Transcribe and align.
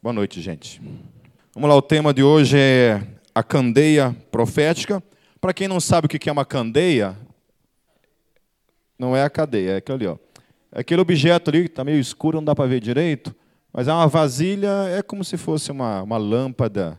Boa 0.00 0.12
noite, 0.12 0.40
gente. 0.40 0.80
Vamos 1.52 1.68
lá, 1.68 1.74
o 1.74 1.82
tema 1.82 2.14
de 2.14 2.22
hoje 2.22 2.56
é 2.56 3.02
a 3.34 3.42
candeia 3.42 4.16
profética. 4.30 5.02
Para 5.40 5.52
quem 5.52 5.66
não 5.66 5.80
sabe 5.80 6.06
o 6.06 6.08
que 6.08 6.28
é 6.28 6.32
uma 6.32 6.44
candeia, 6.44 7.16
não 8.96 9.16
é 9.16 9.24
a 9.24 9.28
cadeia, 9.28 9.72
é 9.72 9.76
aquele 9.78 10.04
ali, 10.04 10.06
ó. 10.06 10.16
É 10.70 10.80
aquele 10.82 11.00
objeto 11.00 11.50
ali 11.50 11.62
que 11.62 11.70
está 11.70 11.82
meio 11.82 11.98
escuro, 11.98 12.36
não 12.36 12.44
dá 12.44 12.54
para 12.54 12.68
ver 12.68 12.78
direito, 12.78 13.34
mas 13.72 13.88
é 13.88 13.92
uma 13.92 14.06
vasilha, 14.06 14.70
é 14.88 15.02
como 15.02 15.24
se 15.24 15.36
fosse 15.36 15.72
uma, 15.72 16.00
uma 16.04 16.16
lâmpada 16.16 16.96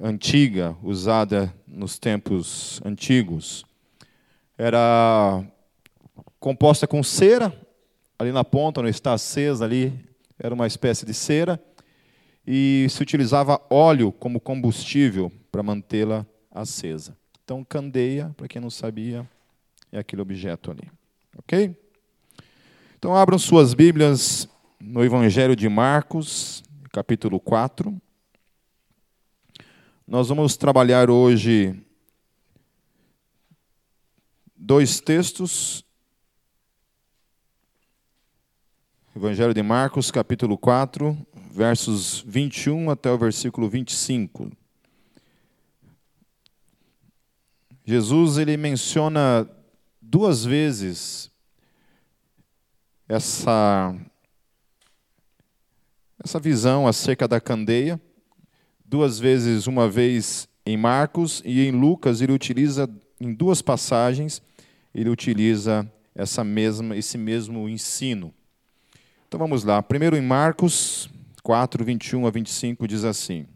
antiga, 0.00 0.76
usada 0.82 1.54
nos 1.64 1.96
tempos 1.96 2.80
antigos. 2.84 3.64
Era 4.58 5.44
composta 6.40 6.88
com 6.88 7.04
cera, 7.04 7.56
ali 8.18 8.32
na 8.32 8.42
ponta, 8.42 8.82
não 8.82 8.88
está 8.88 9.12
acesa 9.12 9.64
ali, 9.64 10.10
era 10.36 10.52
uma 10.52 10.66
espécie 10.66 11.06
de 11.06 11.14
cera, 11.14 11.62
e 12.46 12.86
se 12.88 13.02
utilizava 13.02 13.60
óleo 13.70 14.12
como 14.12 14.40
combustível 14.40 15.30
para 15.50 15.62
mantê-la 15.62 16.26
acesa. 16.50 17.16
Então, 17.44 17.64
candeia, 17.64 18.34
para 18.36 18.48
quem 18.48 18.60
não 18.60 18.70
sabia, 18.70 19.28
é 19.90 19.98
aquele 19.98 20.22
objeto 20.22 20.70
ali. 20.70 20.90
Ok? 21.36 21.76
Então, 22.98 23.14
abram 23.16 23.38
suas 23.38 23.74
Bíblias 23.74 24.48
no 24.78 25.04
Evangelho 25.04 25.56
de 25.56 25.68
Marcos, 25.68 26.62
capítulo 26.92 27.40
4. 27.40 28.00
Nós 30.06 30.28
vamos 30.28 30.56
trabalhar 30.56 31.10
hoje 31.10 31.74
dois 34.56 35.00
textos. 35.00 35.84
Evangelho 39.20 39.52
de 39.52 39.62
Marcos, 39.62 40.10
capítulo 40.10 40.56
4, 40.56 41.14
versos 41.52 42.24
21 42.26 42.88
até 42.88 43.10
o 43.10 43.18
versículo 43.18 43.68
25. 43.68 44.50
Jesus 47.84 48.38
ele 48.38 48.56
menciona 48.56 49.46
duas 50.00 50.42
vezes 50.42 51.30
essa 53.06 53.94
essa 56.24 56.40
visão 56.40 56.88
acerca 56.88 57.28
da 57.28 57.38
candeia, 57.38 58.00
duas 58.82 59.18
vezes, 59.18 59.66
uma 59.66 59.86
vez 59.86 60.48
em 60.64 60.78
Marcos 60.78 61.42
e 61.44 61.66
em 61.66 61.72
Lucas, 61.72 62.22
ele 62.22 62.32
utiliza 62.32 62.88
em 63.20 63.34
duas 63.34 63.60
passagens, 63.60 64.40
ele 64.94 65.10
utiliza 65.10 65.86
essa 66.14 66.42
mesma 66.42 66.96
esse 66.96 67.18
mesmo 67.18 67.68
ensino. 67.68 68.32
Então 69.30 69.38
vamos 69.38 69.62
lá. 69.62 69.80
Primeiro 69.80 70.16
em 70.16 70.20
Marcos 70.20 71.08
4, 71.44 71.84
21 71.84 72.26
a 72.26 72.30
25 72.30 72.88
diz 72.88 73.04
assim: 73.04 73.46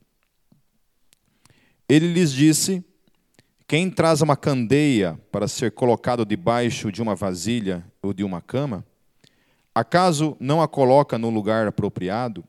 Ele 1.88 2.12
lhes 2.12 2.30
disse: 2.30 2.80
Quem 3.66 3.90
traz 3.90 4.22
uma 4.22 4.36
candeia 4.36 5.18
para 5.32 5.48
ser 5.48 5.72
colocado 5.72 6.24
debaixo 6.24 6.92
de 6.92 7.02
uma 7.02 7.16
vasilha 7.16 7.84
ou 8.00 8.14
de 8.14 8.22
uma 8.22 8.40
cama, 8.40 8.86
acaso 9.74 10.36
não 10.38 10.62
a 10.62 10.68
coloca 10.68 11.18
no 11.18 11.28
lugar 11.28 11.66
apropriado? 11.66 12.44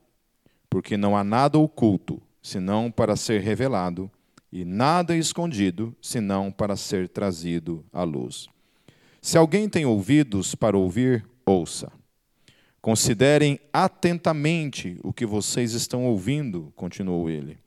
Porque 0.70 0.96
não 0.96 1.16
há 1.16 1.24
nada 1.24 1.58
oculto, 1.58 2.22
senão 2.40 2.92
para 2.92 3.16
ser 3.16 3.40
revelado, 3.40 4.08
e 4.52 4.64
nada 4.64 5.16
escondido, 5.16 5.96
senão 6.00 6.52
para 6.52 6.76
ser 6.76 7.08
trazido 7.08 7.84
à 7.92 8.04
luz. 8.04 8.46
Se 9.20 9.36
alguém 9.36 9.68
tem 9.68 9.84
ouvidos 9.84 10.54
para 10.54 10.78
ouvir, 10.78 11.26
ouça. 11.44 11.90
Considerem 12.86 13.58
atentamente 13.72 14.96
o 15.02 15.12
que 15.12 15.26
vocês 15.26 15.72
estão 15.72 16.04
ouvindo, 16.04 16.72
continuou 16.76 17.28
ele. 17.28 17.58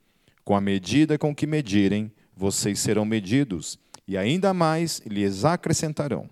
Com 0.42 0.56
a 0.56 0.62
medida 0.62 1.18
com 1.18 1.34
que 1.34 1.46
medirem, 1.46 2.10
vocês 2.34 2.78
serão 2.78 3.04
medidos, 3.04 3.78
e 4.08 4.16
ainda 4.16 4.54
mais 4.54 5.02
lhes 5.04 5.44
acrescentarão. 5.44 6.26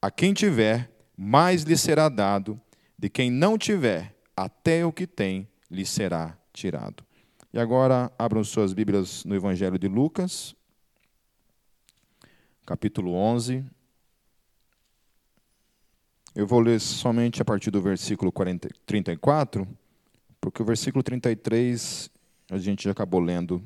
A 0.00 0.12
quem 0.12 0.32
tiver, 0.32 0.88
mais 1.16 1.64
lhe 1.64 1.76
será 1.76 2.08
dado, 2.08 2.60
de 2.96 3.10
quem 3.10 3.32
não 3.32 3.58
tiver, 3.58 4.14
até 4.36 4.86
o 4.86 4.92
que 4.92 5.04
tem 5.04 5.48
lhe 5.68 5.84
será 5.84 6.38
tirado. 6.52 7.02
E 7.52 7.58
agora 7.58 8.12
abram 8.16 8.44
suas 8.44 8.72
Bíblias 8.72 9.24
no 9.24 9.34
Evangelho 9.34 9.76
de 9.76 9.88
Lucas, 9.88 10.54
capítulo 12.64 13.12
11. 13.12 13.64
Eu 16.38 16.46
vou 16.46 16.60
ler 16.60 16.78
somente 16.78 17.42
a 17.42 17.44
partir 17.44 17.68
do 17.68 17.82
versículo 17.82 18.30
40, 18.30 18.68
34, 18.86 19.66
porque 20.40 20.62
o 20.62 20.64
versículo 20.64 21.02
33 21.02 22.08
a 22.48 22.58
gente 22.58 22.84
já 22.84 22.92
acabou 22.92 23.18
lendo 23.18 23.60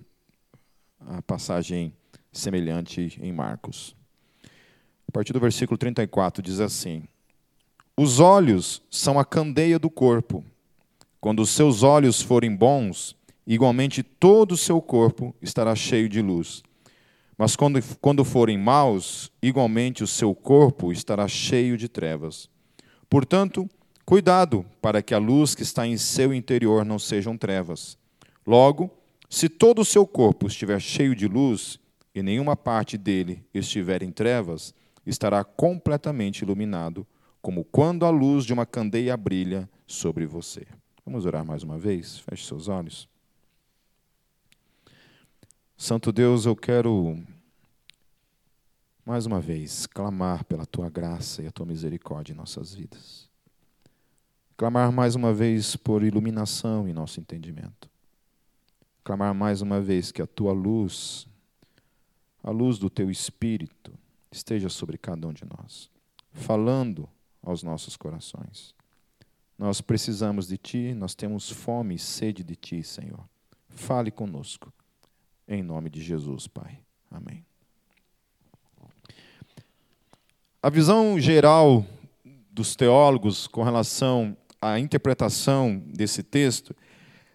a 0.98 1.20
passagem 1.20 1.92
semelhante 2.32 3.18
em 3.20 3.30
Marcos. 3.30 3.94
A 5.06 5.12
partir 5.12 5.34
do 5.34 5.38
versículo 5.38 5.76
34 5.76 6.42
diz 6.42 6.60
assim: 6.60 7.02
Os 7.94 8.20
olhos 8.20 8.82
são 8.90 9.20
a 9.20 9.24
candeia 9.26 9.78
do 9.78 9.90
corpo. 9.90 10.42
Quando 11.20 11.40
os 11.40 11.50
seus 11.50 11.82
olhos 11.82 12.22
forem 12.22 12.56
bons, 12.56 13.14
igualmente 13.46 14.02
todo 14.02 14.52
o 14.52 14.56
seu 14.56 14.80
corpo 14.80 15.36
estará 15.42 15.76
cheio 15.76 16.08
de 16.08 16.22
luz. 16.22 16.62
Mas 17.36 17.54
quando, 17.54 17.78
quando 18.00 18.24
forem 18.24 18.56
maus, 18.56 19.30
igualmente 19.42 20.02
o 20.02 20.06
seu 20.06 20.34
corpo 20.34 20.90
estará 20.90 21.28
cheio 21.28 21.76
de 21.76 21.86
trevas. 21.86 22.50
Portanto, 23.12 23.68
cuidado 24.06 24.64
para 24.80 25.02
que 25.02 25.12
a 25.12 25.18
luz 25.18 25.54
que 25.54 25.62
está 25.62 25.86
em 25.86 25.98
seu 25.98 26.32
interior 26.32 26.82
não 26.82 26.98
sejam 26.98 27.36
trevas. 27.36 27.98
Logo, 28.46 28.90
se 29.28 29.50
todo 29.50 29.82
o 29.82 29.84
seu 29.84 30.06
corpo 30.06 30.46
estiver 30.46 30.80
cheio 30.80 31.14
de 31.14 31.28
luz 31.28 31.78
e 32.14 32.22
nenhuma 32.22 32.56
parte 32.56 32.96
dele 32.96 33.44
estiver 33.52 34.02
em 34.02 34.10
trevas, 34.10 34.74
estará 35.04 35.44
completamente 35.44 36.40
iluminado, 36.40 37.06
como 37.42 37.64
quando 37.64 38.06
a 38.06 38.10
luz 38.10 38.46
de 38.46 38.54
uma 38.54 38.64
candeia 38.64 39.14
brilha 39.14 39.68
sobre 39.86 40.24
você. 40.24 40.66
Vamos 41.04 41.26
orar 41.26 41.44
mais 41.44 41.62
uma 41.62 41.76
vez? 41.76 42.20
Feche 42.20 42.46
seus 42.46 42.66
olhos. 42.66 43.06
Santo 45.76 46.10
Deus, 46.10 46.46
eu 46.46 46.56
quero 46.56 47.22
mais 49.04 49.26
uma 49.26 49.40
vez, 49.40 49.86
clamar 49.86 50.44
pela 50.44 50.64
tua 50.64 50.88
graça 50.88 51.42
e 51.42 51.46
a 51.46 51.50
tua 51.50 51.66
misericórdia 51.66 52.32
em 52.32 52.36
nossas 52.36 52.74
vidas. 52.74 53.28
Clamar 54.56 54.92
mais 54.92 55.14
uma 55.14 55.34
vez 55.34 55.74
por 55.74 56.04
iluminação 56.04 56.86
em 56.86 56.92
nosso 56.92 57.18
entendimento. 57.18 57.90
Clamar 59.02 59.34
mais 59.34 59.60
uma 59.60 59.80
vez 59.80 60.12
que 60.12 60.22
a 60.22 60.26
tua 60.26 60.52
luz, 60.52 61.26
a 62.42 62.50
luz 62.50 62.78
do 62.78 62.88
teu 62.88 63.10
espírito, 63.10 63.92
esteja 64.30 64.68
sobre 64.68 64.96
cada 64.96 65.26
um 65.26 65.32
de 65.32 65.44
nós, 65.44 65.90
falando 66.32 67.08
aos 67.42 67.62
nossos 67.62 67.96
corações. 67.96 68.74
Nós 69.58 69.80
precisamos 69.80 70.46
de 70.46 70.56
ti, 70.56 70.94
nós 70.94 71.14
temos 71.14 71.50
fome 71.50 71.96
e 71.96 71.98
sede 71.98 72.44
de 72.44 72.54
ti, 72.54 72.82
Senhor. 72.82 73.28
Fale 73.68 74.10
conosco. 74.10 74.72
Em 75.46 75.62
nome 75.62 75.90
de 75.90 76.00
Jesus, 76.00 76.46
Pai. 76.46 76.78
Amém. 77.10 77.44
A 80.64 80.70
visão 80.70 81.18
geral 81.18 81.84
dos 82.52 82.76
teólogos 82.76 83.48
com 83.48 83.64
relação 83.64 84.36
à 84.60 84.78
interpretação 84.78 85.82
desse 85.84 86.22
texto 86.22 86.72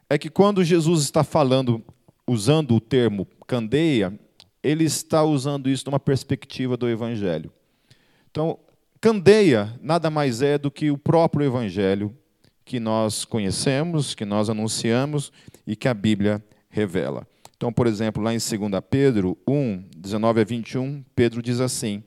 é 0.10 0.18
que 0.18 0.30
quando 0.30 0.64
Jesus 0.64 1.04
está 1.04 1.26
falando, 1.26 1.84
usando 2.26 2.74
o 2.74 2.80
termo 2.80 3.28
candeia, 3.46 4.18
ele 4.64 4.86
está 4.86 5.26
usando 5.26 5.70
isso 5.70 5.84
numa 5.88 6.00
perspectiva 6.00 6.78
do 6.78 6.88
Evangelho. 6.88 7.52
Então, 8.32 8.58
candeia 9.02 9.78
nada 9.82 10.10
mais 10.10 10.42
é 10.42 10.58
do 10.58 10.72
que 10.72 10.90
o 10.90 10.98
próprio 10.98 11.46
Evangelho 11.46 12.16
que 12.64 12.80
nós 12.80 13.26
conhecemos, 13.26 14.16
que 14.16 14.24
nós 14.24 14.50
anunciamos 14.50 15.34
e 15.66 15.76
que 15.76 15.90
a 15.90 15.94
Bíblia 15.94 16.42
revela. 16.70 17.28
Então, 17.58 17.74
por 17.74 17.88
exemplo, 17.88 18.24
lá 18.24 18.34
em 18.34 18.38
2 18.38 18.50
Pedro 18.90 19.38
1, 19.46 19.84
19 19.98 20.40
a 20.40 20.44
21, 20.46 21.04
Pedro 21.14 21.42
diz 21.42 21.60
assim: 21.60 22.02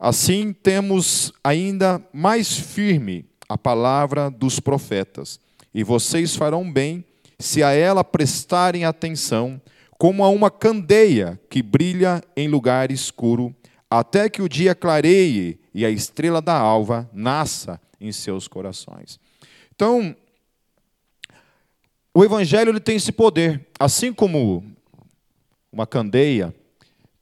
Assim 0.00 0.54
temos 0.54 1.30
ainda 1.44 2.02
mais 2.10 2.56
firme 2.56 3.26
a 3.46 3.58
palavra 3.58 4.30
dos 4.30 4.58
profetas, 4.58 5.38
e 5.74 5.84
vocês 5.84 6.34
farão 6.34 6.72
bem 6.72 7.04
se 7.38 7.62
a 7.62 7.72
ela 7.72 8.02
prestarem 8.02 8.86
atenção, 8.86 9.60
como 9.98 10.24
a 10.24 10.30
uma 10.30 10.50
candeia 10.50 11.38
que 11.50 11.62
brilha 11.62 12.22
em 12.34 12.48
lugar 12.48 12.90
escuro, 12.90 13.54
até 13.90 14.30
que 14.30 14.40
o 14.40 14.48
dia 14.48 14.74
clareie 14.74 15.60
e 15.74 15.84
a 15.84 15.90
estrela 15.90 16.40
da 16.40 16.56
alva 16.58 17.08
nasça 17.12 17.78
em 18.00 18.10
seus 18.10 18.48
corações. 18.48 19.20
Então, 19.74 20.16
o 22.14 22.24
evangelho 22.24 22.70
ele 22.70 22.80
tem 22.80 22.96
esse 22.96 23.12
poder, 23.12 23.66
assim 23.78 24.14
como 24.14 24.64
uma 25.70 25.86
candeia 25.86 26.54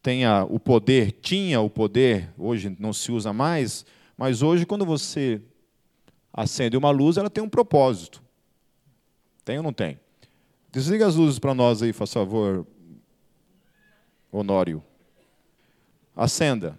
tenha 0.08 0.43
o 0.49 0.58
poder, 0.58 1.12
tinha 1.20 1.60
o 1.60 1.69
poder, 1.69 2.32
hoje 2.38 2.75
não 2.81 2.94
se 2.94 3.12
usa 3.12 3.31
mais, 3.31 3.84
mas 4.16 4.40
hoje, 4.40 4.64
quando 4.64 4.87
você 4.87 5.38
acende 6.32 6.78
uma 6.78 6.88
luz, 6.88 7.19
ela 7.19 7.28
tem 7.28 7.44
um 7.44 7.49
propósito. 7.49 8.22
Tem 9.44 9.58
ou 9.58 9.62
não 9.62 9.70
tem? 9.70 10.00
Desliga 10.72 11.06
as 11.06 11.16
luzes 11.16 11.38
para 11.38 11.52
nós 11.52 11.82
aí, 11.82 11.93
por 11.93 12.06
favor, 12.06 12.66
Honório. 14.32 14.82
Acenda. 16.16 16.78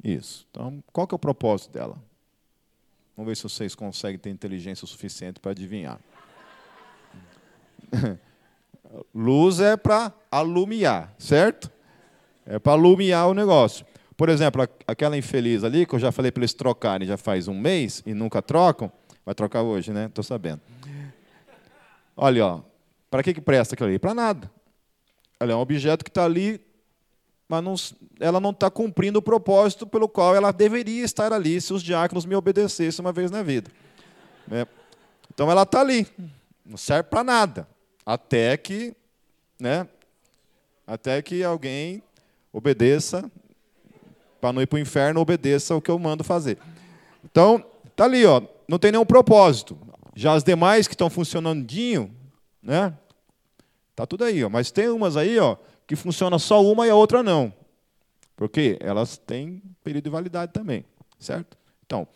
Isso. 0.00 0.46
Então, 0.52 0.84
qual 0.92 1.08
que 1.08 1.14
é 1.14 1.16
o 1.16 1.18
propósito 1.18 1.72
dela? 1.72 2.00
Vamos 3.16 3.28
ver 3.28 3.36
se 3.36 3.42
vocês 3.42 3.74
conseguem 3.74 4.20
ter 4.20 4.30
inteligência 4.30 4.86
suficiente 4.86 5.40
para 5.40 5.50
adivinhar. 5.50 5.98
Luz 9.12 9.58
é 9.58 9.76
para 9.76 10.14
alumiar, 10.30 11.12
certo? 11.18 11.79
É 12.50 12.58
para 12.58 12.72
alumiar 12.72 13.28
o 13.28 13.34
negócio. 13.34 13.86
Por 14.16 14.28
exemplo, 14.28 14.68
aquela 14.84 15.16
infeliz 15.16 15.62
ali, 15.62 15.86
que 15.86 15.94
eu 15.94 16.00
já 16.00 16.10
falei 16.10 16.32
para 16.32 16.40
eles 16.40 16.52
trocarem 16.52 17.06
já 17.06 17.16
faz 17.16 17.46
um 17.46 17.54
mês 17.54 18.02
e 18.04 18.12
nunca 18.12 18.42
trocam, 18.42 18.90
vai 19.24 19.36
trocar 19.36 19.62
hoje, 19.62 19.92
né? 19.92 20.06
Estou 20.06 20.24
sabendo. 20.24 20.60
Olha, 22.16 22.44
ó, 22.44 22.60
para 23.08 23.22
que, 23.22 23.32
que 23.32 23.40
presta 23.40 23.74
aquilo 23.74 23.88
ali? 23.88 24.00
Para 24.00 24.12
nada. 24.12 24.50
Ela 25.38 25.52
é 25.52 25.54
um 25.54 25.60
objeto 25.60 26.04
que 26.04 26.10
está 26.10 26.24
ali, 26.24 26.60
mas 27.48 27.62
não, 27.62 27.74
ela 28.18 28.40
não 28.40 28.50
está 28.50 28.68
cumprindo 28.68 29.20
o 29.20 29.22
propósito 29.22 29.86
pelo 29.86 30.08
qual 30.08 30.34
ela 30.34 30.50
deveria 30.50 31.04
estar 31.04 31.32
ali 31.32 31.60
se 31.60 31.72
os 31.72 31.84
diáconos 31.84 32.26
me 32.26 32.34
obedecessem 32.34 33.00
uma 33.04 33.12
vez 33.12 33.30
na 33.30 33.44
vida. 33.44 33.70
É. 34.50 34.66
Então 35.32 35.48
ela 35.48 35.62
está 35.62 35.80
ali, 35.80 36.04
não 36.66 36.76
serve 36.76 37.04
para 37.04 37.22
nada, 37.22 37.68
até 38.04 38.56
que, 38.56 38.92
né, 39.58 39.86
até 40.84 41.22
que 41.22 41.44
alguém 41.44 42.02
obedeça, 42.52 43.30
para 44.40 44.52
não 44.52 44.62
ir 44.62 44.66
para 44.66 44.76
o 44.76 44.80
inferno, 44.80 45.20
obedeça 45.20 45.74
o 45.74 45.80
que 45.80 45.90
eu 45.90 45.98
mando 45.98 46.24
fazer. 46.24 46.58
Então, 47.24 47.64
está 47.86 48.04
ali, 48.04 48.24
ó, 48.24 48.42
não 48.66 48.78
tem 48.78 48.92
nenhum 48.92 49.04
propósito. 49.04 49.78
Já 50.14 50.32
as 50.32 50.42
demais 50.42 50.88
que 50.88 50.94
estão 50.94 51.10
funcionandinho, 51.10 52.14
né? 52.62 52.94
Tá 53.94 54.06
tudo 54.06 54.24
aí, 54.24 54.42
ó. 54.42 54.48
Mas 54.48 54.70
tem 54.70 54.88
umas 54.88 55.16
aí, 55.16 55.38
ó, 55.38 55.56
que 55.86 55.94
funciona 55.94 56.38
só 56.38 56.64
uma 56.64 56.86
e 56.86 56.90
a 56.90 56.94
outra 56.94 57.22
não. 57.22 57.52
Porque 58.36 58.78
elas 58.80 59.18
têm 59.18 59.62
período 59.84 60.04
de 60.04 60.10
validade 60.10 60.52
também, 60.52 60.84
certo? 61.18 61.56
Então, 61.84 62.08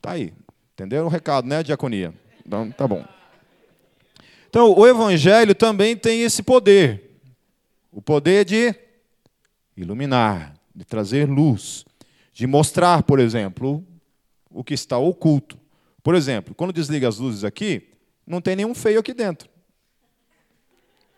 tá 0.00 0.12
aí. 0.12 0.32
Entenderam 0.72 1.06
o 1.06 1.10
recado, 1.10 1.46
né, 1.46 1.62
diaconia? 1.62 2.14
Então, 2.46 2.70
tá 2.70 2.88
bom. 2.88 3.04
Então, 4.48 4.72
o 4.72 4.86
evangelho 4.86 5.54
também 5.54 5.96
tem 5.96 6.22
esse 6.22 6.42
poder. 6.42 7.20
O 7.92 8.00
poder 8.00 8.44
de 8.44 8.74
iluminar, 9.82 10.54
de 10.74 10.84
trazer 10.84 11.28
luz, 11.28 11.84
de 12.32 12.46
mostrar, 12.46 13.02
por 13.02 13.18
exemplo, 13.18 13.84
o 14.50 14.62
que 14.62 14.74
está 14.74 14.98
oculto. 14.98 15.58
Por 16.02 16.14
exemplo, 16.14 16.54
quando 16.54 16.72
desliga 16.72 17.08
as 17.08 17.18
luzes 17.18 17.44
aqui, 17.44 17.90
não 18.26 18.40
tem 18.40 18.56
nenhum 18.56 18.74
feio 18.74 19.00
aqui 19.00 19.12
dentro. 19.12 19.48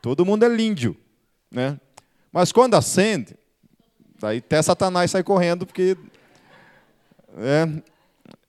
Todo 0.00 0.24
mundo 0.24 0.44
é 0.44 0.48
líndio, 0.48 0.96
né? 1.50 1.78
Mas 2.32 2.52
quando 2.52 2.74
acende, 2.74 3.36
daí 4.18 4.38
até 4.38 4.62
Satanás 4.62 5.10
sai 5.10 5.22
correndo 5.22 5.66
porque 5.66 5.96
é, 7.36 7.82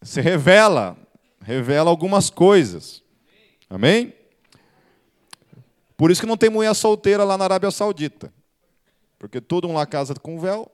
se 0.01 0.21
revela, 0.21 0.97
revela 1.41 1.89
algumas 1.89 2.29
coisas. 2.29 3.03
Amém? 3.69 4.13
Por 5.97 6.09
isso 6.09 6.21
que 6.21 6.27
não 6.27 6.37
tem 6.37 6.49
mulher 6.49 6.73
solteira 6.73 7.23
lá 7.23 7.37
na 7.37 7.43
Arábia 7.43 7.71
Saudita. 7.71 8.33
Porque 9.21 9.39
todo 9.39 9.67
mundo 9.67 9.77
lá 9.77 9.85
casa 9.85 10.15
com 10.15 10.39
véu, 10.39 10.67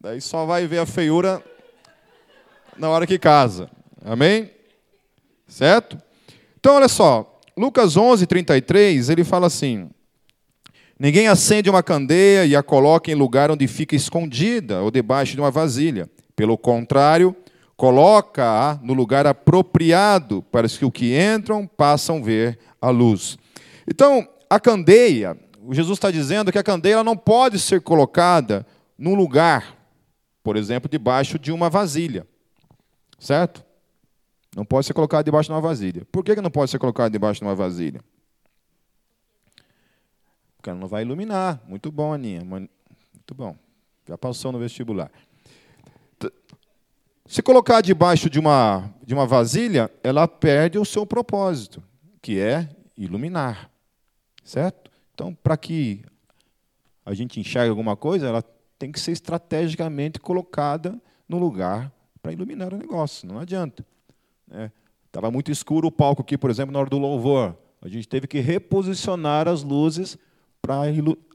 daí 0.00 0.18
só 0.18 0.46
vai 0.46 0.66
ver 0.66 0.78
a 0.78 0.86
feiura 0.86 1.44
na 2.78 2.88
hora 2.88 3.06
que 3.06 3.18
casa. 3.18 3.70
Amém? 4.02 4.50
Certo? 5.46 6.00
Então, 6.58 6.76
olha 6.76 6.88
só, 6.88 7.38
Lucas 7.54 7.94
11, 7.94 8.26
33, 8.26 9.10
ele 9.10 9.22
fala 9.22 9.48
assim: 9.48 9.90
Ninguém 10.98 11.28
acende 11.28 11.68
uma 11.68 11.82
candeia 11.82 12.46
e 12.46 12.56
a 12.56 12.62
coloca 12.62 13.10
em 13.10 13.14
lugar 13.14 13.50
onde 13.50 13.68
fica 13.68 13.94
escondida 13.94 14.80
ou 14.80 14.90
debaixo 14.90 15.34
de 15.34 15.40
uma 15.42 15.50
vasilha. 15.50 16.08
Pelo 16.34 16.56
contrário, 16.56 17.36
coloca-a 17.76 18.80
no 18.82 18.94
lugar 18.94 19.26
apropriado 19.26 20.42
para 20.50 20.66
que 20.66 20.86
os 20.86 20.90
que 20.90 21.14
entram 21.14 21.66
possam 21.66 22.22
ver 22.22 22.58
a 22.80 22.88
luz. 22.88 23.36
Então, 23.86 24.26
a 24.48 24.58
candeia, 24.58 25.36
Jesus 25.70 25.96
está 25.96 26.10
dizendo 26.10 26.52
que 26.52 26.58
a 26.58 26.62
candeia 26.62 27.02
não 27.02 27.16
pode 27.16 27.58
ser 27.58 27.80
colocada 27.80 28.66
num 28.98 29.14
lugar, 29.14 29.76
por 30.42 30.56
exemplo, 30.56 30.88
debaixo 30.88 31.38
de 31.38 31.52
uma 31.52 31.70
vasilha. 31.70 32.26
Certo? 33.18 33.64
Não 34.54 34.64
pode 34.64 34.86
ser 34.86 34.94
colocada 34.94 35.24
debaixo 35.24 35.48
de 35.48 35.52
uma 35.52 35.60
vasilha. 35.60 36.06
Por 36.12 36.24
que 36.24 36.36
não 36.36 36.50
pode 36.50 36.70
ser 36.70 36.78
colocada 36.78 37.10
debaixo 37.10 37.40
de 37.40 37.46
uma 37.46 37.54
vasilha? 37.54 38.00
Porque 40.56 40.70
ela 40.70 40.78
não 40.78 40.88
vai 40.88 41.02
iluminar. 41.02 41.60
Muito 41.66 41.90
bom, 41.90 42.12
Aninha. 42.12 42.44
Muito 42.44 42.70
bom. 43.34 43.56
Já 44.08 44.16
passou 44.16 44.52
no 44.52 44.58
vestibular. 44.58 45.10
Se 47.26 47.42
colocar 47.42 47.80
debaixo 47.80 48.28
de 48.28 48.38
uma, 48.38 48.94
de 49.02 49.14
uma 49.14 49.26
vasilha, 49.26 49.90
ela 50.02 50.28
perde 50.28 50.78
o 50.78 50.84
seu 50.84 51.06
propósito, 51.06 51.82
que 52.20 52.38
é 52.38 52.68
iluminar. 52.96 53.70
Certo? 54.44 54.90
Então, 55.14 55.32
para 55.34 55.56
que 55.56 56.04
a 57.06 57.14
gente 57.14 57.38
enxergue 57.38 57.70
alguma 57.70 57.96
coisa, 57.96 58.26
ela 58.26 58.44
tem 58.78 58.90
que 58.90 59.00
ser 59.00 59.12
estrategicamente 59.12 60.18
colocada 60.18 61.00
no 61.28 61.38
lugar 61.38 61.92
para 62.20 62.32
iluminar 62.32 62.74
o 62.74 62.76
negócio. 62.76 63.26
Não 63.28 63.38
adianta. 63.38 63.84
Estava 65.06 65.28
né? 65.28 65.32
muito 65.32 65.50
escuro 65.50 65.88
o 65.88 65.92
palco 65.92 66.22
aqui, 66.22 66.36
por 66.36 66.50
exemplo, 66.50 66.72
na 66.72 66.80
hora 66.80 66.90
do 66.90 66.98
louvor. 66.98 67.56
A 67.80 67.88
gente 67.88 68.08
teve 68.08 68.26
que 68.26 68.40
reposicionar 68.40 69.46
as 69.46 69.62
luzes 69.62 70.18
para 70.60 70.82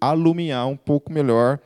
alumiar 0.01 0.65
um 0.65 0.75
pouco 0.75 1.13
melhor 1.13 1.59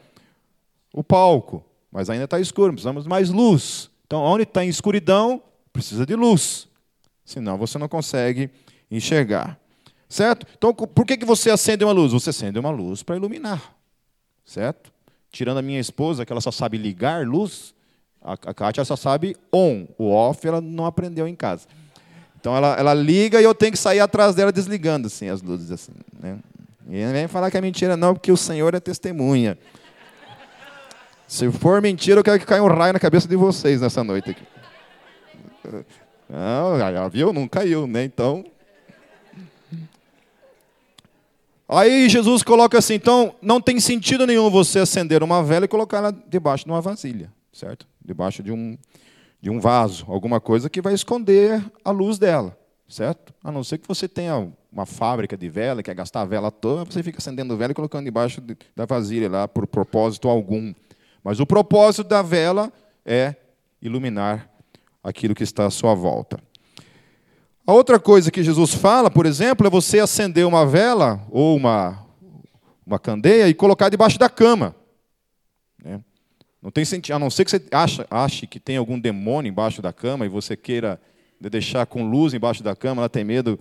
o 0.94 1.04
palco. 1.04 1.66
Mas 1.92 2.10
ainda 2.10 2.26
está 2.26 2.40
escuro, 2.40 2.74
precisamos 2.74 3.04
de 3.04 3.10
mais 3.10 3.30
luz. 3.30 3.90
Então, 4.06 4.22
onde 4.22 4.44
está 4.44 4.64
escuridão, 4.66 5.42
precisa 5.72 6.06
de 6.06 6.16
luz. 6.16 6.68
Senão 7.24 7.58
você 7.58 7.78
não 7.78 7.88
consegue 7.88 8.50
enxergar. 8.92 9.60
Certo? 10.14 10.46
Então, 10.56 10.72
por 10.72 11.08
que, 11.08 11.18
que 11.18 11.26
você 11.26 11.50
acende 11.50 11.84
uma 11.84 11.92
luz? 11.92 12.12
Você 12.12 12.30
acende 12.30 12.60
uma 12.60 12.70
luz 12.70 13.02
para 13.02 13.16
iluminar. 13.16 13.74
Certo? 14.46 14.92
Tirando 15.32 15.58
a 15.58 15.62
minha 15.64 15.80
esposa, 15.80 16.24
que 16.24 16.32
ela 16.32 16.40
só 16.40 16.52
sabe 16.52 16.78
ligar 16.78 17.26
luz, 17.26 17.74
a, 18.22 18.38
Kátia 18.38 18.86
só 18.86 18.96
sabe 18.96 19.36
on. 19.52 19.88
O 19.98 20.12
off 20.12 20.48
ela 20.48 20.62
não 20.62 20.86
aprendeu 20.86 21.28
em 21.28 21.34
casa. 21.34 21.66
Então 22.40 22.56
ela, 22.56 22.76
ela 22.76 22.94
liga 22.94 23.42
e 23.42 23.44
eu 23.44 23.56
tenho 23.56 23.72
que 23.72 23.78
sair 23.80 24.02
atrás 24.02 24.36
dela 24.36 24.52
desligando 24.52 25.08
assim, 25.08 25.30
as 25.30 25.42
luzes. 25.42 25.72
Assim, 25.72 25.94
né? 26.22 26.38
E 26.88 27.04
não 27.04 27.12
vem 27.12 27.28
falar 27.28 27.50
que 27.50 27.58
é 27.58 27.62
mentira, 27.62 27.98
não, 27.98 28.14
porque 28.14 28.32
o 28.32 28.38
Senhor 28.38 28.76
é 28.76 28.80
testemunha. 28.80 29.58
Se 31.28 31.52
for 31.54 31.82
mentira, 31.82 32.20
eu 32.20 32.24
quero 32.24 32.38
que 32.38 32.46
caia 32.46 32.62
um 32.62 32.68
raio 32.68 32.94
na 32.94 33.00
cabeça 33.00 33.28
de 33.28 33.36
vocês 33.36 33.82
nessa 33.82 34.04
noite 34.04 34.30
aqui. 34.30 34.46
Não, 36.30 37.10
viu? 37.10 37.34
Não 37.34 37.48
caiu, 37.48 37.88
né? 37.88 38.04
Então. 38.04 38.46
Aí 41.74 42.08
Jesus 42.08 42.44
coloca 42.44 42.78
assim: 42.78 42.94
então, 42.94 43.36
não 43.42 43.60
tem 43.60 43.80
sentido 43.80 44.28
nenhum 44.28 44.50
você 44.50 44.80
acender 44.80 45.24
uma 45.24 45.44
vela 45.44 45.66
e 45.66 45.68
colocá-la 45.68 46.12
debaixo 46.12 46.66
de 46.66 46.72
uma 46.72 46.82
vasilha, 46.82 47.32
certo? 47.52 47.88
Debaixo 48.04 48.44
de 48.44 48.52
um, 48.52 48.78
de 49.42 49.50
um 49.50 49.60
vaso, 49.60 50.06
alguma 50.08 50.40
coisa 50.40 50.70
que 50.70 50.82
vai 50.82 50.94
esconder 50.94 51.64
a 51.84 51.90
luz 51.90 52.20
dela, 52.20 52.56
certo? 52.88 53.34
A 53.44 53.52
não 53.52 53.64
ser 53.64 53.80
que 53.80 53.88
você 53.88 54.08
tenha 54.08 54.52
uma 54.72 54.86
fábrica 54.86 55.36
de 55.36 55.50
vela, 55.50 55.82
quer 55.82 55.96
gastar 55.96 56.22
a 56.22 56.26
vela 56.26 56.52
toda, 56.52 56.86
você 56.86 57.02
fica 57.02 57.18
acendendo 57.18 57.58
vela 57.58 57.72
e 57.72 57.76
colocando 57.76 58.06
debaixo 58.06 58.42
da 58.76 58.86
vasilha 58.86 59.30
lá 59.30 59.48
por 59.48 59.66
propósito 59.66 60.30
algum. 60.30 60.74
Mas 61.24 61.40
o 61.40 61.46
propósito 61.46 62.08
da 62.08 62.22
vela 62.22 62.72
é 63.06 63.36
iluminar 63.82 64.48
aquilo 65.04 65.34
que 65.34 65.44
está 65.44 65.66
à 65.66 65.72
sua 65.72 65.96
volta. 65.96 66.40
A 67.66 67.74
outra 67.74 68.00
coisa 68.00 68.30
que 68.30 68.44
Jesus 68.44 68.74
fala, 68.74 69.10
por 69.10 69.26
exemplo, 69.26 69.66
é 69.66 69.70
você 69.70 70.00
acender 70.00 70.46
uma 70.46 70.66
vela 70.66 71.26
ou 71.30 71.56
uma, 71.56 72.06
uma 72.86 73.00
candeia 73.00 73.48
e 73.48 73.54
colocar 73.54 73.90
debaixo 73.90 74.20
da 74.20 74.30
cama. 74.30 74.76
Né? 75.84 76.02
Não 76.62 76.72
tem 76.72 76.84
sentido, 76.84 77.16
a 77.16 77.20
não 77.20 77.30
ser 77.30 77.46
que 77.46 77.52
você 77.52 77.62
ache, 77.72 78.06
ache 78.10 78.48
que 78.48 78.60
tem 78.60 78.78
algum 78.78 79.00
demônio 79.00 79.50
embaixo 79.50 79.82
da 79.82 79.94
cama 79.94 80.26
e 80.26 80.30
você 80.30 80.58
queira 80.58 81.00
deixar 81.40 81.86
com 81.86 82.10
luz 82.10 82.34
embaixo 82.34 82.64
da 82.64 82.76
cama, 82.76 83.02
ela 83.02 83.10
tem 83.10 83.24
medo 83.24 83.60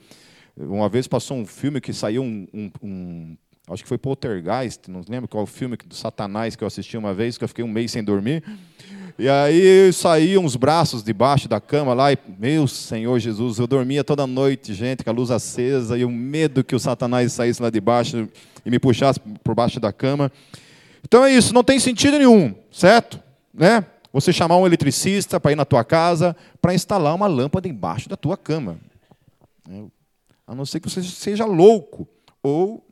uma 0.56 0.88
vez 0.88 1.06
passou 1.06 1.36
um 1.36 1.46
filme 1.46 1.80
que 1.80 1.92
saiu 1.92 2.22
um, 2.22 2.46
um, 2.52 2.70
um 2.82 3.36
acho 3.72 3.82
que 3.82 3.88
foi 3.88 3.98
Poltergeist, 3.98 4.90
não 4.90 5.02
lembro 5.08 5.28
qual 5.28 5.46
filme 5.46 5.76
do 5.76 5.94
Satanás 5.94 6.56
que 6.56 6.62
eu 6.62 6.68
assisti 6.68 6.96
uma 6.96 7.14
vez, 7.14 7.38
que 7.38 7.44
eu 7.44 7.48
fiquei 7.48 7.64
um 7.64 7.68
mês 7.68 7.90
sem 7.90 8.02
dormir. 8.02 8.42
E 9.18 9.28
aí 9.28 9.92
saíam 9.92 10.44
os 10.44 10.56
braços 10.56 11.02
debaixo 11.02 11.48
da 11.48 11.60
cama 11.60 11.92
lá, 11.92 12.12
e, 12.12 12.18
meu 12.38 12.66
Senhor 12.66 13.18
Jesus, 13.18 13.58
eu 13.58 13.66
dormia 13.66 14.02
toda 14.02 14.26
noite, 14.26 14.72
gente, 14.72 15.04
com 15.04 15.10
a 15.10 15.12
luz 15.12 15.30
acesa, 15.30 15.98
e 15.98 16.04
o 16.04 16.10
medo 16.10 16.64
que 16.64 16.74
o 16.74 16.80
Satanás 16.80 17.32
saísse 17.32 17.62
lá 17.62 17.70
debaixo 17.70 18.28
e 18.64 18.70
me 18.70 18.78
puxasse 18.78 19.20
por 19.44 19.54
baixo 19.54 19.78
da 19.78 19.92
cama. 19.92 20.32
Então 21.04 21.24
é 21.24 21.32
isso, 21.32 21.52
não 21.52 21.64
tem 21.64 21.78
sentido 21.78 22.18
nenhum, 22.18 22.54
certo? 22.70 23.20
Né? 23.52 23.84
Você 24.12 24.32
chamar 24.32 24.56
um 24.56 24.66
eletricista 24.66 25.40
para 25.40 25.52
ir 25.52 25.56
na 25.56 25.64
tua 25.64 25.84
casa 25.84 26.36
para 26.60 26.74
instalar 26.74 27.14
uma 27.14 27.26
lâmpada 27.26 27.68
embaixo 27.68 28.08
da 28.08 28.16
tua 28.16 28.36
cama. 28.36 28.78
A 30.46 30.54
não 30.54 30.66
ser 30.66 30.80
que 30.80 30.88
você 30.88 31.02
seja 31.02 31.44
louco 31.44 32.06
ou 32.42 32.84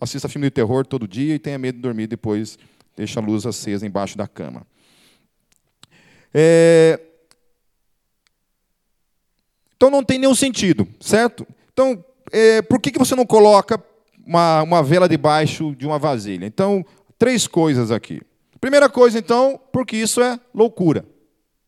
assista 0.00 0.28
filme 0.28 0.46
de 0.46 0.50
terror 0.50 0.86
todo 0.86 1.06
dia 1.06 1.34
e 1.34 1.38
tenha 1.38 1.58
medo 1.58 1.76
de 1.76 1.82
dormir 1.82 2.06
depois, 2.06 2.58
deixa 2.96 3.20
a 3.20 3.22
luz 3.22 3.46
acesa 3.46 3.86
embaixo 3.86 4.16
da 4.16 4.26
cama. 4.26 4.66
É... 6.32 7.00
Então 9.76 9.90
não 9.90 10.02
tem 10.02 10.18
nenhum 10.18 10.34
sentido, 10.34 10.88
certo? 11.00 11.46
Então, 11.72 12.04
é, 12.32 12.62
por 12.62 12.80
que, 12.80 12.90
que 12.90 12.98
você 12.98 13.14
não 13.14 13.26
coloca 13.26 13.82
uma, 14.26 14.62
uma 14.62 14.82
vela 14.82 15.08
debaixo 15.08 15.74
de 15.76 15.86
uma 15.86 15.98
vasilha? 15.98 16.46
Então, 16.46 16.84
três 17.18 17.46
coisas 17.46 17.90
aqui. 17.90 18.22
Primeira 18.60 18.88
coisa, 18.88 19.18
então, 19.18 19.60
porque 19.72 19.96
isso 19.96 20.22
é 20.22 20.40
loucura, 20.54 21.04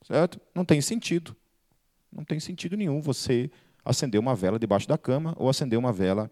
certo? 0.06 0.40
Não 0.54 0.64
tem 0.64 0.80
sentido. 0.80 1.36
Não 2.10 2.24
tem 2.24 2.40
sentido 2.40 2.76
nenhum 2.76 3.02
você 3.02 3.50
acender 3.84 4.18
uma 4.18 4.34
vela 4.34 4.58
debaixo 4.58 4.88
da 4.88 4.96
cama 4.96 5.34
ou 5.36 5.48
acender 5.48 5.78
uma 5.78 5.92
vela 5.92 6.30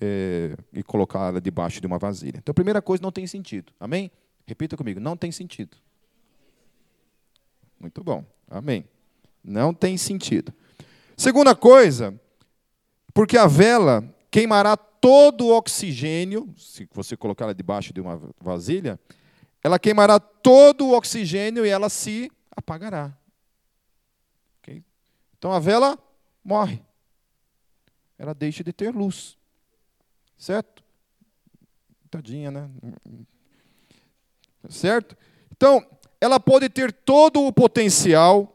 é, 0.00 0.56
e 0.72 0.82
colocá-la 0.82 1.40
debaixo 1.40 1.80
de 1.80 1.86
uma 1.86 1.98
vasilha. 1.98 2.38
Então, 2.38 2.52
a 2.52 2.54
primeira 2.54 2.82
coisa, 2.82 3.02
não 3.02 3.10
tem 3.10 3.26
sentido. 3.26 3.72
Amém? 3.80 4.10
Repita 4.46 4.76
comigo, 4.76 5.00
não 5.00 5.16
tem 5.16 5.32
sentido. 5.32 5.76
Muito 7.78 8.04
bom. 8.04 8.24
Amém. 8.48 8.84
Não 9.42 9.72
tem 9.72 9.96
sentido. 9.96 10.52
Segunda 11.16 11.54
coisa, 11.54 12.18
porque 13.14 13.38
a 13.38 13.46
vela 13.46 14.04
queimará 14.30 14.76
todo 14.76 15.46
o 15.46 15.56
oxigênio, 15.56 16.52
se 16.56 16.88
você 16.92 17.16
colocar 17.16 17.44
ela 17.44 17.54
debaixo 17.54 17.92
de 17.92 18.00
uma 18.00 18.20
vasilha, 18.38 19.00
ela 19.62 19.78
queimará 19.78 20.20
todo 20.20 20.86
o 20.86 20.96
oxigênio 20.96 21.64
e 21.64 21.68
ela 21.68 21.88
se 21.88 22.30
apagará. 22.54 23.16
Okay? 24.58 24.84
Então 25.38 25.52
a 25.52 25.58
vela 25.58 25.98
morre. 26.44 26.82
Ela 28.18 28.34
deixa 28.34 28.62
de 28.62 28.72
ter 28.72 28.94
luz. 28.94 29.38
Certo? 30.40 30.82
Tadinha, 32.10 32.50
né? 32.50 32.70
Certo? 34.70 35.14
Então, 35.52 35.86
ela 36.18 36.40
pode 36.40 36.70
ter 36.70 36.90
todo 36.90 37.46
o 37.46 37.52
potencial 37.52 38.50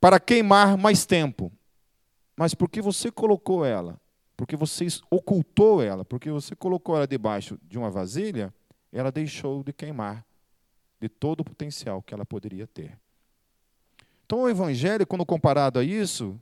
para 0.00 0.18
queimar 0.18 0.76
mais 0.76 1.06
tempo. 1.06 1.52
Mas 2.36 2.54
porque 2.54 2.82
você 2.82 3.08
colocou 3.08 3.64
ela, 3.64 4.00
porque 4.36 4.56
você 4.56 4.88
ocultou 5.08 5.80
ela, 5.80 6.04
porque 6.04 6.28
você 6.28 6.56
colocou 6.56 6.96
ela 6.96 7.06
debaixo 7.06 7.56
de 7.62 7.78
uma 7.78 7.88
vasilha, 7.88 8.52
ela 8.92 9.12
deixou 9.12 9.62
de 9.62 9.72
queimar 9.72 10.26
de 11.00 11.08
todo 11.08 11.40
o 11.40 11.44
potencial 11.44 12.02
que 12.02 12.12
ela 12.12 12.26
poderia 12.26 12.66
ter. 12.66 12.98
Então, 14.26 14.40
o 14.40 14.48
Evangelho, 14.48 15.06
quando 15.06 15.24
comparado 15.24 15.78
a 15.78 15.84
isso, 15.84 16.36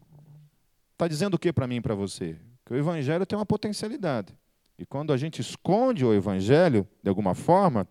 está 0.92 1.06
dizendo 1.06 1.34
o 1.34 1.38
que 1.38 1.52
para 1.52 1.66
mim 1.66 1.76
e 1.76 1.80
para 1.82 1.94
você? 1.94 2.38
Que 2.70 2.74
o 2.74 2.78
Evangelho 2.78 3.26
tem 3.26 3.36
uma 3.36 3.44
potencialidade. 3.44 4.32
E 4.78 4.86
quando 4.86 5.12
a 5.12 5.16
gente 5.16 5.40
esconde 5.40 6.04
o 6.04 6.14
Evangelho, 6.14 6.86
de 7.02 7.08
alguma 7.08 7.34
forma, 7.34 7.84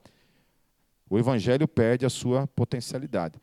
o 1.09 1.19
Evangelho 1.19 1.67
perde 1.67 2.05
a 2.05 2.09
sua 2.09 2.47
potencialidade. 2.47 3.37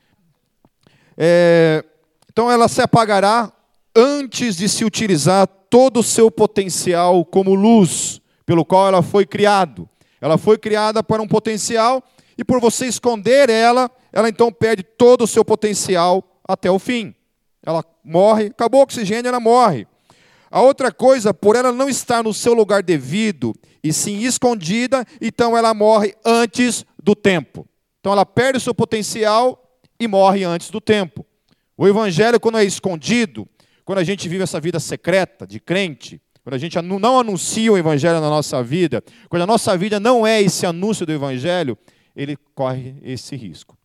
É, 1.14 1.84
então, 2.32 2.50
ela 2.50 2.68
se 2.68 2.80
apagará 2.80 3.52
antes 3.94 4.56
de 4.56 4.66
se 4.66 4.82
utilizar 4.82 5.46
todo 5.46 6.00
o 6.00 6.02
seu 6.02 6.30
potencial 6.30 7.22
como 7.22 7.54
luz, 7.54 8.18
pelo 8.46 8.64
qual 8.64 8.88
ela 8.88 9.02
foi 9.02 9.26
criado. 9.26 9.86
Ela 10.22 10.38
foi 10.38 10.56
criada 10.56 11.02
para 11.02 11.20
um 11.20 11.28
potencial 11.28 12.02
e 12.38 12.42
por 12.42 12.62
você 12.62 12.86
esconder 12.86 13.50
ela, 13.50 13.90
ela 14.10 14.30
então 14.30 14.50
perde 14.50 14.82
todo 14.82 15.24
o 15.24 15.26
seu 15.26 15.44
potencial 15.44 16.40
até 16.48 16.70
o 16.70 16.78
fim. 16.78 17.14
Ela 17.62 17.84
morre, 18.02 18.46
acabou 18.46 18.80
o 18.80 18.84
oxigênio, 18.84 19.28
ela 19.28 19.38
morre. 19.38 19.86
A 20.50 20.60
outra 20.60 20.92
coisa, 20.92 21.34
por 21.34 21.56
ela 21.56 21.72
não 21.72 21.88
estar 21.88 22.22
no 22.22 22.32
seu 22.32 22.54
lugar 22.54 22.82
devido 22.82 23.54
e 23.82 23.92
sim 23.92 24.20
escondida, 24.20 25.04
então 25.20 25.56
ela 25.56 25.74
morre 25.74 26.14
antes 26.24 26.84
do 27.02 27.14
tempo. 27.14 27.66
Então 28.00 28.12
ela 28.12 28.24
perde 28.24 28.58
o 28.58 28.60
seu 28.60 28.74
potencial 28.74 29.80
e 29.98 30.06
morre 30.06 30.44
antes 30.44 30.70
do 30.70 30.80
tempo. 30.80 31.26
O 31.76 31.86
evangelho, 31.86 32.40
quando 32.40 32.58
é 32.58 32.64
escondido, 32.64 33.46
quando 33.84 33.98
a 33.98 34.04
gente 34.04 34.28
vive 34.28 34.44
essa 34.44 34.60
vida 34.60 34.80
secreta 34.80 35.46
de 35.46 35.60
crente, 35.60 36.20
quando 36.42 36.54
a 36.54 36.58
gente 36.58 36.80
não 36.80 37.18
anuncia 37.18 37.72
o 37.72 37.76
evangelho 37.76 38.20
na 38.20 38.30
nossa 38.30 38.62
vida, 38.62 39.02
quando 39.28 39.42
a 39.42 39.46
nossa 39.46 39.76
vida 39.76 39.98
não 39.98 40.26
é 40.26 40.40
esse 40.40 40.64
anúncio 40.64 41.04
do 41.04 41.12
evangelho, 41.12 41.76
ele 42.14 42.36
corre 42.54 42.96
esse 43.02 43.34
risco. 43.34 43.76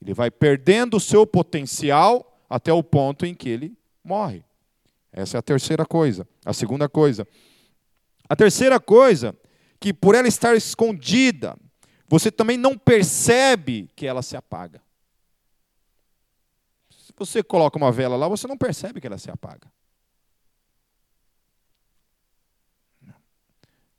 Ele 0.00 0.14
vai 0.14 0.30
perdendo 0.30 0.96
o 0.96 1.00
seu 1.00 1.26
potencial 1.26 2.40
até 2.48 2.72
o 2.72 2.82
ponto 2.82 3.26
em 3.26 3.34
que 3.34 3.48
ele 3.48 3.76
morre. 4.02 4.42
Essa 5.18 5.36
é 5.36 5.40
a 5.40 5.42
terceira 5.42 5.84
coisa. 5.84 6.26
A 6.44 6.52
segunda 6.52 6.88
coisa. 6.88 7.26
A 8.28 8.36
terceira 8.36 8.78
coisa, 8.78 9.36
que 9.80 9.92
por 9.92 10.14
ela 10.14 10.28
estar 10.28 10.54
escondida, 10.54 11.58
você 12.06 12.30
também 12.30 12.56
não 12.56 12.78
percebe 12.78 13.90
que 13.96 14.06
ela 14.06 14.22
se 14.22 14.36
apaga. 14.36 14.80
Se 16.88 17.12
você 17.16 17.42
coloca 17.42 17.76
uma 17.76 17.90
vela 17.90 18.14
lá, 18.16 18.28
você 18.28 18.46
não 18.46 18.56
percebe 18.56 19.00
que 19.00 19.08
ela 19.08 19.18
se 19.18 19.28
apaga. 19.28 19.68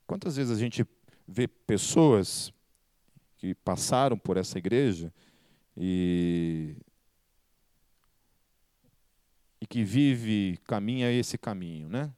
Quantas 0.08 0.38
vezes 0.38 0.56
a 0.56 0.60
gente 0.60 0.88
vê 1.28 1.50
pessoas 1.50 2.54
que 3.38 3.54
passaram 3.56 4.18
por 4.18 4.38
essa 4.38 4.58
igreja 4.58 5.14
e 5.76 6.78
que 9.70 9.84
vive, 9.84 10.60
caminha 10.66 11.12
esse 11.12 11.38
caminho, 11.38 11.88
né? 11.88 12.12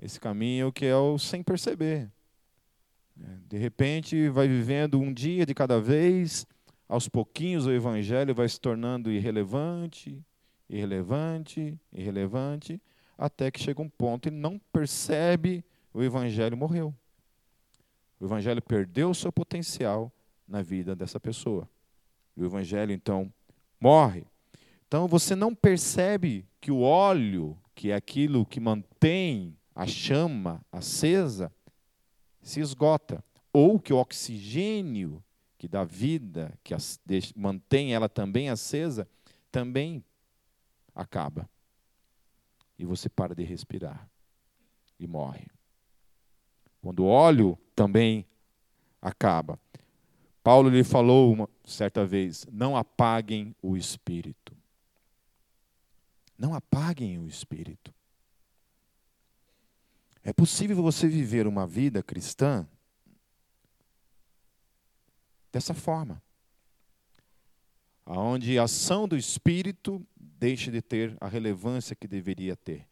Esse 0.00 0.20
caminho 0.20 0.72
que 0.72 0.86
é 0.86 0.96
o 0.96 1.18
sem 1.18 1.42
perceber. 1.42 2.08
É, 3.20 3.36
de 3.48 3.58
repente, 3.58 4.28
vai 4.28 4.46
vivendo 4.46 5.00
um 5.00 5.12
dia 5.12 5.44
de 5.44 5.52
cada 5.54 5.80
vez, 5.80 6.46
aos 6.88 7.08
pouquinhos 7.08 7.66
o 7.66 7.72
evangelho 7.72 8.34
vai 8.34 8.48
se 8.48 8.60
tornando 8.60 9.10
irrelevante, 9.10 10.22
irrelevante, 10.68 11.78
irrelevante, 11.92 12.80
até 13.18 13.50
que 13.50 13.60
chega 13.60 13.82
um 13.82 13.88
ponto 13.88 14.28
e 14.28 14.30
não 14.30 14.58
percebe 14.72 15.64
o 15.92 16.02
evangelho 16.02 16.56
morreu. 16.56 16.94
O 18.20 18.26
evangelho 18.26 18.62
perdeu 18.62 19.10
o 19.10 19.14
seu 19.14 19.32
potencial 19.32 20.12
na 20.46 20.62
vida 20.62 20.94
dessa 20.94 21.18
pessoa. 21.18 21.68
E 22.36 22.42
o 22.42 22.46
evangelho 22.46 22.92
então 22.92 23.32
morre. 23.80 24.26
Então 24.86 25.08
você 25.08 25.34
não 25.34 25.54
percebe 25.54 26.46
que 26.60 26.70
o 26.70 26.80
óleo, 26.80 27.58
que 27.74 27.90
é 27.90 27.94
aquilo 27.94 28.46
que 28.46 28.60
mantém 28.60 29.56
a 29.74 29.86
chama 29.86 30.64
acesa, 30.70 31.52
se 32.40 32.60
esgota, 32.60 33.24
ou 33.52 33.80
que 33.80 33.92
o 33.92 33.98
oxigênio 33.98 35.22
que 35.58 35.66
dá 35.66 35.84
vida, 35.84 36.56
que 36.62 36.74
deixa, 37.04 37.32
mantém 37.36 37.94
ela 37.94 38.08
também 38.08 38.48
acesa, 38.48 39.08
também 39.50 40.04
acaba. 40.94 41.48
E 42.78 42.84
você 42.84 43.08
para 43.08 43.34
de 43.34 43.42
respirar 43.42 44.08
e 44.98 45.06
morre. 45.06 45.46
Quando 46.80 47.00
o 47.00 47.06
óleo 47.06 47.58
também 47.74 48.26
acaba. 49.00 49.58
Paulo 50.42 50.68
lhe 50.68 50.84
falou 50.84 51.32
uma 51.32 51.48
certa 51.64 52.06
vez: 52.06 52.46
não 52.52 52.76
apaguem 52.76 53.54
o 53.60 53.76
espírito. 53.76 54.56
Não 56.38 56.54
apaguem 56.54 57.18
o 57.18 57.26
espírito. 57.26 57.94
É 60.22 60.32
possível 60.32 60.82
você 60.82 61.06
viver 61.06 61.46
uma 61.46 61.66
vida 61.66 62.02
cristã 62.02 62.66
dessa 65.52 65.72
forma, 65.72 66.20
aonde 68.04 68.58
a 68.58 68.64
ação 68.64 69.06
do 69.06 69.16
espírito 69.16 70.04
deixa 70.16 70.70
de 70.70 70.82
ter 70.82 71.16
a 71.20 71.28
relevância 71.28 71.96
que 71.96 72.08
deveria 72.08 72.56
ter. 72.56 72.86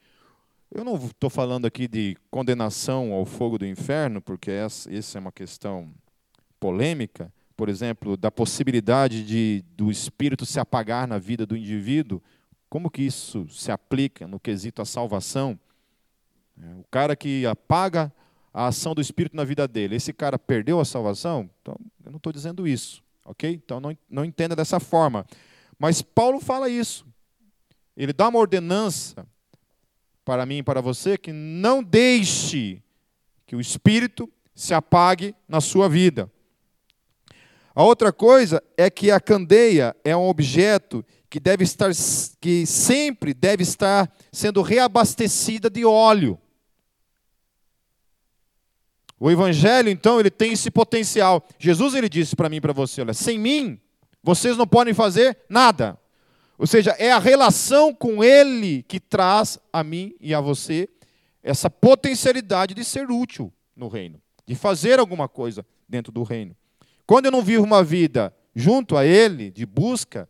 Eu 0.70 0.84
não 0.84 0.96
estou 0.96 1.28
falando 1.28 1.66
aqui 1.66 1.86
de 1.86 2.16
condenação 2.30 3.12
ao 3.12 3.26
fogo 3.26 3.58
do 3.58 3.66
inferno, 3.66 4.22
porque 4.22 4.50
essa, 4.50 4.92
essa 4.92 5.18
é 5.18 5.20
uma 5.20 5.32
questão 5.32 5.92
polêmica, 6.58 7.32
por 7.56 7.68
exemplo, 7.68 8.16
da 8.16 8.30
possibilidade 8.30 9.24
de 9.24 9.64
do 9.76 9.90
espírito 9.90 10.46
se 10.46 10.58
apagar 10.58 11.06
na 11.06 11.18
vida 11.18 11.44
do 11.44 11.56
indivíduo 11.56 12.22
como 12.74 12.90
que 12.90 13.02
isso 13.02 13.48
se 13.48 13.70
aplica 13.70 14.26
no 14.26 14.40
quesito 14.40 14.82
à 14.82 14.84
salvação? 14.84 15.56
É, 16.60 16.74
o 16.74 16.84
cara 16.90 17.14
que 17.14 17.46
apaga 17.46 18.12
a 18.52 18.66
ação 18.66 18.96
do 18.96 19.00
Espírito 19.00 19.36
na 19.36 19.44
vida 19.44 19.68
dele, 19.68 19.94
esse 19.94 20.12
cara 20.12 20.36
perdeu 20.36 20.80
a 20.80 20.84
salvação? 20.84 21.48
Então, 21.62 21.76
eu 22.04 22.10
não 22.10 22.16
estou 22.16 22.32
dizendo 22.32 22.66
isso, 22.66 23.00
ok? 23.24 23.48
Então, 23.48 23.78
não, 23.78 23.96
não 24.10 24.24
entenda 24.24 24.56
dessa 24.56 24.80
forma. 24.80 25.24
Mas 25.78 26.02
Paulo 26.02 26.40
fala 26.40 26.68
isso. 26.68 27.06
Ele 27.96 28.12
dá 28.12 28.26
uma 28.26 28.40
ordenança 28.40 29.24
para 30.24 30.44
mim 30.44 30.56
e 30.56 30.62
para 30.64 30.80
você 30.80 31.16
que 31.16 31.32
não 31.32 31.80
deixe 31.80 32.82
que 33.46 33.54
o 33.54 33.60
Espírito 33.60 34.28
se 34.52 34.74
apague 34.74 35.32
na 35.46 35.60
sua 35.60 35.88
vida. 35.88 36.28
A 37.72 37.84
outra 37.84 38.12
coisa 38.12 38.60
é 38.76 38.90
que 38.90 39.12
a 39.12 39.20
candeia 39.20 39.94
é 40.04 40.16
um 40.16 40.26
objeto 40.26 41.04
que 41.34 41.40
deve 41.40 41.64
estar 41.64 41.90
que 42.40 42.64
sempre 42.64 43.34
deve 43.34 43.64
estar 43.64 44.08
sendo 44.30 44.62
reabastecida 44.62 45.68
de 45.68 45.84
óleo. 45.84 46.38
O 49.18 49.28
evangelho, 49.28 49.88
então, 49.88 50.20
ele 50.20 50.30
tem 50.30 50.52
esse 50.52 50.70
potencial. 50.70 51.44
Jesus 51.58 51.96
ele 51.96 52.08
disse 52.08 52.36
para 52.36 52.48
mim 52.48 52.58
e 52.58 52.60
para 52.60 52.72
você, 52.72 53.00
olha, 53.00 53.12
sem 53.12 53.36
mim 53.36 53.80
vocês 54.22 54.56
não 54.56 54.64
podem 54.64 54.94
fazer 54.94 55.36
nada. 55.48 55.98
Ou 56.56 56.68
seja, 56.68 56.92
é 57.00 57.10
a 57.10 57.18
relação 57.18 57.92
com 57.92 58.22
ele 58.22 58.84
que 58.84 59.00
traz 59.00 59.58
a 59.72 59.82
mim 59.82 60.14
e 60.20 60.32
a 60.32 60.40
você 60.40 60.88
essa 61.42 61.68
potencialidade 61.68 62.74
de 62.74 62.84
ser 62.84 63.10
útil 63.10 63.52
no 63.74 63.88
reino, 63.88 64.22
de 64.46 64.54
fazer 64.54 65.00
alguma 65.00 65.26
coisa 65.26 65.66
dentro 65.88 66.12
do 66.12 66.22
reino. 66.22 66.56
Quando 67.04 67.24
eu 67.24 67.32
não 67.32 67.42
vivo 67.42 67.64
uma 67.64 67.82
vida 67.82 68.32
junto 68.54 68.96
a 68.96 69.04
ele, 69.04 69.50
de 69.50 69.66
busca 69.66 70.28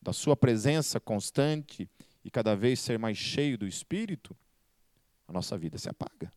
da 0.00 0.12
sua 0.12 0.36
presença 0.36 0.98
constante 0.98 1.88
e 2.24 2.30
cada 2.30 2.54
vez 2.54 2.80
ser 2.80 2.98
mais 2.98 3.16
cheio 3.16 3.58
do 3.58 3.66
espírito, 3.66 4.36
a 5.28 5.32
nossa 5.32 5.56
vida 5.56 5.78
se 5.78 5.88
apaga. 5.88 6.32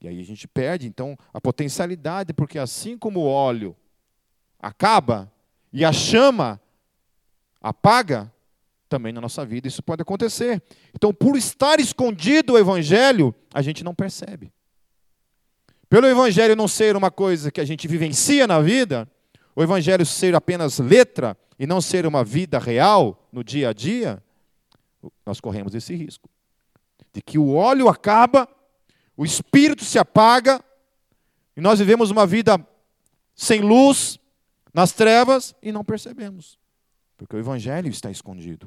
E 0.00 0.08
aí 0.08 0.20
a 0.20 0.24
gente 0.24 0.48
perde, 0.48 0.86
então, 0.86 1.16
a 1.32 1.40
potencialidade, 1.40 2.32
porque 2.32 2.58
assim 2.58 2.96
como 2.96 3.20
o 3.20 3.26
óleo 3.26 3.76
acaba 4.58 5.30
e 5.72 5.84
a 5.84 5.92
chama 5.92 6.60
apaga, 7.60 8.32
também 8.88 9.12
na 9.12 9.20
nossa 9.20 9.44
vida 9.44 9.68
isso 9.68 9.82
pode 9.82 10.02
acontecer. 10.02 10.62
Então, 10.94 11.12
por 11.12 11.36
estar 11.36 11.78
escondido 11.78 12.54
o 12.54 12.58
evangelho, 12.58 13.34
a 13.52 13.62
gente 13.62 13.84
não 13.84 13.94
percebe. 13.94 14.52
Pelo 15.88 16.06
evangelho 16.06 16.56
não 16.56 16.66
ser 16.66 16.96
uma 16.96 17.10
coisa 17.10 17.50
que 17.50 17.60
a 17.60 17.64
gente 17.64 17.86
vivencia 17.86 18.46
na 18.46 18.60
vida, 18.60 19.08
o 19.54 19.62
evangelho 19.62 20.06
ser 20.06 20.34
apenas 20.34 20.78
letra 20.78 21.36
e 21.60 21.66
não 21.66 21.80
ser 21.80 22.06
uma 22.06 22.24
vida 22.24 22.58
real 22.58 23.28
no 23.30 23.44
dia 23.44 23.68
a 23.68 23.72
dia, 23.72 24.20
nós 25.26 25.40
corremos 25.40 25.74
esse 25.74 25.94
risco. 25.94 26.28
De 27.12 27.20
que 27.20 27.38
o 27.38 27.52
óleo 27.54 27.86
acaba 27.86 28.48
o 29.20 29.24
espírito 29.26 29.84
se 29.84 29.98
apaga 29.98 30.64
e 31.54 31.60
nós 31.60 31.78
vivemos 31.78 32.10
uma 32.10 32.26
vida 32.26 32.58
sem 33.34 33.60
luz, 33.60 34.18
nas 34.72 34.92
trevas 34.92 35.54
e 35.60 35.70
não 35.70 35.84
percebemos, 35.84 36.58
porque 37.18 37.36
o 37.36 37.38
evangelho 37.38 37.90
está 37.90 38.10
escondido. 38.10 38.66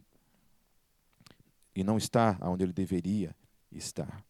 E 1.75 1.83
não 1.83 1.97
está 1.97 2.38
onde 2.43 2.63
ele 2.63 2.71
deveria 2.71 3.35
estar. 3.71 4.23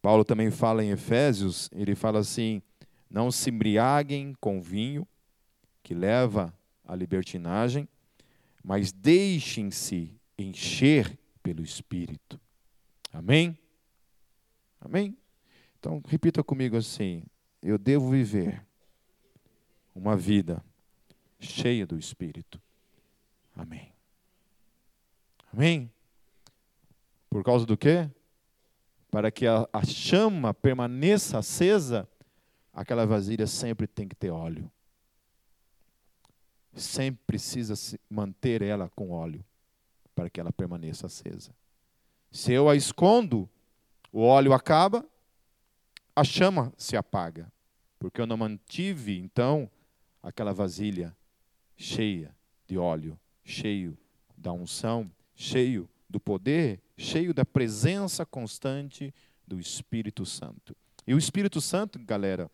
Paulo 0.00 0.24
também 0.24 0.48
fala 0.52 0.84
em 0.84 0.90
Efésios, 0.90 1.68
ele 1.72 1.96
fala 1.96 2.20
assim: 2.20 2.62
não 3.10 3.32
se 3.32 3.50
embriaguem 3.50 4.32
com 4.40 4.62
vinho, 4.62 5.04
que 5.82 5.92
leva 5.92 6.54
à 6.84 6.94
libertinagem, 6.94 7.88
mas 8.62 8.92
deixem-se 8.92 10.14
encher 10.38 11.18
pelo 11.42 11.62
Espírito. 11.62 12.40
Amém? 13.12 13.58
Amém? 14.80 15.16
Então, 15.78 16.02
repita 16.06 16.42
comigo 16.42 16.76
assim: 16.76 17.22
eu 17.62 17.78
devo 17.78 18.10
viver 18.10 18.64
uma 19.94 20.16
vida 20.16 20.64
cheia 21.38 21.86
do 21.86 21.98
Espírito. 21.98 22.60
Amém. 23.54 23.92
Amém? 25.52 25.90
Por 27.30 27.44
causa 27.44 27.64
do 27.64 27.76
quê? 27.76 28.10
Para 29.10 29.30
que 29.30 29.46
a, 29.46 29.68
a 29.72 29.84
chama 29.84 30.52
permaneça 30.52 31.38
acesa, 31.38 32.08
aquela 32.72 33.06
vasilha 33.06 33.46
sempre 33.46 33.86
tem 33.86 34.08
que 34.08 34.16
ter 34.16 34.30
óleo. 34.30 34.70
Sempre 36.74 37.22
precisa 37.26 37.74
manter 38.10 38.62
ela 38.62 38.88
com 38.90 39.10
óleo 39.10 39.44
para 40.14 40.30
que 40.30 40.40
ela 40.40 40.52
permaneça 40.52 41.06
acesa. 41.06 41.52
Se 42.30 42.52
eu 42.52 42.68
a 42.68 42.74
escondo, 42.74 43.48
o 44.12 44.22
óleo 44.22 44.52
acaba, 44.52 45.04
a 46.14 46.24
chama 46.24 46.72
se 46.76 46.96
apaga, 46.96 47.52
porque 47.98 48.20
eu 48.20 48.26
não 48.26 48.36
mantive, 48.36 49.18
então, 49.18 49.70
aquela 50.22 50.52
vasilha 50.52 51.16
cheia 51.76 52.34
de 52.66 52.78
óleo, 52.78 53.18
cheio 53.44 53.96
da 54.36 54.52
unção, 54.52 55.10
cheio 55.34 55.88
do 56.08 56.20
poder, 56.20 56.80
cheio 56.96 57.34
da 57.34 57.44
presença 57.44 58.24
constante 58.24 59.12
do 59.46 59.58
Espírito 59.58 60.24
Santo. 60.24 60.76
E 61.06 61.14
o 61.14 61.18
Espírito 61.18 61.60
Santo, 61.60 61.98
galera, 61.98 62.50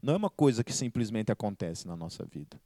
não 0.00 0.14
é 0.14 0.16
uma 0.16 0.30
coisa 0.30 0.64
que 0.64 0.72
simplesmente 0.72 1.30
acontece 1.30 1.86
na 1.86 1.96
nossa 1.96 2.24
vida. 2.24 2.60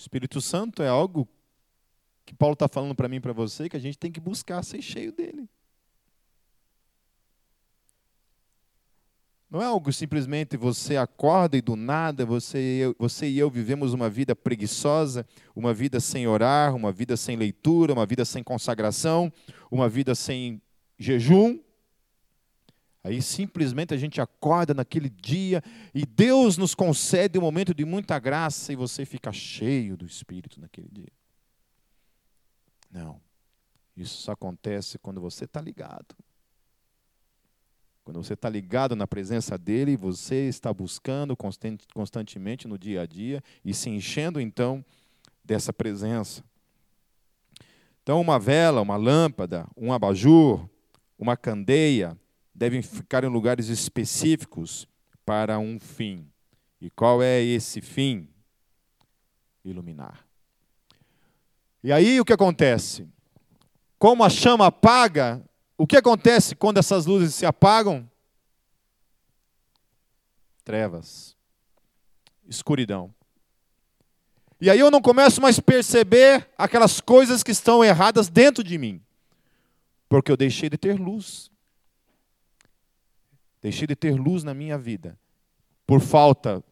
Espírito 0.00 0.40
Santo 0.40 0.82
é 0.82 0.88
algo 0.88 1.28
que 2.24 2.34
Paulo 2.34 2.54
está 2.54 2.68
falando 2.68 2.94
para 2.94 3.08
mim 3.08 3.16
e 3.16 3.20
para 3.20 3.32
você, 3.32 3.68
que 3.68 3.76
a 3.76 3.80
gente 3.80 3.98
tem 3.98 4.10
que 4.10 4.20
buscar 4.20 4.62
ser 4.62 4.80
cheio 4.80 5.12
dele. 5.12 5.48
Não 9.50 9.60
é 9.60 9.64
algo 9.64 9.92
simplesmente 9.92 10.56
você 10.56 10.96
acorda 10.96 11.56
e 11.56 11.60
do 11.60 11.74
nada 11.74 12.24
você 12.24 12.58
e, 12.58 12.78
eu, 12.78 12.96
você 12.96 13.28
e 13.28 13.36
eu 13.36 13.50
vivemos 13.50 13.92
uma 13.92 14.08
vida 14.08 14.36
preguiçosa, 14.36 15.26
uma 15.56 15.74
vida 15.74 15.98
sem 15.98 16.28
orar, 16.28 16.72
uma 16.76 16.92
vida 16.92 17.16
sem 17.16 17.36
leitura, 17.36 17.92
uma 17.92 18.06
vida 18.06 18.24
sem 18.24 18.44
consagração, 18.44 19.32
uma 19.68 19.88
vida 19.88 20.14
sem 20.14 20.62
jejum. 20.96 21.58
Aí 23.02 23.22
simplesmente 23.22 23.94
a 23.94 23.96
gente 23.96 24.20
acorda 24.20 24.74
naquele 24.74 25.08
dia 25.08 25.62
e 25.94 26.04
Deus 26.04 26.58
nos 26.58 26.74
concede 26.74 27.38
um 27.38 27.42
momento 27.42 27.72
de 27.74 27.84
muita 27.84 28.18
graça 28.18 28.72
e 28.72 28.76
você 28.76 29.06
fica 29.06 29.32
cheio 29.32 29.96
do 29.96 30.04
Espírito 30.04 30.60
naquele 30.60 30.88
dia. 30.90 31.12
Não. 32.90 33.20
Isso 33.96 34.22
só 34.22 34.32
acontece 34.32 34.98
quando 34.98 35.20
você 35.20 35.44
está 35.44 35.60
ligado. 35.60 36.14
Quando 38.04 38.22
você 38.22 38.34
está 38.34 38.48
ligado 38.48 38.96
na 38.96 39.06
presença 39.06 39.56
dele, 39.56 39.96
você 39.96 40.48
está 40.48 40.72
buscando 40.72 41.36
constantemente 41.94 42.66
no 42.66 42.78
dia 42.78 43.02
a 43.02 43.06
dia 43.06 43.42
e 43.64 43.72
se 43.72 43.88
enchendo 43.88 44.40
então 44.40 44.84
dessa 45.44 45.72
presença. 45.72 46.42
Então, 48.02 48.20
uma 48.20 48.38
vela, 48.38 48.80
uma 48.80 48.96
lâmpada, 48.96 49.66
um 49.76 49.92
abajur, 49.92 50.68
uma 51.18 51.36
candeia 51.36 52.18
devem 52.54 52.82
ficar 52.82 53.24
em 53.24 53.28
lugares 53.28 53.68
específicos 53.68 54.86
para 55.24 55.58
um 55.58 55.78
fim. 55.78 56.30
E 56.80 56.90
qual 56.90 57.22
é 57.22 57.42
esse 57.42 57.80
fim? 57.80 58.28
Iluminar. 59.64 60.26
E 61.82 61.92
aí 61.92 62.20
o 62.20 62.24
que 62.24 62.32
acontece? 62.32 63.08
Como 63.98 64.24
a 64.24 64.30
chama 64.30 64.66
apaga, 64.66 65.42
o 65.76 65.86
que 65.86 65.96
acontece 65.96 66.54
quando 66.54 66.78
essas 66.78 67.06
luzes 67.06 67.34
se 67.34 67.46
apagam? 67.46 68.10
Trevas, 70.64 71.36
escuridão. 72.46 73.14
E 74.60 74.68
aí 74.68 74.78
eu 74.78 74.90
não 74.90 75.00
começo 75.00 75.40
mais 75.40 75.58
a 75.58 75.62
perceber 75.62 76.48
aquelas 76.56 77.00
coisas 77.00 77.42
que 77.42 77.50
estão 77.50 77.82
erradas 77.82 78.28
dentro 78.28 78.62
de 78.62 78.76
mim, 78.76 79.02
porque 80.06 80.30
eu 80.30 80.36
deixei 80.36 80.68
de 80.68 80.76
ter 80.76 81.00
luz. 81.00 81.49
Deixei 83.62 83.86
de 83.86 83.94
ter 83.94 84.14
luz 84.14 84.42
na 84.42 84.54
minha 84.54 84.78
vida 84.78 85.18
por 85.86 86.00
falta 86.00 86.62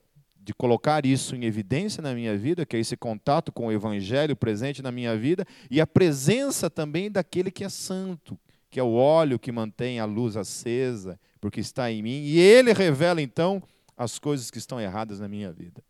de 0.41 0.55
colocar 0.55 1.05
isso 1.05 1.37
em 1.37 1.45
evidência 1.45 2.03
na 2.03 2.15
minha 2.15 2.39
vida, 2.39 2.65
que 2.65 2.77
é 2.77 2.81
esse 2.81 2.97
contato 2.97 3.53
com 3.53 3.67
o 3.67 3.73
Evangelho 3.73 4.35
presente 4.35 4.81
na 4.81 4.91
minha 4.91 5.15
vida, 5.17 5.45
e 5.71 5.81
a 5.81 5.87
presença 5.87 6.71
também 6.71 7.11
daquele 7.11 7.51
que 7.51 7.65
é 7.65 7.69
santo, 7.69 8.39
que 8.71 8.81
é 8.81 8.83
o 8.83 8.95
óleo 8.95 9.39
que 9.39 9.53
mantém 9.53 10.01
a 10.01 10.07
luz 10.07 10.37
acesa, 10.37 11.21
porque 11.41 11.61
está 11.61 11.91
em 11.91 12.03
mim, 12.03 12.23
e 12.23 12.39
ele 12.39 12.73
revela 12.73 13.21
então 13.21 13.63
as 13.97 14.19
coisas 14.19 14.51
que 14.51 14.57
estão 14.57 14.81
erradas 14.81 15.21
na 15.21 15.29
minha 15.29 15.53
vida. 15.53 15.83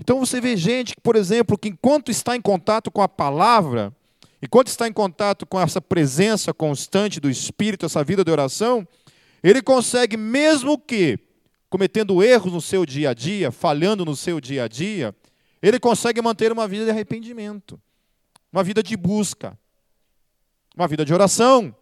Então 0.00 0.18
você 0.18 0.40
vê 0.40 0.56
gente, 0.56 0.96
por 1.02 1.16
exemplo, 1.16 1.58
que 1.58 1.68
enquanto 1.68 2.10
está 2.10 2.34
em 2.34 2.40
contato 2.40 2.90
com 2.90 3.02
a 3.02 3.08
palavra, 3.08 3.94
enquanto 4.42 4.68
está 4.68 4.88
em 4.88 4.92
contato 4.92 5.44
com 5.44 5.60
essa 5.60 5.80
presença 5.80 6.54
constante 6.54 7.20
do 7.20 7.28
Espírito, 7.28 7.86
essa 7.86 8.02
vida 8.02 8.24
de 8.24 8.30
oração, 8.30 8.86
ele 9.42 9.62
consegue, 9.62 10.16
mesmo 10.16 10.78
que 10.78 11.18
cometendo 11.70 12.22
erros 12.22 12.52
no 12.52 12.60
seu 12.60 12.86
dia 12.86 13.10
a 13.10 13.14
dia, 13.14 13.50
falhando 13.50 14.04
no 14.04 14.16
seu 14.16 14.40
dia 14.40 14.64
a 14.64 14.68
dia, 14.68 15.14
ele 15.60 15.78
consegue 15.78 16.20
manter 16.22 16.50
uma 16.52 16.66
vida 16.66 16.84
de 16.84 16.90
arrependimento, 16.90 17.80
uma 18.52 18.62
vida 18.62 18.82
de 18.82 18.96
busca, 18.96 19.58
uma 20.74 20.88
vida 20.88 21.04
de 21.04 21.12
oração, 21.12 21.74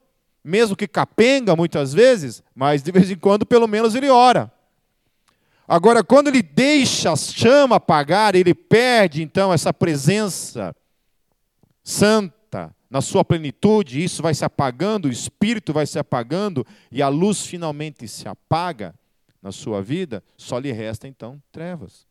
mesmo 0.42 0.76
que 0.76 0.88
capenga 0.88 1.54
muitas 1.54 1.92
vezes, 1.92 2.42
mas 2.54 2.82
de 2.82 2.90
vez 2.90 3.10
em 3.10 3.16
quando 3.16 3.44
pelo 3.44 3.66
menos 3.66 3.94
ele 3.94 4.08
ora. 4.08 4.52
Agora, 5.68 6.04
quando 6.04 6.28
ele 6.28 6.42
deixa 6.42 7.12
a 7.12 7.16
chama 7.16 7.76
apagar, 7.76 8.36
ele 8.36 8.54
perde 8.54 9.22
então 9.22 9.52
essa 9.52 9.72
presença 9.74 10.74
santa 11.82 12.35
na 12.96 13.02
sua 13.02 13.22
plenitude, 13.22 14.02
isso 14.02 14.22
vai 14.22 14.32
se 14.32 14.42
apagando, 14.42 15.04
o 15.04 15.12
espírito 15.12 15.70
vai 15.70 15.86
se 15.86 15.98
apagando 15.98 16.66
e 16.90 17.02
a 17.02 17.08
luz 17.08 17.44
finalmente 17.44 18.08
se 18.08 18.26
apaga 18.26 18.94
na 19.42 19.52
sua 19.52 19.82
vida, 19.82 20.24
só 20.34 20.58
lhe 20.58 20.72
resta 20.72 21.06
então 21.06 21.38
trevas. 21.52 22.06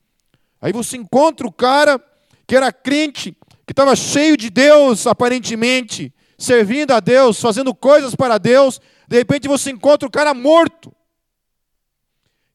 Aí 0.62 0.72
você 0.72 0.96
encontra 0.96 1.48
o 1.48 1.52
cara 1.52 2.00
que 2.46 2.56
era 2.56 2.72
crente, 2.72 3.36
que 3.66 3.74
estava 3.74 3.96
cheio 3.96 4.38
de 4.38 4.52
Deus 4.52 5.08
aparentemente, 5.08 6.14
servindo 6.38 6.92
a 6.92 7.00
Deus, 7.00 7.42
fazendo 7.42 7.74
coisas 7.74 8.14
para 8.14 8.38
Deus, 8.38 8.80
de 9.08 9.18
repente 9.18 9.48
você 9.48 9.72
encontra 9.72 10.08
o 10.08 10.12
cara 10.12 10.36
morto. 10.36 10.94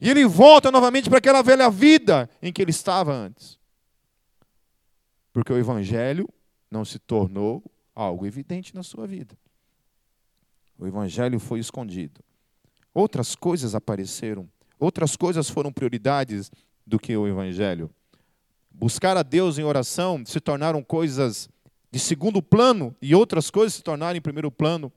E 0.01 0.09
ele 0.09 0.25
volta 0.25 0.71
novamente 0.71 1.09
para 1.09 1.19
aquela 1.19 1.43
velha 1.43 1.69
vida 1.69 2.31
em 2.40 2.53
que 2.53 2.62
ele 2.62 2.71
estava 2.71 3.12
antes. 3.12 3.59
Porque 5.33 5.53
o 5.53 5.59
Evangelho 5.59 6.29
não 6.71 6.85
se 6.85 7.01
tornou 7.01 7.61
algo 7.94 8.26
evidente 8.26 8.74
na 8.74 8.83
sua 8.83 9.07
vida. 9.07 9.37
O 10.79 10.87
Evangelho 10.87 11.38
foi 11.38 11.59
escondido. 11.59 12.20
Outras 12.94 13.35
coisas 13.35 13.74
apareceram, 13.74 14.48
outras 14.79 15.16
coisas 15.16 15.48
foram 15.48 15.72
prioridades 15.72 16.50
do 16.87 16.98
que 16.98 17.16
o 17.16 17.29
Evangelho. 17.29 17.90
Buscar 18.70 19.16
a 19.16 19.22
Deus 19.22 19.59
em 19.59 19.64
oração 19.64 20.24
se 20.24 20.40
tornaram 20.40 20.83
coisas 20.83 21.48
de 21.92 21.98
segundo 21.98 22.40
plano 22.42 22.96
e 23.03 23.14
outras 23.14 23.50
coisas 23.50 23.74
se 23.74 23.83
tornaram 23.83 24.16
em 24.16 24.22
primeiro 24.22 24.50
plano 24.50 24.92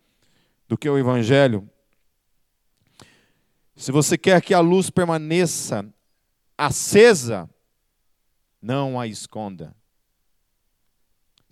do 0.67 0.77
que 0.77 0.89
o 0.89 0.97
Evangelho. 0.97 1.69
Se 3.75 3.91
você 3.91 4.17
quer 4.17 4.41
que 4.41 4.53
a 4.53 4.59
luz 4.59 4.89
permaneça 4.89 5.85
acesa, 6.57 7.49
não 8.61 8.99
a 8.99 9.07
esconda. 9.07 9.75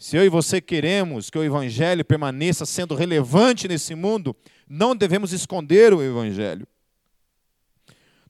Se 0.01 0.17
eu 0.17 0.25
e 0.25 0.29
você 0.29 0.59
queremos 0.59 1.29
que 1.29 1.37
o 1.37 1.43
Evangelho 1.43 2.03
permaneça 2.03 2.65
sendo 2.65 2.95
relevante 2.95 3.67
nesse 3.67 3.93
mundo, 3.93 4.35
não 4.67 4.95
devemos 4.95 5.31
esconder 5.31 5.93
o 5.93 6.01
Evangelho. 6.01 6.67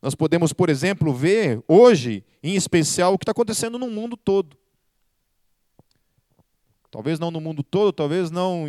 Nós 0.02 0.14
podemos, 0.14 0.52
por 0.52 0.70
exemplo, 0.70 1.14
ver 1.14 1.64
hoje, 1.70 2.26
em 2.44 2.56
especial, 2.56 3.14
o 3.14 3.18
que 3.18 3.24
está 3.24 3.32
acontecendo 3.32 3.80
no 3.80 3.90
mundo 3.90 4.18
todo. 4.18 4.58
Talvez 6.92 7.18
não 7.20 7.32
no 7.32 7.40
mundo 7.40 7.64
todo, 7.64 7.94
talvez 7.94 8.30
não, 8.30 8.66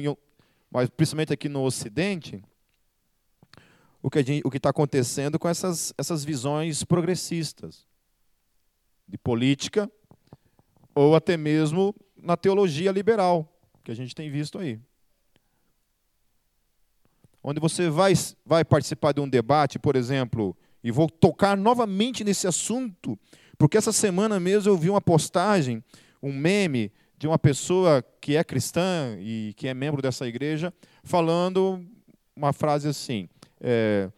mas 0.71 0.89
principalmente 0.89 1.33
aqui 1.33 1.49
no 1.49 1.65
Ocidente, 1.65 2.41
o 4.01 4.09
que 4.09 4.57
está 4.57 4.71
acontecendo 4.71 5.41
com 5.41 5.49
essas, 5.49 5.93
essas 5.99 6.25
visões 6.25 6.85
progressistas 6.85 7.85
de 9.09 9.19
política 9.19 9.91
ou 10.95 11.17
até 11.17 11.37
mesmo 11.37 11.93
na 12.23 12.37
teologia 12.37 12.93
liberal 12.93 13.49
que 13.83 13.91
a 13.91 13.95
gente 13.95 14.15
tem 14.15 14.31
visto 14.31 14.59
aí. 14.59 14.79
Onde 17.43 17.61
você 17.61 17.91
vai, 17.91 18.13
vai 18.47 18.65
participar 18.65 19.13
de 19.13 19.21
um 19.21 19.29
debate, 19.29 19.79
por 19.79 19.97
exemplo, 19.97 20.57
e 20.83 20.93
vou 20.93 21.11
tocar 21.11 21.57
novamente 21.57 22.23
nesse 22.23 22.47
assunto, 22.47 23.19
porque 23.59 23.77
essa 23.77 23.93
semana 23.93 24.39
mesmo 24.39 24.71
eu 24.71 24.77
vi 24.77 24.89
uma 24.89 25.01
postagem, 25.01 25.83
um 26.23 26.33
meme 26.33 26.93
de 27.19 27.27
uma 27.27 27.39
pessoa 27.39 28.05
que 28.21 28.37
é 28.37 28.45
cristã 28.45 29.17
e 29.19 29.53
que 29.57 29.67
é 29.67 29.75
membro 29.75 30.01
dessa 30.01 30.27
igreja, 30.27 30.73
falando 31.03 31.85
uma 32.35 32.53
frase 32.53 32.89
assim: 32.89 33.29
é, 33.61 34.09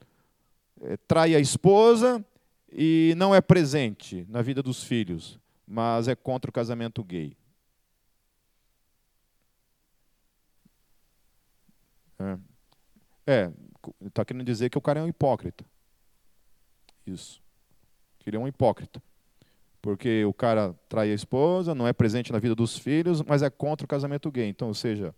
é, 0.83 0.97
trai 1.09 1.35
a 1.35 1.41
esposa 1.41 2.25
e 2.71 3.15
não 3.17 3.35
é 3.35 3.41
presente 3.41 4.27
na 4.29 4.43
vida 4.43 4.63
dos 4.63 4.85
filhos, 4.85 5.39
mas 5.67 6.09
é 6.09 6.15
contra 6.15 6.51
o 6.51 6.53
casamento 6.53 7.03
gay. 7.03 7.35
É, 12.19 12.39
é, 13.27 13.53
querendo 14.25 14.45
dizer 14.45 14.71
que 14.71 14.79
o 14.79 14.81
cara 14.81 15.01
é 15.01 15.03
um 15.03 15.09
hipócrita. 15.09 15.65
Isso. 17.07 17.43
Que 18.19 18.31
ele 18.31 18.37
é 18.37 18.41
um 18.41 18.49
hipócrita. 18.49 19.03
Porque 19.83 20.25
o 20.25 20.33
cara 20.33 20.75
trai 20.89 21.11
a 21.11 21.15
esposa, 21.15 21.75
não 21.75 21.87
é 21.87 21.93
presente 21.93 22.33
na 22.33 22.39
vida 22.39 22.55
dos 22.55 22.79
filhos, 22.79 23.23
mas 23.23 23.43
é 23.43 23.51
contra 23.51 23.85
o 23.85 23.89
casamento 23.89 24.31
gay. 24.31 24.49
Então, 24.49 24.69
ou 24.69 24.75
seja, 24.75 25.15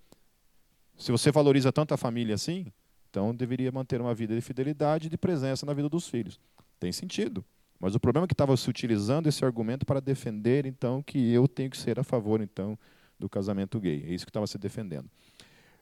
se 0.97 1.13
você 1.13 1.31
valoriza 1.31 1.73
tanto 1.73 1.95
a 1.95 1.97
família 1.97 2.35
assim, 2.35 2.73
então 3.09 3.35
deveria 3.35 3.71
manter 3.71 4.01
uma 4.01 4.15
vida 4.15 4.35
de 4.35 4.41
fidelidade 4.41 5.07
e 5.07 5.11
de 5.11 5.17
presença 5.17 5.65
na 5.65 5.73
vida 5.73 5.89
dos 5.89 6.09
filhos. 6.09 6.41
Tem 6.81 6.91
sentido. 6.91 7.45
Mas 7.79 7.95
o 7.95 8.01
problema 8.01 8.25
é 8.25 8.27
que 8.29 8.35
estava 8.35 8.57
se 8.57 8.69
utilizando 8.69 9.29
esse 9.29 9.45
argumento 9.45 9.85
para 9.85 10.01
defender, 10.01 10.67
então, 10.67 11.03
que 11.03 11.33
eu 11.33 11.47
tenho 11.47 11.71
que 11.71 11.77
ser 11.77 12.01
a 12.01 12.05
favor, 12.05 12.41
então, 12.41 12.79
do 13.19 13.29
casamento 13.29 13.79
gay. 13.79 14.05
É 14.07 14.13
isso 14.13 14.25
que 14.25 14.31
estava 14.31 14.47
se 14.47 14.59
defendendo. 14.59 15.09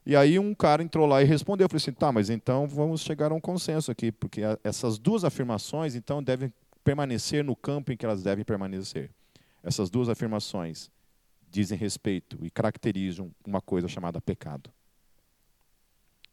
E 0.07 0.15
aí 0.15 0.39
um 0.39 0.55
cara 0.55 0.83
entrou 0.83 1.07
lá 1.07 1.23
e 1.23 1.25
respondeu, 1.25 1.65
eu 1.65 1.69
falei 1.69 1.83
assim, 1.83 1.93
tá, 1.93 2.13
mas 2.13 2.29
então 2.29 2.69
vamos 2.69 3.01
chegar 3.01 3.33
a 3.33 3.35
um 3.35 3.41
consenso 3.41 3.91
aqui, 3.91 4.13
porque 4.13 4.43
essas 4.63 4.99
duas 4.99 5.25
afirmações, 5.25 5.95
então, 5.95 6.23
devem 6.23 6.53
permanecer 6.83 7.43
no 7.43 7.57
campo 7.57 7.91
em 7.91 7.97
que 7.97 8.05
elas 8.05 8.23
devem 8.23 8.45
permanecer. 8.45 9.11
Essas 9.63 9.89
duas 9.89 10.11
afirmações 10.11 10.91
dizem 11.51 11.79
respeito 11.79 12.39
e 12.43 12.51
caracterizam 12.51 13.31
uma 13.47 13.63
coisa 13.63 13.89
chamada 13.89 14.21
pecado. 14.21 14.71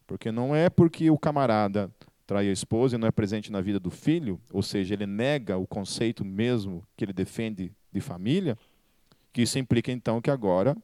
Porque 0.06 0.32
não 0.32 0.54
é 0.54 0.70
porque 0.70 1.10
o 1.10 1.18
camarada 1.18 1.90
trai 2.28 2.50
a 2.50 2.52
esposa 2.52 2.96
e 2.96 2.98
não 3.00 3.08
é 3.08 3.12
presente 3.12 3.52
na 3.52 3.62
vida 3.62 3.80
do 3.80 3.90
filho, 3.90 4.40
ou 4.52 4.62
seja, 4.62 4.94
ele 4.94 5.06
nega 5.06 5.58
o 5.58 5.66
conceito 5.66 6.26
mesmo 6.26 6.86
que 6.98 7.06
ele 7.06 7.14
defende 7.14 7.72
de 7.94 8.02
família, 8.02 8.58
que 9.32 9.44
isso 9.44 9.58
implica 9.58 9.92
então 9.92 10.22
que 10.22 10.30
agora 10.30 10.76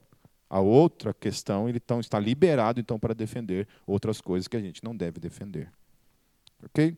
a 0.49 0.59
outra 0.59 1.13
questão 1.13 1.67
ele 1.67 1.77
então 1.83 1.99
está 1.99 2.19
liberado 2.19 2.79
então 2.79 2.99
para 2.99 3.13
defender 3.13 3.67
outras 3.85 4.21
coisas 4.21 4.47
que 4.47 4.57
a 4.57 4.61
gente 4.61 4.83
não 4.83 4.95
deve 4.95 5.19
defender. 5.19 5.69
OK? 6.63 6.95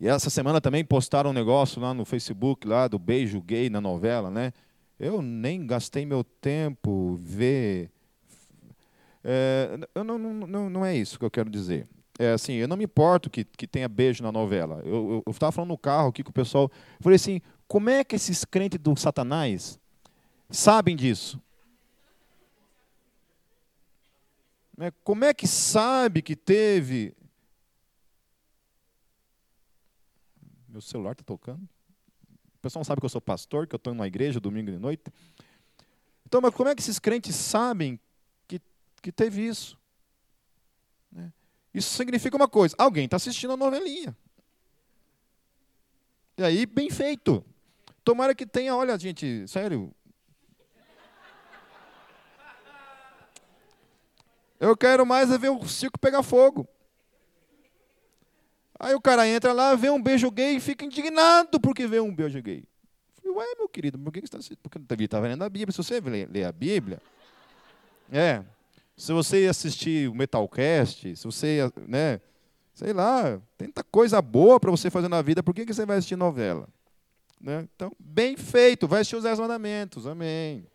E 0.00 0.06
essa 0.06 0.30
semana 0.30 0.60
também 0.60 0.84
postaram 0.84 1.30
um 1.30 1.32
negócio 1.32 1.80
lá 1.80 1.92
no 1.92 2.04
Facebook 2.04 2.66
lá 2.66 2.86
do 2.86 2.98
beijo 2.98 3.40
gay 3.40 3.68
na 3.68 3.80
novela, 3.80 4.30
né? 4.30 4.52
Eu 4.98 5.22
nem 5.22 5.66
gastei 5.66 6.04
meu 6.04 6.24
tempo 6.24 7.16
ver 7.16 7.90
é, 9.30 9.78
não, 9.94 10.18
não, 10.18 10.18
não, 10.18 10.70
não 10.70 10.86
é 10.86 10.96
isso 10.96 11.18
que 11.18 11.24
eu 11.24 11.30
quero 11.30 11.50
dizer. 11.50 11.86
É 12.18 12.32
assim, 12.32 12.54
eu 12.54 12.66
não 12.66 12.76
me 12.76 12.84
importo 12.84 13.30
que, 13.30 13.44
que 13.44 13.66
tenha 13.66 13.88
beijo 13.88 14.22
na 14.22 14.32
novela. 14.32 14.82
Eu 14.84 15.22
estava 15.28 15.52
falando 15.52 15.68
no 15.68 15.78
carro 15.78 16.08
aqui 16.08 16.22
com 16.22 16.30
o 16.30 16.32
pessoal. 16.32 16.64
Eu 16.98 17.02
falei 17.02 17.16
assim: 17.16 17.40
como 17.66 17.90
é 17.90 18.02
que 18.02 18.16
esses 18.16 18.44
crentes 18.44 18.80
do 18.80 18.96
Satanás 18.96 19.78
sabem 20.50 20.96
disso? 20.96 21.40
Né, 24.78 24.90
como 25.04 25.26
é 25.26 25.34
que 25.34 25.46
sabe 25.46 26.22
que 26.22 26.34
teve. 26.34 27.14
Meu 30.66 30.80
celular 30.80 31.12
está 31.12 31.24
tocando. 31.24 31.62
O 31.62 32.60
pessoal 32.62 32.80
não 32.80 32.84
sabe 32.84 33.00
que 33.00 33.04
eu 33.04 33.10
sou 33.10 33.20
pastor, 33.20 33.66
que 33.66 33.74
eu 33.74 33.76
estou 33.76 33.92
em 33.92 33.96
uma 33.96 34.06
igreja 34.06 34.40
domingo 34.40 34.70
de 34.70 34.78
noite. 34.78 35.02
Então, 36.24 36.40
mas 36.40 36.54
como 36.54 36.70
é 36.70 36.74
que 36.74 36.80
esses 36.80 36.98
crentes 36.98 37.36
sabem 37.36 38.00
que 39.00 39.12
teve 39.12 39.46
isso. 39.46 39.78
Né? 41.10 41.32
Isso 41.72 41.96
significa 41.96 42.36
uma 42.36 42.48
coisa: 42.48 42.74
alguém 42.78 43.04
está 43.04 43.16
assistindo 43.16 43.52
a 43.52 43.56
novelinha. 43.56 44.16
E 46.36 46.42
aí, 46.42 46.66
bem 46.66 46.90
feito. 46.90 47.44
Tomara 48.04 48.34
que 48.34 48.46
tenha, 48.46 48.74
olha, 48.74 48.98
gente, 48.98 49.46
sério. 49.48 49.94
Eu 54.60 54.76
quero 54.76 55.06
mais 55.06 55.30
é 55.30 55.38
ver 55.38 55.50
o 55.50 55.66
circo 55.66 55.98
pegar 55.98 56.22
fogo. 56.22 56.66
Aí 58.78 58.94
o 58.94 59.00
cara 59.00 59.26
entra 59.26 59.52
lá, 59.52 59.74
vê 59.74 59.90
um 59.90 60.00
beijo 60.00 60.30
gay 60.30 60.56
e 60.56 60.60
fica 60.60 60.84
indignado 60.84 61.60
porque 61.60 61.86
vê 61.86 62.00
um 62.00 62.14
beijo 62.14 62.40
gay. 62.40 62.64
falei, 63.16 63.36
ué, 63.36 63.54
meu 63.56 63.68
querido, 63.68 63.98
por 63.98 64.12
que 64.12 64.20
você 64.20 64.36
está? 64.36 64.56
Porque 64.62 64.78
Davi 64.78 65.04
está 65.04 65.20
vendo 65.20 65.42
a 65.42 65.48
Bíblia. 65.48 65.72
Se 65.72 65.82
você 65.82 66.00
ler 66.00 66.44
a 66.44 66.52
Bíblia, 66.52 67.00
é, 68.12 68.44
se 68.96 69.12
você 69.12 69.46
assistir 69.46 70.08
o 70.08 70.14
Metalcast, 70.14 71.16
se 71.16 71.24
você, 71.24 71.58
né, 71.86 72.20
sei 72.72 72.92
lá, 72.92 73.40
tanta 73.56 73.82
coisa 73.84 74.22
boa 74.22 74.60
para 74.60 74.70
você 74.70 74.90
fazer 74.90 75.08
na 75.08 75.22
vida, 75.22 75.42
por 75.42 75.54
que, 75.54 75.66
que 75.66 75.74
você 75.74 75.84
vai 75.84 75.98
assistir 75.98 76.16
novela? 76.16 76.68
Né? 77.40 77.68
Então, 77.74 77.92
bem 77.98 78.36
feito, 78.36 78.86
vai 78.86 79.00
assistir 79.00 79.16
os 79.16 79.24
Dez 79.24 79.38
Mandamentos, 79.38 80.06
amém. 80.06 80.66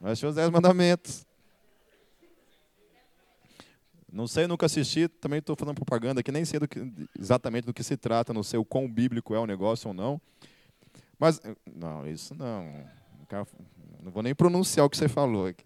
Vai 0.00 0.12
assistir 0.12 0.26
os 0.26 0.34
Dez 0.34 0.50
Mandamentos. 0.50 1.26
Não 4.14 4.28
sei, 4.28 4.46
nunca 4.46 4.66
assisti, 4.66 5.08
também 5.08 5.40
estou 5.40 5.56
fazendo 5.56 5.74
propaganda 5.74 6.20
aqui, 6.20 6.30
nem 6.30 6.44
sei 6.44 6.60
do 6.60 6.68
que, 6.68 6.80
exatamente 7.18 7.64
do 7.64 7.74
que 7.74 7.82
se 7.82 7.96
trata, 7.96 8.32
não 8.32 8.44
sei 8.44 8.60
o 8.60 8.64
quão 8.64 8.88
bíblico 8.88 9.34
é 9.34 9.40
o 9.40 9.46
negócio 9.46 9.88
ou 9.88 9.94
não. 9.94 10.20
Mas, 11.18 11.40
não, 11.74 12.06
isso 12.06 12.32
não. 12.32 12.64
Não 14.00 14.12
vou 14.12 14.22
nem 14.22 14.32
pronunciar 14.32 14.86
o 14.86 14.90
que 14.90 14.96
você 14.96 15.08
falou 15.08 15.48
aqui. 15.48 15.64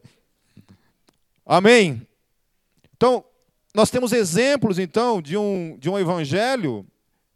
Amém? 1.45 2.09
Então, 2.97 3.23
nós 3.75 3.91
temos 3.91 4.13
exemplos, 4.13 4.79
então, 4.79 5.21
de 5.21 5.37
um, 5.37 5.77
de 5.79 5.91
um 5.91 5.99
evangelho, 5.99 6.87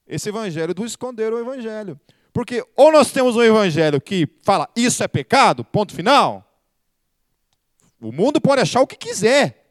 esse 0.08 0.30
evangelho 0.30 0.72
do 0.72 0.86
esconder 0.86 1.30
o 1.30 1.38
evangelho. 1.38 2.00
Porque 2.32 2.66
ou 2.74 2.90
nós 2.90 3.12
temos 3.12 3.36
um 3.36 3.42
evangelho 3.42 4.00
que 4.00 4.26
fala, 4.42 4.66
isso 4.74 5.04
é 5.04 5.08
pecado, 5.08 5.62
ponto 5.62 5.94
final. 5.94 6.42
O 8.00 8.10
mundo 8.10 8.40
pode 8.40 8.62
achar 8.62 8.80
o 8.80 8.86
que 8.86 8.96
quiser. 8.96 9.61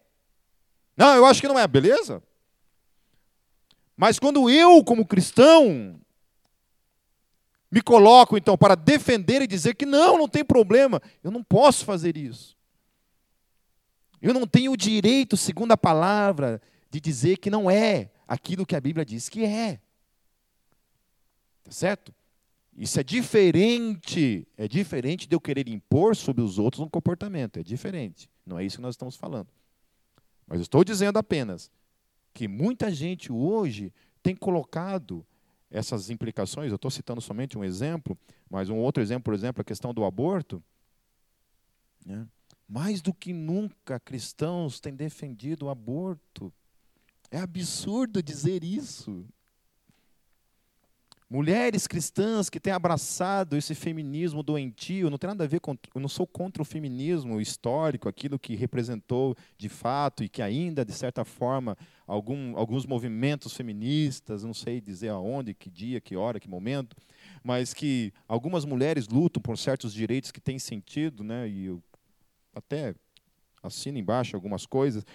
Não, 1.01 1.15
eu 1.15 1.25
acho 1.25 1.41
que 1.41 1.47
não 1.47 1.57
é, 1.57 1.67
beleza? 1.67 2.21
Mas 3.97 4.19
quando 4.19 4.47
eu, 4.51 4.83
como 4.83 5.03
cristão, 5.03 5.99
me 7.71 7.81
coloco, 7.81 8.37
então, 8.37 8.55
para 8.55 8.75
defender 8.75 9.41
e 9.41 9.47
dizer 9.47 9.73
que 9.73 9.83
não, 9.83 10.15
não 10.15 10.27
tem 10.27 10.45
problema, 10.45 11.01
eu 11.23 11.31
não 11.31 11.43
posso 11.43 11.85
fazer 11.85 12.15
isso. 12.15 12.55
Eu 14.21 14.31
não 14.31 14.45
tenho 14.45 14.73
o 14.73 14.77
direito, 14.77 15.35
segundo 15.35 15.71
a 15.71 15.77
palavra, 15.77 16.61
de 16.91 17.01
dizer 17.01 17.37
que 17.37 17.49
não 17.49 17.69
é 17.69 18.11
aquilo 18.27 18.63
que 18.63 18.75
a 18.75 18.79
Bíblia 18.79 19.03
diz 19.03 19.27
que 19.27 19.43
é. 19.43 19.81
Tá 21.63 21.71
certo? 21.71 22.13
Isso 22.77 22.99
é 22.99 23.03
diferente, 23.03 24.47
é 24.55 24.67
diferente 24.67 25.27
de 25.27 25.35
eu 25.35 25.41
querer 25.41 25.67
impor 25.67 26.15
sobre 26.15 26.43
os 26.43 26.59
outros 26.59 26.79
um 26.79 26.87
comportamento, 26.87 27.57
é 27.57 27.63
diferente. 27.63 28.29
Não 28.45 28.59
é 28.59 28.63
isso 28.63 28.75
que 28.75 28.83
nós 28.83 28.93
estamos 28.93 29.15
falando. 29.15 29.47
Mas 30.51 30.59
eu 30.59 30.63
estou 30.63 30.83
dizendo 30.83 31.17
apenas 31.17 31.71
que 32.33 32.45
muita 32.45 32.91
gente 32.91 33.31
hoje 33.31 33.93
tem 34.21 34.35
colocado 34.35 35.25
essas 35.69 36.09
implicações, 36.09 36.69
eu 36.69 36.75
estou 36.75 36.91
citando 36.91 37.21
somente 37.21 37.57
um 37.57 37.63
exemplo, 37.63 38.19
mas 38.49 38.67
um 38.67 38.75
outro 38.75 39.01
exemplo, 39.01 39.23
por 39.23 39.33
exemplo, 39.33 39.61
a 39.61 39.63
questão 39.63 39.93
do 39.93 40.03
aborto. 40.03 40.61
Né? 42.05 42.27
Mais 42.67 43.01
do 43.01 43.13
que 43.13 43.31
nunca, 43.31 43.97
cristãos 43.97 44.81
têm 44.81 44.93
defendido 44.93 45.67
o 45.67 45.69
aborto. 45.69 46.51
É 47.31 47.39
absurdo 47.39 48.21
dizer 48.21 48.61
isso. 48.61 49.25
Mulheres 51.33 51.87
cristãs 51.87 52.49
que 52.49 52.59
têm 52.59 52.73
abraçado 52.73 53.55
esse 53.55 53.73
feminismo 53.73 54.43
doentio, 54.43 55.09
não 55.09 55.17
tem 55.17 55.29
nada 55.29 55.45
a 55.45 55.47
ver 55.47 55.61
com, 55.61 55.77
eu 55.95 56.01
não 56.01 56.09
sou 56.09 56.27
contra 56.27 56.61
o 56.61 56.65
feminismo 56.65 57.39
histórico, 57.39 58.09
aquilo 58.09 58.37
que 58.37 58.53
representou 58.53 59.33
de 59.57 59.69
fato 59.69 60.25
e 60.25 60.27
que 60.27 60.41
ainda, 60.41 60.83
de 60.83 60.91
certa 60.91 61.23
forma, 61.23 61.77
algum, 62.05 62.57
alguns 62.57 62.85
movimentos 62.85 63.53
feministas, 63.53 64.43
não 64.43 64.53
sei 64.53 64.81
dizer 64.81 65.07
aonde, 65.07 65.53
que 65.53 65.69
dia, 65.69 66.01
que 66.01 66.17
hora, 66.17 66.37
que 66.37 66.49
momento, 66.49 66.97
mas 67.41 67.73
que 67.73 68.11
algumas 68.27 68.65
mulheres 68.65 69.07
lutam 69.07 69.41
por 69.41 69.57
certos 69.57 69.93
direitos 69.93 70.31
que 70.31 70.41
têm 70.41 70.59
sentido, 70.59 71.23
né, 71.23 71.47
e 71.47 71.67
eu 71.67 71.81
até 72.53 72.93
assino 73.63 73.97
embaixo 73.97 74.35
algumas 74.35 74.65
coisas, 74.65 75.05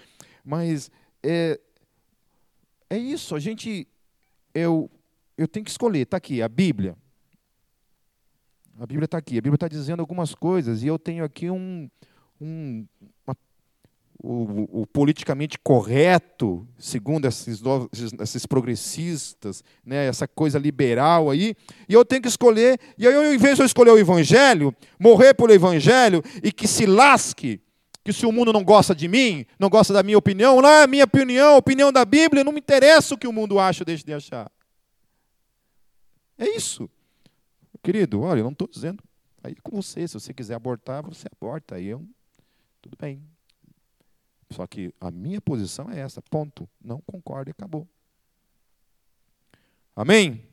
mas 0.43 0.91
é, 1.23 1.61
é 2.89 2.97
isso, 2.97 3.35
a 3.35 3.39
gente, 3.39 3.87
eu 4.55 4.91
eu 5.37 5.47
tenho 5.47 5.65
que 5.65 5.71
escolher. 5.71 6.01
Está 6.01 6.17
aqui, 6.17 6.43
a 6.43 6.49
Bíblia. 6.49 6.97
A 8.79 8.87
Bíblia 8.87 9.07
está 9.07 9.19
aqui. 9.19 9.39
A 9.39 9.43
Bíblia 9.43 9.57
está 9.57 9.69
dizendo 9.69 10.01
algumas 10.01 10.35
coisas 10.35 10.83
e 10.83 10.87
eu 10.87 10.99
tenho 10.99 11.25
aqui 11.25 11.51
um, 11.51 11.89
um 12.41 12.87
uma, 13.27 13.37
o, 14.23 14.83
o, 14.83 14.87
politicamente 14.87 15.59
correto, 15.59 16.67
segundo 16.79 17.27
esses, 17.27 17.63
esses 18.21 18.47
progressistas, 18.47 19.63
né, 19.85 20.07
essa 20.07 20.27
coisa 20.27 20.59
liberal 20.59 21.31
aí, 21.31 21.55
e 21.89 21.95
eu 21.95 22.05
tenho 22.05 22.23
que 22.23 22.29
escolher, 22.29 22.79
e 22.99 23.07
aí, 23.07 23.15
ao 23.15 23.35
invés 23.35 23.57
de 23.57 23.63
eu 23.63 23.67
escolher 23.67 23.91
o 23.91 23.99
Evangelho, 23.99 24.75
morrer 24.99 25.35
pelo 25.35 25.53
Evangelho 25.53 26.23
e 26.43 26.51
que 26.51 26.67
se 26.67 26.87
lasque, 26.87 27.61
que 28.03 28.13
se 28.13 28.25
o 28.25 28.33
mundo 28.33 28.53
não 28.53 28.65
gosta 28.65 28.95
de 28.95 29.09
mim, 29.09 29.45
não 29.59 29.69
gosta 29.69 29.93
da 29.93 30.03
minha 30.03 30.19
opinião, 30.19 30.61
não 30.63 30.69
é 30.69 30.85
a 30.85 30.87
minha 30.87 31.05
opinião, 31.05 31.55
a 31.55 31.59
opinião 31.59 31.93
da 31.93 32.05
Bíblia, 32.05 32.45
não 32.45 32.53
me 32.53 32.61
interessa 32.61 33.15
o 33.15 33.19
que 33.19 33.27
o 33.27 33.33
mundo 33.33 33.59
acha 33.59 33.83
ou 33.83 33.87
deixa 33.87 34.05
de 34.05 34.13
achar. 34.13 34.51
É 36.39 36.49
isso. 36.49 36.89
Querido, 37.83 38.21
olha, 38.21 38.41
eu 38.41 38.45
não 38.45 38.53
estou 38.53 38.69
dizendo. 38.69 39.03
Aí 39.43 39.55
com 39.57 39.81
você, 39.81 40.07
se 40.07 40.15
você 40.15 40.35
quiser 40.35 40.55
abortar, 40.55 41.03
você 41.03 41.27
aborta. 41.31 41.77
Aí 41.77 41.87
eu. 41.87 42.05
Tudo 42.83 42.97
bem. 42.99 43.23
Só 44.51 44.67
que 44.67 44.93
a 45.01 45.11
minha 45.11 45.41
posição 45.41 45.91
é 45.91 46.01
essa. 46.01 46.21
Ponto. 46.23 46.69
Não 46.81 47.01
concordo 47.01 47.51
e 47.51 47.53
acabou. 47.53 47.87
Amém? 49.95 50.45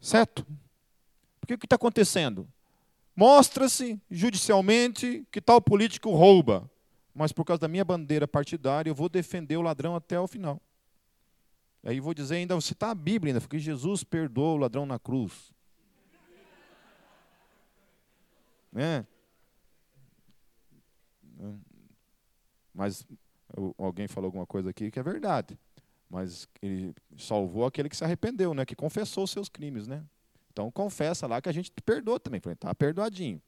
Certo? 0.00 0.46
Porque 1.40 1.54
o 1.54 1.58
que 1.58 1.66
está 1.66 1.76
acontecendo? 1.76 2.48
Mostra-se 3.16 4.00
judicialmente 4.10 5.26
que 5.32 5.40
tal 5.40 5.60
político 5.60 6.10
rouba, 6.10 6.70
mas 7.12 7.32
por 7.32 7.44
causa 7.44 7.60
da 7.60 7.68
minha 7.68 7.84
bandeira 7.84 8.28
partidária 8.28 8.88
eu 8.90 8.94
vou 8.94 9.08
defender 9.08 9.56
o 9.56 9.62
ladrão 9.62 9.96
até 9.96 10.20
o 10.20 10.28
final. 10.28 10.60
Aí 11.82 12.00
vou 12.00 12.12
dizer 12.12 12.36
ainda, 12.36 12.54
vou 12.54 12.60
citar 12.60 12.90
a 12.90 12.94
Bíblia 12.94 13.30
ainda, 13.30 13.40
porque 13.40 13.58
Jesus 13.58 14.04
perdoou 14.04 14.56
o 14.56 14.58
ladrão 14.58 14.84
na 14.84 14.98
cruz. 14.98 15.52
Né? 18.72 19.06
Mas 22.74 23.06
alguém 23.76 24.06
falou 24.06 24.28
alguma 24.28 24.46
coisa 24.46 24.70
aqui 24.70 24.90
que 24.90 24.98
é 24.98 25.02
verdade. 25.02 25.58
Mas 26.10 26.48
ele 26.62 26.94
salvou 27.16 27.66
aquele 27.66 27.88
que 27.88 27.96
se 27.96 28.04
arrependeu, 28.04 28.54
né? 28.54 28.64
Que 28.64 28.74
confessou 28.74 29.24
os 29.24 29.30
seus 29.30 29.48
crimes, 29.48 29.86
né? 29.86 30.04
Então 30.52 30.70
confessa 30.70 31.26
lá 31.26 31.40
que 31.40 31.48
a 31.48 31.52
gente 31.52 31.70
perdoa 31.84 32.18
também. 32.18 32.40
Está 32.44 32.74
perdoadinho. 32.74 33.40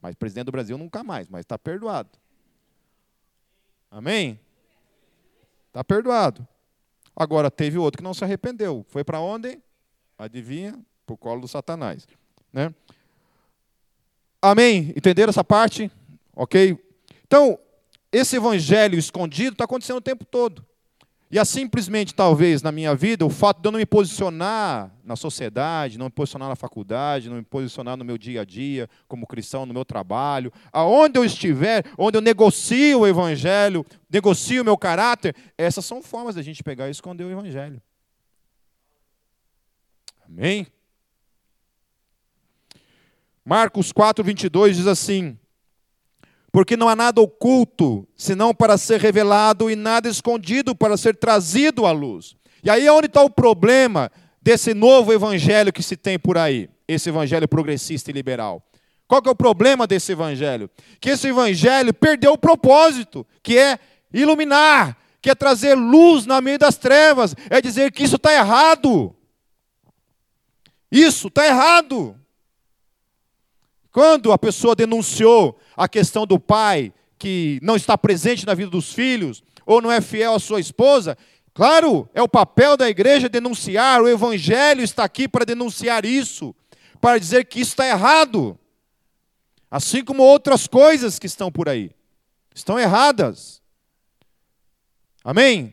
Mas 0.00 0.14
presidente 0.14 0.46
do 0.46 0.52
Brasil 0.52 0.76
nunca 0.76 1.02
mais, 1.02 1.28
mas 1.28 1.40
está 1.40 1.58
perdoado. 1.58 2.10
Amém? 3.90 4.38
Está 5.68 5.82
perdoado. 5.82 6.46
Agora, 7.16 7.50
teve 7.50 7.78
outro 7.78 7.98
que 7.98 8.04
não 8.04 8.14
se 8.14 8.24
arrependeu. 8.24 8.84
Foi 8.88 9.04
para 9.04 9.20
onde? 9.20 9.58
Adivinha? 10.18 10.78
Para 11.06 11.14
o 11.14 11.16
colo 11.16 11.42
do 11.42 11.48
Satanás. 11.48 12.06
Né? 12.52 12.74
Amém? 14.40 14.92
Entenderam 14.96 15.30
essa 15.30 15.44
parte? 15.44 15.90
Ok? 16.34 16.78
Então, 17.26 17.58
esse 18.10 18.36
evangelho 18.36 18.98
escondido 18.98 19.54
está 19.54 19.64
acontecendo 19.64 19.96
o 19.96 20.02
tempo 20.02 20.24
todo. 20.24 20.64
E 21.34 21.38
é 21.38 21.44
simplesmente, 21.44 22.14
talvez, 22.14 22.62
na 22.62 22.70
minha 22.70 22.94
vida, 22.94 23.26
o 23.26 23.28
fato 23.28 23.60
de 23.60 23.66
eu 23.66 23.72
não 23.72 23.80
me 23.80 23.84
posicionar 23.84 24.92
na 25.02 25.16
sociedade, 25.16 25.98
não 25.98 26.06
me 26.06 26.12
posicionar 26.12 26.48
na 26.48 26.54
faculdade, 26.54 27.28
não 27.28 27.38
me 27.38 27.42
posicionar 27.42 27.96
no 27.96 28.04
meu 28.04 28.16
dia 28.16 28.42
a 28.42 28.44
dia, 28.44 28.88
como 29.08 29.26
cristão, 29.26 29.66
no 29.66 29.74
meu 29.74 29.84
trabalho, 29.84 30.52
aonde 30.72 31.18
eu 31.18 31.24
estiver, 31.24 31.84
onde 31.98 32.16
eu 32.16 32.20
negocio 32.22 33.00
o 33.00 33.04
evangelho, 33.04 33.84
negocio 34.08 34.62
o 34.62 34.64
meu 34.64 34.78
caráter, 34.78 35.34
essas 35.58 35.84
são 35.84 36.00
formas 36.00 36.36
da 36.36 36.42
gente 36.42 36.62
pegar 36.62 36.86
e 36.86 36.92
esconder 36.92 37.24
o 37.24 37.30
evangelho. 37.32 37.82
Amém? 40.24 40.68
Marcos 43.44 43.90
4, 43.90 44.22
22 44.22 44.76
diz 44.76 44.86
assim: 44.86 45.36
porque 46.54 46.76
não 46.76 46.88
há 46.88 46.94
nada 46.94 47.20
oculto, 47.20 48.06
senão 48.16 48.54
para 48.54 48.78
ser 48.78 49.00
revelado, 49.00 49.68
e 49.68 49.74
nada 49.74 50.08
escondido 50.08 50.72
para 50.72 50.96
ser 50.96 51.16
trazido 51.16 51.84
à 51.84 51.90
luz. 51.90 52.36
E 52.62 52.70
aí 52.70 52.86
é 52.86 52.92
onde 52.92 53.08
está 53.08 53.20
o 53.24 53.28
problema 53.28 54.08
desse 54.40 54.72
novo 54.72 55.12
evangelho 55.12 55.72
que 55.72 55.82
se 55.82 55.96
tem 55.96 56.16
por 56.16 56.38
aí, 56.38 56.70
esse 56.86 57.08
evangelho 57.08 57.48
progressista 57.48 58.08
e 58.08 58.14
liberal. 58.14 58.64
Qual 59.08 59.20
que 59.20 59.28
é 59.28 59.32
o 59.32 59.34
problema 59.34 59.84
desse 59.84 60.12
evangelho? 60.12 60.70
Que 61.00 61.10
esse 61.10 61.26
evangelho 61.26 61.92
perdeu 61.92 62.34
o 62.34 62.38
propósito, 62.38 63.26
que 63.42 63.58
é 63.58 63.76
iluminar, 64.12 64.96
que 65.20 65.30
é 65.30 65.34
trazer 65.34 65.74
luz 65.74 66.24
no 66.24 66.40
meio 66.40 66.60
das 66.60 66.76
trevas, 66.76 67.34
é 67.50 67.60
dizer 67.60 67.90
que 67.90 68.04
isso 68.04 68.14
está 68.14 68.32
errado. 68.32 69.12
Isso 70.88 71.26
está 71.26 71.44
errado. 71.44 72.14
Quando 73.94 74.32
a 74.32 74.38
pessoa 74.38 74.74
denunciou 74.74 75.56
a 75.76 75.88
questão 75.88 76.26
do 76.26 76.36
pai 76.36 76.92
que 77.16 77.60
não 77.62 77.76
está 77.76 77.96
presente 77.96 78.44
na 78.44 78.52
vida 78.52 78.68
dos 78.68 78.92
filhos, 78.92 79.40
ou 79.64 79.80
não 79.80 79.88
é 79.90 80.00
fiel 80.00 80.34
à 80.34 80.40
sua 80.40 80.58
esposa, 80.58 81.16
claro, 81.54 82.08
é 82.12 82.20
o 82.20 82.28
papel 82.28 82.76
da 82.76 82.90
igreja 82.90 83.28
denunciar, 83.28 84.02
o 84.02 84.08
evangelho 84.08 84.82
está 84.82 85.04
aqui 85.04 85.28
para 85.28 85.44
denunciar 85.44 86.04
isso, 86.04 86.52
para 87.00 87.20
dizer 87.20 87.44
que 87.44 87.60
isso 87.60 87.70
está 87.70 87.86
errado. 87.86 88.58
Assim 89.70 90.04
como 90.04 90.24
outras 90.24 90.66
coisas 90.66 91.16
que 91.16 91.28
estão 91.28 91.52
por 91.52 91.68
aí. 91.68 91.92
Estão 92.52 92.76
erradas. 92.76 93.62
Amém? 95.22 95.72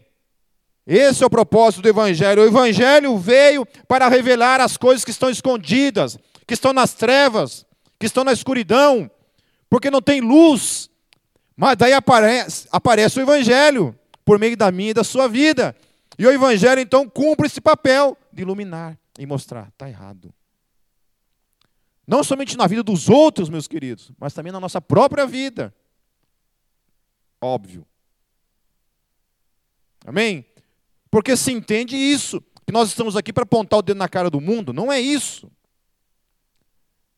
Esse 0.86 1.24
é 1.24 1.26
o 1.26 1.30
propósito 1.30 1.82
do 1.82 1.90
Evangelho. 1.90 2.44
O 2.44 2.46
Evangelho 2.46 3.18
veio 3.18 3.66
para 3.88 4.08
revelar 4.08 4.62
as 4.62 4.78
coisas 4.78 5.04
que 5.04 5.12
estão 5.12 5.30
escondidas, 5.30 6.20
que 6.46 6.54
estão 6.54 6.72
nas 6.72 6.94
trevas, 6.94 7.66
que 8.02 8.08
estão 8.08 8.24
na 8.24 8.34
escuridão, 8.34 9.10
porque 9.70 9.92
não 9.92 10.02
tem 10.02 10.22
luz. 10.22 10.90
Mas 11.56 11.78
daí 11.78 11.94
aparece, 11.94 12.68
aparece 12.72 13.20
o 13.20 13.22
Evangelho, 13.22 13.96
por 14.26 14.40
meio 14.40 14.58
da 14.58 14.72
minha 14.72 14.90
e 14.90 14.94
da 14.94 15.04
sua 15.04 15.28
vida. 15.28 15.76
E 16.18 16.26
o 16.26 16.32
Evangelho 16.32 16.82
então 16.82 17.08
cumpre 17.08 17.46
esse 17.46 17.62
papel 17.62 18.18
de 18.34 18.42
iluminar 18.42 18.98
e 19.20 19.26
mostrar: 19.28 19.68
está 19.68 19.88
errado. 19.88 20.34
Não 22.08 22.24
somente 22.24 22.58
na 22.58 22.66
vida 22.66 22.82
dos 22.82 23.08
outros, 23.08 23.50
meus 23.50 23.68
queridos, 23.68 24.12
mas 24.20 24.34
também 24.34 24.52
na 24.52 24.60
nossa 24.60 24.82
própria 24.82 25.28
vida. 25.28 25.72
Óbvio. 27.40 27.86
Amém? 30.04 30.44
Porque 31.12 31.38
se 31.38 31.52
entende 31.52 31.96
isso, 31.96 32.42
que 32.66 32.74
nós 32.74 32.90
estamos 32.90 33.16
aqui 33.16 33.32
para 33.32 33.44
apontar 33.44 33.78
o 33.78 33.84
dedo 33.84 33.98
na 33.98 34.10
cara 34.10 34.30
do 34.30 34.42
mundo, 34.42 34.74
não 34.74 34.92
é 34.92 35.00
isso. 35.00 35.52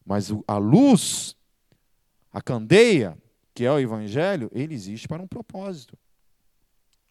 Mas 0.05 0.31
a 0.47 0.57
luz, 0.57 1.35
a 2.31 2.41
candeia, 2.41 3.17
que 3.53 3.65
é 3.65 3.71
o 3.71 3.79
Evangelho, 3.79 4.49
ele 4.53 4.73
existe 4.73 5.07
para 5.07 5.21
um 5.21 5.27
propósito. 5.27 5.97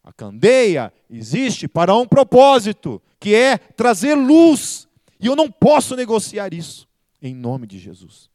A 0.03 0.11
candeia 0.11 0.91
existe 1.09 1.67
para 1.67 1.95
um 1.95 2.05
propósito, 2.05 3.01
que 3.19 3.33
é 3.33 3.57
trazer 3.57 4.15
luz. 4.15 4.87
E 5.19 5.27
eu 5.27 5.35
não 5.35 5.49
posso 5.49 5.95
negociar 5.95 6.53
isso, 6.53 6.87
em 7.21 7.33
nome 7.33 7.65
de 7.65 7.79
Jesus. 7.79 8.29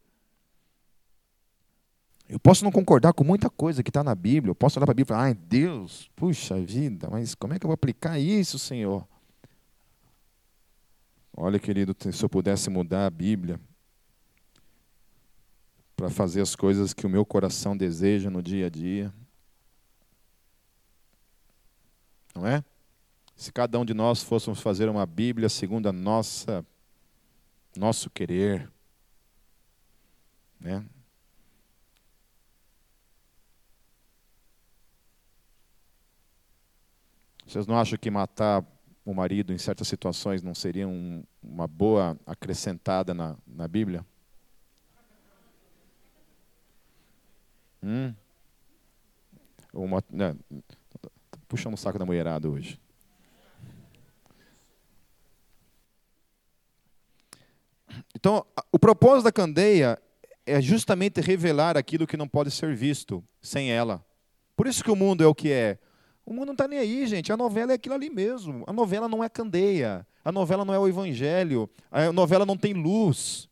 Eu 2.26 2.38
posso 2.38 2.64
não 2.64 2.70
concordar 2.70 3.12
com 3.12 3.24
muita 3.24 3.48
coisa 3.48 3.82
que 3.82 3.90
está 3.90 4.04
na 4.04 4.14
Bíblia. 4.14 4.50
Eu 4.50 4.54
posso 4.54 4.78
olhar 4.78 4.86
para 4.86 4.92
a 4.92 4.94
Bíblia 4.94 5.14
e 5.14 5.16
falar, 5.16 5.24
ai 5.28 5.34
Deus, 5.34 6.10
puxa 6.14 6.60
vida, 6.60 7.08
mas 7.10 7.34
como 7.34 7.54
é 7.54 7.58
que 7.58 7.64
eu 7.64 7.68
vou 7.68 7.74
aplicar 7.74 8.18
isso, 8.18 8.58
Senhor? 8.58 9.06
Olha, 11.34 11.58
querido, 11.58 11.94
se 12.12 12.22
eu 12.22 12.28
pudesse 12.28 12.68
mudar 12.68 13.06
a 13.06 13.10
Bíblia 13.10 13.60
para 15.98 16.08
fazer 16.08 16.40
as 16.40 16.54
coisas 16.54 16.94
que 16.94 17.04
o 17.04 17.10
meu 17.10 17.26
coração 17.26 17.76
deseja 17.76 18.30
no 18.30 18.40
dia 18.40 18.66
a 18.66 18.70
dia. 18.70 19.12
Não 22.32 22.46
é? 22.46 22.62
Se 23.34 23.52
cada 23.52 23.80
um 23.80 23.84
de 23.84 23.92
nós 23.92 24.22
fôssemos 24.22 24.60
fazer 24.60 24.88
uma 24.88 25.04
Bíblia 25.04 25.48
segundo 25.48 25.88
a 25.88 25.92
nossa 25.92 26.64
nosso 27.76 28.08
querer, 28.10 28.70
né? 30.60 30.86
Vocês 37.44 37.66
não 37.66 37.76
acham 37.76 37.98
que 37.98 38.08
matar 38.08 38.64
o 39.04 39.12
marido 39.12 39.52
em 39.52 39.58
certas 39.58 39.88
situações 39.88 40.44
não 40.44 40.54
seria 40.54 40.86
um, 40.86 41.24
uma 41.42 41.66
boa 41.66 42.16
acrescentada 42.24 43.12
na, 43.12 43.36
na 43.44 43.66
Bíblia? 43.66 44.06
Hum? 47.82 48.14
Uma, 49.72 50.02
né, 50.10 50.34
puxando 51.46 51.74
o 51.74 51.76
saco 51.78 51.98
da 51.98 52.06
mulherada 52.06 52.48
hoje. 52.48 52.80
Então, 58.14 58.44
o 58.72 58.78
propósito 58.78 59.24
da 59.24 59.32
candeia 59.32 60.00
é 60.44 60.60
justamente 60.60 61.20
revelar 61.20 61.76
aquilo 61.76 62.06
que 62.06 62.16
não 62.16 62.26
pode 62.26 62.50
ser 62.50 62.74
visto 62.74 63.22
sem 63.40 63.70
ela. 63.70 64.04
Por 64.56 64.66
isso 64.66 64.82
que 64.82 64.90
o 64.90 64.96
mundo 64.96 65.22
é 65.22 65.26
o 65.26 65.34
que 65.34 65.52
é. 65.52 65.78
O 66.24 66.32
mundo 66.32 66.46
não 66.46 66.52
está 66.52 66.66
nem 66.66 66.78
aí, 66.78 67.06
gente. 67.06 67.32
A 67.32 67.36
novela 67.36 67.72
é 67.72 67.74
aquilo 67.76 67.94
ali 67.94 68.10
mesmo. 68.10 68.64
A 68.66 68.72
novela 68.72 69.08
não 69.08 69.22
é 69.22 69.28
candeia. 69.28 70.06
A 70.24 70.32
novela 70.32 70.64
não 70.64 70.74
é 70.74 70.78
o 70.78 70.88
evangelho. 70.88 71.70
A 71.90 72.12
novela 72.12 72.44
não 72.44 72.56
tem 72.56 72.74
luz. 72.74 73.48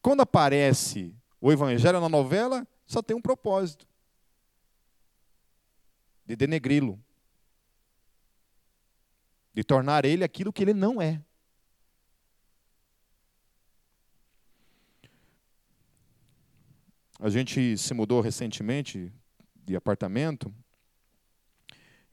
Quando 0.00 0.22
aparece 0.22 1.14
o 1.40 1.52
evangelho 1.52 2.00
na 2.00 2.08
novela, 2.08 2.66
só 2.86 3.02
tem 3.02 3.16
um 3.16 3.22
propósito: 3.22 3.86
de 6.26 6.36
denegri-lo, 6.36 6.98
de 9.52 9.64
tornar 9.64 10.04
ele 10.04 10.24
aquilo 10.24 10.52
que 10.52 10.62
ele 10.62 10.74
não 10.74 11.00
é. 11.00 11.22
A 17.20 17.28
gente 17.28 17.76
se 17.76 17.92
mudou 17.92 18.20
recentemente 18.20 19.12
de 19.56 19.74
apartamento. 19.74 20.54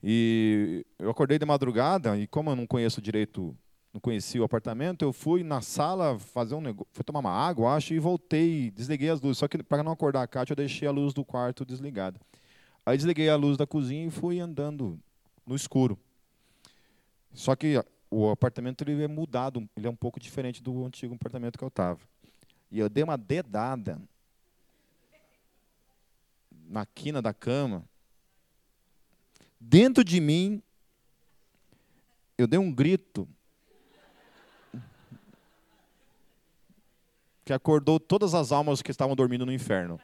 E 0.02 0.84
eu 0.98 1.08
acordei 1.08 1.38
de 1.38 1.46
madrugada 1.46 2.18
e 2.18 2.26
como 2.26 2.50
eu 2.50 2.56
não 2.56 2.66
conheço 2.66 3.00
direito, 3.00 3.56
não 3.96 4.00
conhecia 4.00 4.42
o 4.42 4.44
apartamento, 4.44 5.02
eu 5.02 5.12
fui 5.12 5.42
na 5.42 5.62
sala 5.62 6.18
fazer 6.18 6.54
um 6.54 6.60
negócio, 6.60 6.86
fui 6.92 7.02
tomar 7.02 7.20
uma 7.20 7.30
água, 7.30 7.74
acho, 7.74 7.94
e 7.94 7.98
voltei, 7.98 8.70
desliguei 8.70 9.08
as 9.08 9.20
luzes. 9.20 9.38
Só 9.38 9.48
que 9.48 9.62
para 9.62 9.82
não 9.82 9.92
acordar 9.92 10.22
a 10.22 10.26
Kátia, 10.26 10.52
eu 10.52 10.56
deixei 10.56 10.86
a 10.86 10.90
luz 10.90 11.14
do 11.14 11.24
quarto 11.24 11.64
desligada. 11.64 12.20
Aí 12.84 12.96
desliguei 12.96 13.28
a 13.30 13.36
luz 13.36 13.56
da 13.56 13.66
cozinha 13.66 14.06
e 14.06 14.10
fui 14.10 14.38
andando 14.38 15.00
no 15.46 15.56
escuro. 15.56 15.98
Só 17.32 17.56
que 17.56 17.82
o 18.10 18.28
apartamento 18.28 18.82
ele 18.82 19.02
é 19.02 19.08
mudado, 19.08 19.66
ele 19.74 19.86
é 19.86 19.90
um 19.90 19.96
pouco 19.96 20.20
diferente 20.20 20.62
do 20.62 20.84
antigo 20.84 21.14
apartamento 21.14 21.58
que 21.58 21.64
eu 21.64 21.68
estava. 21.68 22.00
E 22.70 22.78
eu 22.78 22.88
dei 22.90 23.02
uma 23.02 23.16
dedada 23.16 23.98
na 26.68 26.84
quina 26.84 27.22
da 27.22 27.32
cama, 27.32 27.82
dentro 29.58 30.04
de 30.04 30.20
mim, 30.20 30.62
eu 32.36 32.46
dei 32.46 32.58
um 32.58 32.70
grito 32.70 33.26
que 37.46 37.52
acordou 37.52 38.00
todas 38.00 38.34
as 38.34 38.50
almas 38.50 38.82
que 38.82 38.90
estavam 38.90 39.14
dormindo 39.14 39.46
no 39.46 39.52
inferno. 39.52 40.00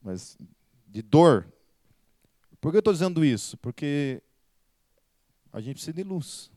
Mas 0.00 0.38
de 0.86 1.02
dor. 1.02 1.52
Por 2.60 2.70
que 2.70 2.76
eu 2.76 2.78
estou 2.78 2.92
dizendo 2.92 3.24
isso? 3.24 3.56
Porque 3.56 4.22
a 5.52 5.60
gente 5.60 5.74
precisa 5.74 5.92
de 5.92 6.04
luz. 6.04 6.52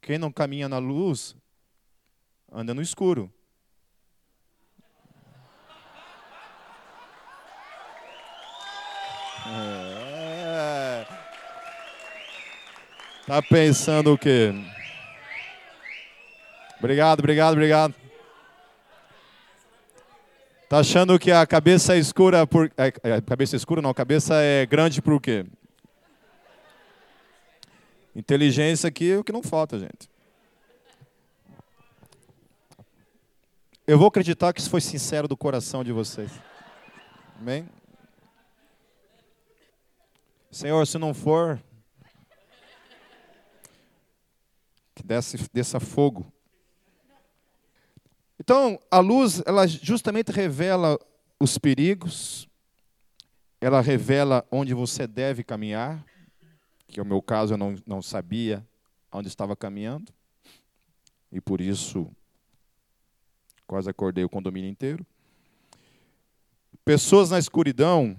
Quem 0.00 0.18
não 0.18 0.30
caminha 0.30 0.68
na 0.68 0.78
luz 0.78 1.34
anda 2.52 2.72
no 2.72 2.80
escuro. 2.80 3.28
É. 9.48 11.06
Tá 13.26 13.42
pensando 13.42 14.12
o 14.12 14.18
quê? 14.18 14.52
Obrigado, 16.84 17.20
obrigado, 17.20 17.52
obrigado. 17.54 17.94
Tá 20.68 20.80
achando 20.80 21.18
que 21.18 21.32
a 21.32 21.46
cabeça 21.46 21.94
é 21.94 21.98
escura 21.98 22.46
por 22.46 22.70
é, 22.76 22.92
é, 23.02 23.20
cabeça 23.22 23.56
escura 23.56 23.80
não, 23.80 23.88
a 23.88 23.94
cabeça 23.94 24.34
é 24.34 24.66
grande 24.66 25.00
por 25.00 25.18
quê? 25.18 25.46
Inteligência 28.14 28.86
aqui 28.86 29.12
é 29.12 29.16
o 29.16 29.24
que 29.24 29.32
não 29.32 29.42
falta, 29.42 29.78
gente. 29.78 30.10
Eu 33.86 33.96
vou 33.96 34.08
acreditar 34.08 34.52
que 34.52 34.60
isso 34.60 34.68
foi 34.68 34.82
sincero 34.82 35.26
do 35.26 35.38
coração 35.38 35.82
de 35.82 35.90
vocês. 35.90 36.30
Amém? 37.40 37.66
Senhor, 40.50 40.86
se 40.86 40.98
não 40.98 41.14
for, 41.14 41.58
que 44.94 45.02
desça, 45.02 45.38
desça 45.50 45.80
fogo. 45.80 46.33
Então, 48.38 48.78
a 48.90 48.98
luz, 48.98 49.42
ela 49.46 49.66
justamente 49.66 50.32
revela 50.32 50.98
os 51.38 51.56
perigos, 51.56 52.48
ela 53.60 53.80
revela 53.80 54.46
onde 54.50 54.74
você 54.74 55.06
deve 55.06 55.44
caminhar, 55.44 56.04
que 56.88 56.98
no 56.98 57.04
meu 57.04 57.22
caso 57.22 57.54
eu 57.54 57.58
não, 57.58 57.76
não 57.86 58.02
sabia 58.02 58.66
onde 59.12 59.28
estava 59.28 59.54
caminhando, 59.54 60.12
e 61.30 61.40
por 61.40 61.60
isso 61.60 62.10
quase 63.66 63.88
acordei 63.88 64.24
o 64.24 64.28
condomínio 64.28 64.70
inteiro. 64.70 65.06
Pessoas 66.84 67.30
na 67.30 67.38
escuridão, 67.38 68.16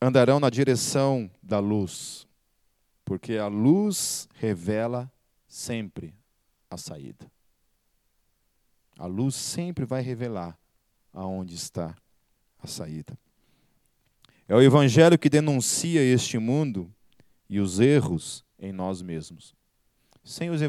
andarão 0.00 0.40
na 0.40 0.48
direção 0.48 1.30
da 1.42 1.58
luz, 1.58 2.26
porque 3.04 3.36
a 3.36 3.48
luz 3.48 4.28
revela 4.34 5.10
sempre 5.46 6.14
a 6.70 6.76
saída. 6.76 7.30
A 8.98 9.06
luz 9.06 9.34
sempre 9.34 9.86
vai 9.86 10.02
revelar 10.02 10.58
aonde 11.12 11.54
está 11.54 11.96
a 12.58 12.66
saída. 12.66 13.18
É 14.46 14.54
o 14.54 14.60
evangelho 14.60 15.18
que 15.18 15.30
denuncia 15.30 16.02
este 16.02 16.36
mundo 16.38 16.92
e 17.48 17.60
os 17.60 17.80
erros 17.80 18.44
em 18.58 18.72
nós 18.72 19.00
mesmos. 19.00 19.54
Sem, 20.22 20.50
os 20.50 20.60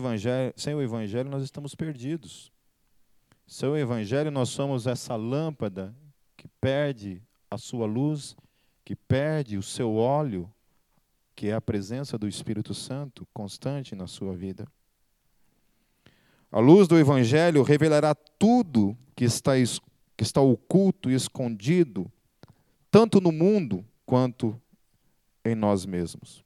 sem 0.56 0.76
o 0.76 0.82
evangelho 0.82 1.30
nós 1.30 1.44
estamos 1.44 1.76
perdidos. 1.76 2.52
Sem 3.46 3.68
o 3.68 3.76
evangelho 3.76 4.32
nós 4.32 4.50
somos 4.50 4.88
essa 4.88 5.15
lâmpada 5.15 5.94
que 6.38 6.48
perde 6.62 7.22
a 7.50 7.58
sua 7.58 7.86
luz 7.86 8.38
que 8.89 8.96
perde 8.96 9.56
o 9.56 9.62
seu 9.62 9.98
óleo, 9.98 10.52
que 11.36 11.50
é 11.50 11.54
a 11.54 11.62
presença 11.62 12.18
do 12.18 12.28
Espírito 12.28 12.74
Santo 12.74 13.24
constante 13.32 13.93
na 13.93 14.08
sua 14.08 14.36
vida. 14.36 14.68
A 16.52 16.60
luz 16.60 16.88
do 16.88 16.97
Evangelho 16.97 17.62
revelará 17.62 18.16
tudo 18.16 18.97
que 19.16 19.24
está, 19.24 19.52
que 20.18 20.24
está 20.24 20.41
oculto 20.41 21.10
e 21.10 21.14
escondido, 21.14 22.12
tanto 22.89 23.22
no 23.22 23.32
mundo 23.32 23.86
quanto 24.06 24.60
em 25.45 25.54
nós 25.54 25.86
mesmos. 25.86 26.43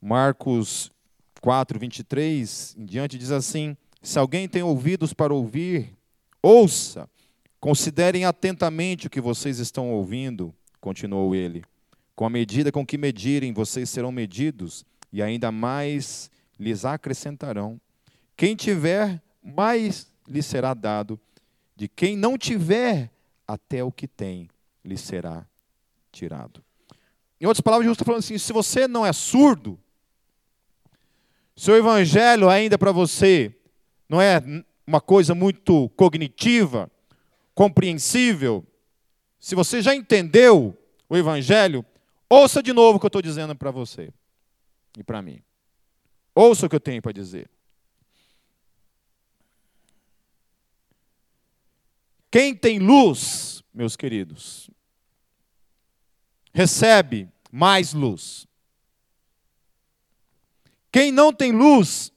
Marcos 0.00 0.90
4, 1.40 1.78
23 1.78 2.76
em 2.78 2.84
diante 2.84 3.16
diz 3.16 3.30
assim: 3.30 3.76
Se 4.02 4.18
alguém 4.18 4.48
tem 4.48 4.62
ouvidos 4.62 5.12
para 5.12 5.32
ouvir, 5.32 5.96
ouça. 6.42 7.08
Considerem 7.58 8.24
atentamente 8.24 9.08
o 9.08 9.10
que 9.10 9.20
vocês 9.20 9.58
estão 9.58 9.90
ouvindo, 9.90 10.54
continuou 10.80 11.34
ele. 11.34 11.64
Com 12.14 12.24
a 12.24 12.30
medida 12.30 12.70
com 12.70 12.86
que 12.86 12.96
medirem, 12.96 13.52
vocês 13.52 13.90
serão 13.90 14.12
medidos, 14.12 14.84
e 15.12 15.20
ainda 15.20 15.50
mais 15.50 16.30
lhes 16.58 16.84
acrescentarão. 16.84 17.80
Quem 18.36 18.54
tiver, 18.54 19.22
mais 19.42 20.06
lhe 20.26 20.42
será 20.42 20.74
dado. 20.74 21.18
De 21.76 21.88
quem 21.88 22.16
não 22.16 22.36
tiver, 22.36 23.10
até 23.46 23.82
o 23.84 23.92
que 23.92 24.08
tem 24.08 24.48
lhe 24.84 24.96
será 24.96 25.46
tirado. 26.10 26.62
Em 27.40 27.46
outras 27.46 27.60
palavras, 27.60 27.84
Jesus 27.84 27.96
está 27.96 28.04
falando 28.04 28.20
assim: 28.20 28.38
se 28.38 28.52
você 28.52 28.88
não 28.88 29.06
é 29.06 29.12
surdo, 29.12 29.78
se 31.54 31.70
o 31.70 31.76
evangelho 31.76 32.48
ainda 32.48 32.76
para 32.76 32.92
você 32.92 33.54
não 34.08 34.20
é 34.20 34.42
uma 34.86 35.00
coisa 35.00 35.34
muito 35.34 35.90
cognitiva, 35.90 36.90
compreensível. 37.54 38.64
Se 39.38 39.54
você 39.54 39.82
já 39.82 39.94
entendeu 39.94 40.76
o 41.08 41.16
Evangelho, 41.16 41.84
ouça 42.28 42.62
de 42.62 42.72
novo 42.72 42.96
o 42.96 43.00
que 43.00 43.04
eu 43.04 43.08
estou 43.08 43.20
dizendo 43.20 43.54
para 43.54 43.70
você 43.70 44.10
e 44.96 45.04
para 45.04 45.20
mim. 45.20 45.42
Ouça 46.40 46.66
o 46.66 46.68
que 46.68 46.76
eu 46.76 46.80
tenho 46.80 47.02
para 47.02 47.10
dizer. 47.10 47.50
Quem 52.30 52.54
tem 52.54 52.78
luz, 52.78 53.60
meus 53.74 53.96
queridos, 53.96 54.70
recebe 56.54 57.28
mais 57.50 57.92
luz. 57.92 58.46
Quem 60.92 61.10
não 61.10 61.32
tem 61.32 61.50
luz, 61.50 62.12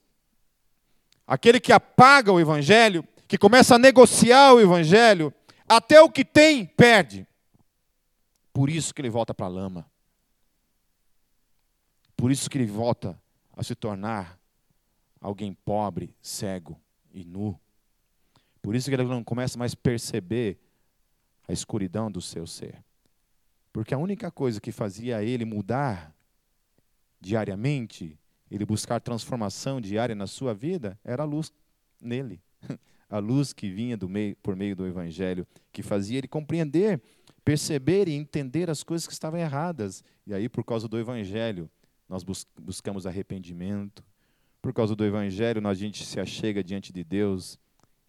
aquele 1.25 1.59
que 1.59 1.73
apaga 1.73 2.31
o 2.31 2.39
evangelho, 2.39 3.03
que 3.27 3.39
começa 3.39 3.73
a 3.73 3.79
negociar 3.79 4.53
o 4.53 4.61
evangelho, 4.61 5.33
até 5.67 5.99
o 5.99 6.11
que 6.11 6.23
tem 6.23 6.63
perde. 6.63 7.25
Por 8.53 8.69
isso 8.69 8.93
que 8.93 9.01
ele 9.01 9.09
volta 9.09 9.33
para 9.33 9.47
a 9.47 9.49
lama. 9.49 9.91
Por 12.15 12.29
isso 12.31 12.47
que 12.47 12.59
ele 12.59 12.67
volta 12.67 13.19
a 13.61 13.63
se 13.63 13.75
tornar 13.75 14.39
alguém 15.19 15.53
pobre, 15.53 16.15
cego 16.19 16.81
e 17.13 17.23
nu. 17.23 17.59
Por 18.59 18.73
isso 18.73 18.89
que 18.89 18.95
ele 18.95 19.03
não 19.03 19.23
começa 19.23 19.55
mais 19.55 19.73
a 19.73 19.77
perceber 19.77 20.57
a 21.47 21.53
escuridão 21.53 22.09
do 22.09 22.19
seu 22.19 22.47
ser. 22.47 22.83
Porque 23.71 23.93
a 23.93 23.99
única 23.99 24.31
coisa 24.31 24.59
que 24.59 24.71
fazia 24.71 25.23
ele 25.23 25.45
mudar 25.45 26.11
diariamente, 27.19 28.17
ele 28.49 28.65
buscar 28.65 28.99
transformação 28.99 29.79
diária 29.79 30.15
na 30.15 30.25
sua 30.25 30.55
vida, 30.55 30.99
era 31.03 31.21
a 31.21 31.25
luz 31.25 31.53
nele. 32.01 32.41
A 33.11 33.19
luz 33.19 33.51
que 33.51 33.69
vinha 33.69 33.99
meio, 34.07 34.37
por 34.37 34.55
meio 34.55 34.73
do 34.73 34.87
Evangelho, 34.87 35.45
que 35.73 35.83
fazia 35.83 36.19
ele 36.19 36.29
compreender, 36.29 37.01
perceber 37.43 38.07
e 38.07 38.13
entender 38.13 38.69
as 38.69 38.83
coisas 38.83 39.05
que 39.05 39.11
estavam 39.11 39.37
erradas. 39.37 40.01
E 40.25 40.33
aí, 40.33 40.47
por 40.47 40.63
causa 40.63 40.87
do 40.87 40.97
Evangelho, 40.97 41.69
nós 42.11 42.25
buscamos 42.57 43.07
arrependimento. 43.07 44.03
Por 44.61 44.73
causa 44.73 44.93
do 44.93 45.05
Evangelho, 45.05 45.65
a 45.65 45.73
gente 45.73 46.05
se 46.05 46.19
achega 46.19 46.61
diante 46.61 46.91
de 46.91 47.05
Deus 47.05 47.57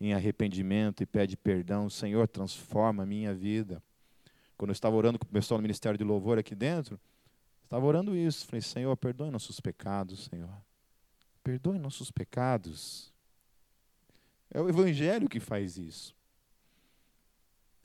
em 0.01 0.13
arrependimento 0.13 1.05
e 1.05 1.07
pede 1.07 1.37
perdão. 1.37 1.89
Senhor, 1.89 2.27
transforma 2.27 3.05
a 3.05 3.07
minha 3.07 3.33
vida. 3.33 3.81
Quando 4.57 4.71
eu 4.71 4.73
estava 4.73 4.97
orando 4.97 5.21
com 5.21 5.25
o 5.25 5.29
pessoal 5.29 5.59
no 5.59 5.63
Ministério 5.63 5.97
de 5.97 6.03
Louvor 6.03 6.37
aqui 6.37 6.53
dentro, 6.53 6.99
estava 7.63 7.87
orando 7.87 8.17
isso. 8.17 8.45
Falei, 8.45 8.61
Senhor, 8.61 8.97
perdoe 8.97 9.31
nossos 9.31 9.61
pecados, 9.61 10.25
Senhor. 10.25 10.51
Perdoe 11.45 11.79
nossos 11.79 12.11
pecados. 12.11 13.13
É 14.51 14.61
o 14.61 14.69
Evangelho 14.69 15.29
que 15.29 15.39
faz 15.39 15.79
isso. 15.79 16.13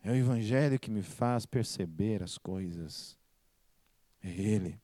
É 0.04 0.10
o 0.10 0.16
Evangelho 0.16 0.80
que 0.80 0.90
me 0.90 1.04
faz 1.04 1.46
perceber 1.46 2.24
as 2.24 2.40
coisas. 2.40 3.16
É 4.24 4.30
Ele. 4.32 4.80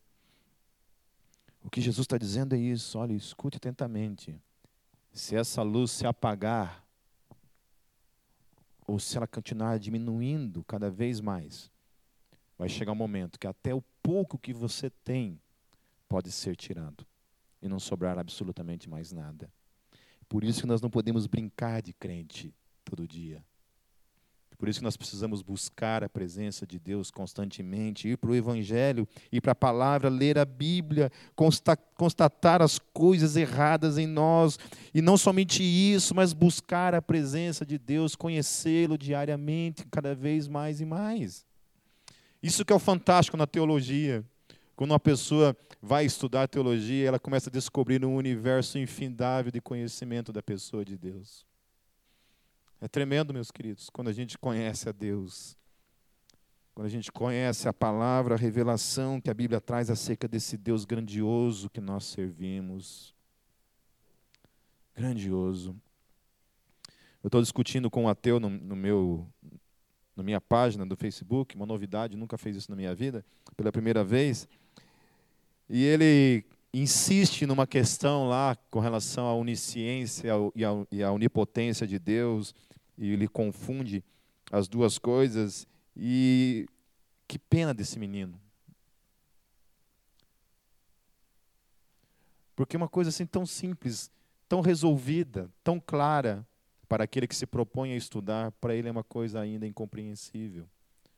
O 1.64 1.70
que 1.70 1.82
Jesus 1.82 2.03
está 2.03 2.18
dizendo 2.18 2.55
é 2.55 2.59
isso. 2.59 2.99
Olha, 2.99 3.14
escute 3.14 3.57
atentamente. 3.57 4.39
Se 5.11 5.36
essa 5.36 5.61
luz 5.61 5.91
se 5.91 6.05
apagar, 6.05 6.84
ou 8.86 8.99
se 8.99 9.16
ela 9.16 9.26
continuar 9.28 9.80
diminuindo 9.80 10.64
cada 10.66 10.89
vez 10.89 11.22
mais, 11.22 11.72
vai 12.57 12.68
chegar 12.68 12.91
um 12.91 12.95
momento 12.95 13.39
que 13.39 13.47
até 13.47 13.74
o 13.74 13.82
pouco 14.01 14.38
que 14.38 14.53
você 14.53 14.89
tem 14.89 15.39
pode 16.09 16.32
ser 16.32 16.55
tirado 16.55 17.05
e 17.61 17.68
não 17.70 17.80
sobrar 17.80 18.20
absolutamente 18.20 18.89
mais 18.89 19.11
nada. 19.11 19.49
Por 20.28 20.43
isso 20.43 20.61
que 20.61 20.68
nós 20.68 20.82
não 20.82 20.89
podemos 20.89 21.28
brincar 21.28 21.82
de 21.82 21.93
crente 21.93 22.53
todo 22.84 23.07
dia. 23.07 23.43
Por 24.64 24.70
isso 24.70 24.80
que 24.80 24.86
nós 24.86 24.95
precisamos 24.95 25.41
buscar 25.41 26.05
a 26.05 26.07
presença 26.07 26.66
de 26.66 26.80
Deus 26.80 27.11
constantemente, 27.11 28.07
ir 28.07 28.18
para 28.18 28.30
o 28.30 28.34
Evangelho, 28.34 29.05
ir 29.30 29.41
para 29.41 29.51
a 29.51 29.55
palavra, 29.55 30.07
ler 30.07 30.39
a 30.39 30.45
Bíblia, 30.45 31.11
constatar 31.97 32.61
as 32.61 32.80
coisas 32.80 33.36
erradas 33.36 33.97
em 33.97 34.07
nós, 34.07 34.57
e 34.93 35.01
não 35.01 35.18
somente 35.18 35.61
isso, 35.61 36.16
mas 36.16 36.32
buscar 36.32 36.95
a 36.95 37.01
presença 37.01 37.66
de 37.66 37.78
Deus, 37.78 38.16
conhecê-lo 38.16 38.97
diariamente, 38.97 39.86
cada 39.91 40.16
vez 40.16 40.47
mais 40.47 40.80
e 40.80 40.86
mais. 40.86 41.45
Isso 42.41 42.64
que 42.64 42.72
é 42.72 42.76
o 42.78 42.80
fantástico 42.80 43.36
na 43.36 43.45
teologia. 43.45 44.24
Quando 44.78 44.91
uma 44.91 44.99
pessoa 44.99 45.57
vai 45.82 46.05
estudar 46.05 46.47
teologia, 46.47 47.09
ela 47.09 47.20
começa 47.20 47.49
a 47.49 47.51
descobrir 47.51 48.05
um 48.05 48.16
universo 48.16 48.80
infindável 48.80 49.51
de 49.51 49.59
conhecimento 49.59 50.32
da 50.32 50.41
pessoa 50.41 50.86
de 50.86 50.97
Deus. 50.97 51.45
É 52.84 52.88
tremendo, 52.89 53.34
meus 53.34 53.49
queridos, 53.49 53.89
quando 53.89 54.09
a 54.09 54.11
gente 54.11 54.38
conhece 54.38 54.89
a 54.89 54.91
Deus. 54.91 55.55
Quando 56.75 56.86
a 56.86 56.89
gente 56.89 57.13
conhece 57.13 57.65
a 57.65 57.71
palavra, 57.71 58.36
a 58.36 58.38
revelação 58.38 59.21
que 59.21 59.29
a 59.29 59.34
Bíblia 59.34 59.61
traz 59.61 59.89
acerca 59.89 60.27
desse 60.27 60.57
Deus 60.57 60.84
grandioso 60.84 61.69
que 61.69 61.79
nós 61.79 62.03
servimos. 62.03 63.15
Grandioso. 64.93 65.73
Eu 67.23 67.29
estou 67.29 67.41
discutindo 67.41 67.89
com 67.89 68.03
um 68.03 68.09
ateu 68.09 68.38
no, 68.38 68.49
no 68.49 68.75
meu, 68.75 69.25
na 70.13 70.21
minha 70.21 70.41
página 70.41 70.86
do 70.86 70.97
Facebook, 70.97 71.55
uma 71.55 71.65
novidade, 71.65 72.17
nunca 72.17 72.38
fez 72.38 72.57
isso 72.57 72.69
na 72.69 72.75
minha 72.75 72.93
vida, 72.93 73.23
pela 73.55 73.71
primeira 73.71 74.03
vez. 74.03 74.45
E 75.69 75.81
ele 75.86 76.43
insiste 76.73 77.45
numa 77.45 77.65
questão 77.65 78.27
lá 78.27 78.57
com 78.69 78.81
relação 78.81 79.25
à 79.25 79.34
onisciência 79.34 80.34
e 80.91 81.01
à 81.01 81.11
onipotência 81.13 81.88
de 81.88 81.97
Deus, 81.97 82.53
e 82.98 83.12
ele 83.12 83.28
confunde 83.28 84.04
as 84.52 84.68
duas 84.68 84.98
coisas. 84.98 85.68
E 85.96 86.68
que 87.28 87.38
pena 87.38 87.74
desse 87.74 87.98
menino. 88.00 88.39
Porque 92.56 92.78
uma 92.78 92.88
coisa 92.88 93.10
assim 93.10 93.26
tão 93.26 93.46
simples, 93.46 94.12
tão 94.48 94.62
resolvida, 94.62 95.50
tão 95.64 95.80
clara, 95.80 96.46
para 96.88 97.06
aquele 97.06 97.28
que 97.28 97.36
se 97.36 97.48
propõe 97.48 97.94
a 97.94 97.96
estudar, 97.96 98.52
para 98.52 98.76
ele 98.76 98.88
é 98.88 98.91
uma 98.91 99.04
coisa 99.04 99.39
ainda 99.39 99.66
incompreensível. 99.66 100.70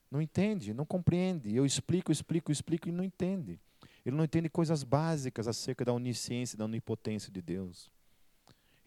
Não 0.09 0.21
entende, 0.21 0.73
não 0.73 0.85
compreende. 0.85 1.53
Eu 1.53 1.65
explico, 1.65 2.11
explico, 2.11 2.51
explico 2.51 2.87
e 2.87 2.91
não 2.93 3.03
entende. 3.03 3.59
Ele 4.05 4.15
não 4.15 4.23
entende 4.23 4.47
coisas 4.47 4.83
básicas 4.83 5.47
acerca 5.49 5.83
da 5.83 5.91
onisciência, 5.91 6.57
da 6.57 6.63
onipotência 6.63 7.29
de 7.29 7.41
Deus. 7.41 7.91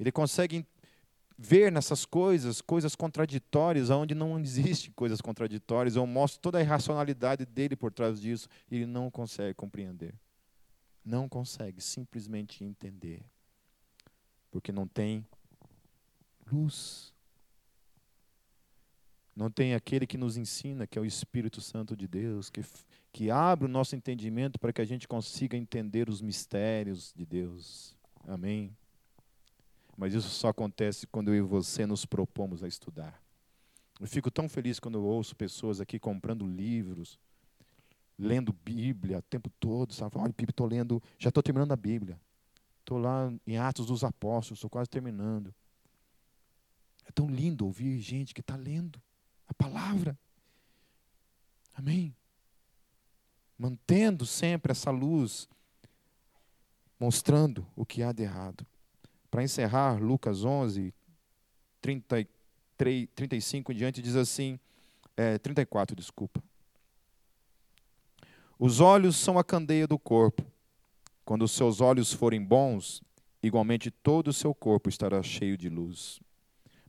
Ele 0.00 0.10
consegue 0.10 0.64
ver 1.38 1.70
nessas 1.70 2.04
coisas 2.04 2.60
coisas 2.60 2.96
contraditórias, 2.96 3.90
onde 3.90 4.14
não 4.14 4.38
existe 4.40 4.90
coisas 4.90 5.20
contraditórias. 5.20 5.94
Eu 5.94 6.06
mostro 6.06 6.40
toda 6.40 6.58
a 6.58 6.60
irracionalidade 6.60 7.46
dele 7.46 7.76
por 7.76 7.92
trás 7.92 8.20
disso 8.20 8.48
e 8.68 8.76
ele 8.76 8.86
não 8.86 9.10
consegue 9.10 9.54
compreender. 9.54 10.14
Não 11.04 11.28
consegue 11.28 11.80
simplesmente 11.80 12.64
entender. 12.64 13.22
Porque 14.50 14.72
não 14.72 14.86
tem 14.86 15.24
luz. 16.50 17.14
Não 19.36 19.48
tem 19.48 19.72
aquele 19.72 20.04
que 20.04 20.18
nos 20.18 20.36
ensina, 20.36 20.84
que 20.84 20.98
é 20.98 21.00
o 21.00 21.04
Espírito 21.04 21.60
Santo 21.60 21.96
de 21.96 22.08
Deus, 22.08 22.50
que, 22.50 22.60
que 23.12 23.30
abre 23.30 23.66
o 23.66 23.68
nosso 23.68 23.94
entendimento 23.94 24.58
para 24.58 24.72
que 24.72 24.80
a 24.80 24.84
gente 24.84 25.06
consiga 25.06 25.56
entender 25.56 26.08
os 26.08 26.20
mistérios 26.20 27.12
de 27.14 27.24
Deus. 27.24 27.96
Amém. 28.26 28.76
Mas 29.98 30.14
isso 30.14 30.28
só 30.28 30.50
acontece 30.50 31.08
quando 31.08 31.34
eu 31.34 31.34
e 31.34 31.40
você 31.40 31.84
nos 31.84 32.06
propomos 32.06 32.62
a 32.62 32.68
estudar. 32.68 33.20
Eu 33.98 34.06
fico 34.06 34.30
tão 34.30 34.48
feliz 34.48 34.78
quando 34.78 34.96
eu 34.96 35.02
ouço 35.02 35.34
pessoas 35.34 35.80
aqui 35.80 35.98
comprando 35.98 36.46
livros, 36.46 37.18
lendo 38.16 38.52
Bíblia 38.52 39.18
o 39.18 39.22
tempo 39.22 39.50
todo. 39.58 39.92
Sabe? 39.92 40.16
Olha, 40.16 40.32
estou 40.48 40.68
lendo, 40.68 41.02
já 41.18 41.30
estou 41.30 41.42
terminando 41.42 41.72
a 41.72 41.76
Bíblia. 41.76 42.16
Estou 42.78 42.96
lá 42.96 43.32
em 43.44 43.58
Atos 43.58 43.86
dos 43.86 44.04
Apóstolos, 44.04 44.58
estou 44.58 44.70
quase 44.70 44.88
terminando. 44.88 45.52
É 47.04 47.10
tão 47.10 47.28
lindo 47.28 47.66
ouvir 47.66 47.98
gente 47.98 48.32
que 48.32 48.40
está 48.40 48.54
lendo 48.54 49.02
a 49.48 49.54
palavra. 49.54 50.16
Amém? 51.74 52.14
Mantendo 53.58 54.24
sempre 54.24 54.70
essa 54.70 54.92
luz, 54.92 55.48
mostrando 57.00 57.66
o 57.74 57.84
que 57.84 58.00
há 58.00 58.12
de 58.12 58.22
errado. 58.22 58.64
Para 59.30 59.42
encerrar, 59.42 60.00
Lucas 60.02 60.44
11, 60.44 60.92
33, 61.80 63.08
35 63.14 63.72
em 63.72 63.74
diante, 63.74 64.02
diz 64.02 64.16
assim, 64.16 64.58
é, 65.16 65.38
34, 65.38 65.94
desculpa. 65.94 66.42
Os 68.58 68.80
olhos 68.80 69.16
são 69.16 69.38
a 69.38 69.44
candeia 69.44 69.86
do 69.86 69.98
corpo. 69.98 70.44
Quando 71.24 71.42
os 71.42 71.52
seus 71.52 71.80
olhos 71.80 72.12
forem 72.12 72.42
bons, 72.42 73.02
igualmente 73.42 73.90
todo 73.90 74.28
o 74.28 74.32
seu 74.32 74.54
corpo 74.54 74.88
estará 74.88 75.22
cheio 75.22 75.56
de 75.56 75.68
luz. 75.68 76.20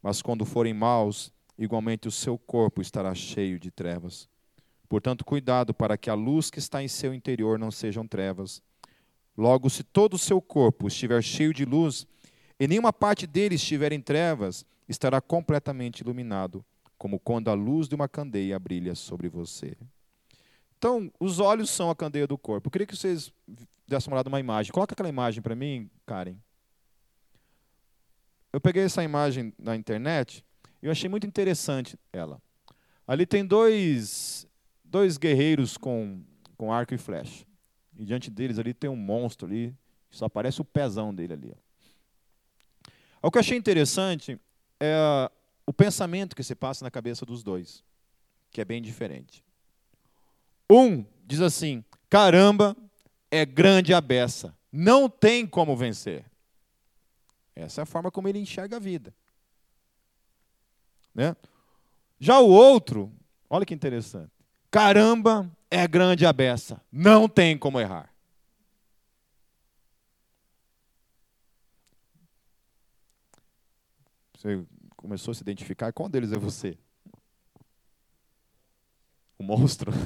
Mas 0.02 0.22
quando 0.22 0.46
forem 0.46 0.74
maus, 0.74 1.32
igualmente 1.58 2.08
o 2.08 2.12
seu 2.12 2.38
corpo 2.38 2.82
estará 2.82 3.14
cheio 3.14 3.60
de 3.60 3.70
trevas. 3.70 4.30
Portanto, 4.88 5.24
cuidado 5.24 5.74
para 5.74 5.98
que 5.98 6.10
a 6.10 6.16
luz 6.16 6.50
que 6.50 6.58
está 6.58 6.82
em 6.82 6.88
seu 6.88 7.14
interior 7.14 7.60
não 7.60 7.70
sejam 7.70 8.08
trevas. 8.08 8.64
Logo, 9.38 9.70
se 9.70 9.84
todo 9.84 10.16
o 10.16 10.20
seu 10.20 10.42
corpo 10.42 10.88
estiver 10.88 11.22
cheio 11.22 11.54
de 11.54 11.66
luz, 11.66 12.08
e 12.60 12.68
nenhuma 12.68 12.92
parte 12.92 13.26
dele 13.26 13.56
estiver 13.56 13.94
em 13.94 14.02
trevas, 14.02 14.66
estará 14.88 15.22
completamente 15.22 16.02
iluminado, 16.02 16.66
como 16.98 17.20
quando 17.20 17.50
a 17.50 17.54
luz 17.54 17.88
de 17.88 17.96
uma 17.96 18.10
candeia 18.10 18.60
brilha 18.60 18.96
sobre 18.96 19.30
você. 19.30 19.78
Então, 20.78 21.12
os 21.20 21.40
olhos 21.40 21.70
são 21.70 21.90
a 21.90 21.96
candeia 21.96 22.28
do 22.28 22.38
corpo. 22.38 22.68
Eu 22.68 22.72
queria 22.72 22.88
que 22.88 22.96
vocês 22.96 23.32
dessem 23.88 24.10
uma 24.10 24.16
olhada 24.16 24.30
numa 24.30 24.40
imagem. 24.40 24.72
Coloca 24.72 24.94
aquela 24.94 25.10
imagem 25.10 25.42
para 25.42 25.56
mim, 25.56 25.90
Karen. 26.06 26.36
Eu 28.52 28.60
peguei 28.60 28.84
essa 28.84 29.04
imagem 29.04 29.54
na 29.58 29.76
internet 29.76 30.44
e 30.82 30.88
eu 30.88 30.92
achei 30.92 31.10
muito 31.10 31.28
interessante 31.28 31.98
ela. 32.12 32.42
Ali 33.08 33.26
tem 33.26 33.46
dois, 33.46 34.48
dois 34.84 35.18
guerreiros 35.18 35.78
com, 35.78 36.24
com 36.58 36.74
arco 36.74 36.94
e 36.94 36.98
flecha. 36.98 37.46
E 37.98 38.06
diante 38.06 38.30
deles 38.30 38.58
ali 38.58 38.74
tem 38.74 38.90
um 38.90 38.96
monstro 38.96 39.48
ali, 39.48 39.76
só 40.10 40.26
aparece 40.26 40.62
o 40.62 40.66
pezão 40.66 41.14
dele 41.14 41.34
ali. 41.34 41.54
O 43.22 43.30
que 43.30 43.38
eu 43.38 43.42
achei 43.42 43.58
interessante 43.58 44.40
é 44.80 45.30
o 45.66 45.74
pensamento 45.74 46.36
que 46.36 46.44
se 46.44 46.56
passa 46.56 46.84
na 46.84 46.92
cabeça 46.92 47.26
dos 47.26 47.44
dois, 47.44 47.84
que 48.50 48.62
é 48.62 48.66
bem 48.66 48.82
diferente. 48.82 49.44
Um 50.70 51.06
diz 51.26 51.42
assim: 51.42 51.84
caramba, 52.10 52.76
é 53.30 53.46
grande 53.46 53.94
a 53.94 54.02
beça, 54.02 54.56
não 54.72 55.10
tem 55.10 55.46
como 55.46 55.76
vencer. 55.76 56.26
Essa 57.56 57.82
é 57.82 57.84
a 57.84 57.86
forma 57.86 58.10
como 58.10 58.28
ele 58.28 58.40
enxerga 58.40 58.78
a 58.78 58.80
vida. 58.80 59.14
Né? 61.14 61.36
Já 62.20 62.40
o 62.40 62.48
outro, 62.48 63.12
olha 63.50 63.66
que 63.66 63.74
interessante. 63.74 64.32
Caramba, 64.72 65.50
é 65.70 65.88
grande 65.88 66.26
a 66.26 66.32
beça, 66.32 66.82
não 66.92 67.28
tem 67.28 67.58
como 67.58 67.80
errar. 67.80 68.09
Você 74.40 74.66
começou 74.96 75.34
a 75.34 75.36
se 75.36 75.42
identificar, 75.42 75.92
qual 75.92 76.08
deles 76.08 76.32
é 76.32 76.38
você? 76.38 76.78
O 79.38 79.44
monstro? 79.44 79.92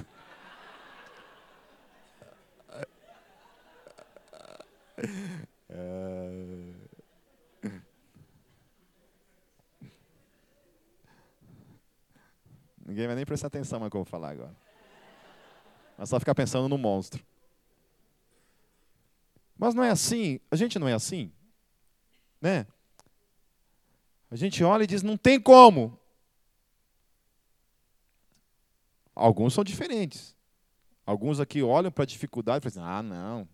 É... 5.75 6.73
Ninguém 12.85 13.07
vai 13.07 13.15
nem 13.15 13.25
prestar 13.25 13.47
atenção 13.47 13.79
no 13.79 13.89
que 13.89 13.97
eu 13.97 14.03
vou 14.03 14.05
falar 14.05 14.29
agora. 14.29 14.55
Mas 15.97 16.09
só 16.09 16.19
ficar 16.19 16.35
pensando 16.35 16.69
no 16.69 16.77
monstro. 16.77 17.25
Mas 19.57 19.73
não 19.73 19.83
é 19.83 19.89
assim, 19.89 20.39
a 20.51 20.55
gente 20.55 20.77
não 20.77 20.87
é 20.87 20.93
assim, 20.93 21.31
né? 22.39 22.67
A 24.33 24.35
gente 24.35 24.63
olha 24.63 24.83
e 24.83 24.87
diz, 24.87 25.03
não 25.03 25.15
tem 25.15 25.39
como. 25.39 25.95
Alguns 29.13 29.53
são 29.53 29.63
diferentes. 29.63 30.35
Alguns 31.05 31.39
aqui 31.39 31.61
olham 31.61 31.91
para 31.91 32.01
a 32.01 32.07
dificuldade 32.07 32.65
e 32.65 32.71
falam 32.71 32.89
assim, 32.89 32.97
ah, 32.97 33.03
não. 33.03 33.47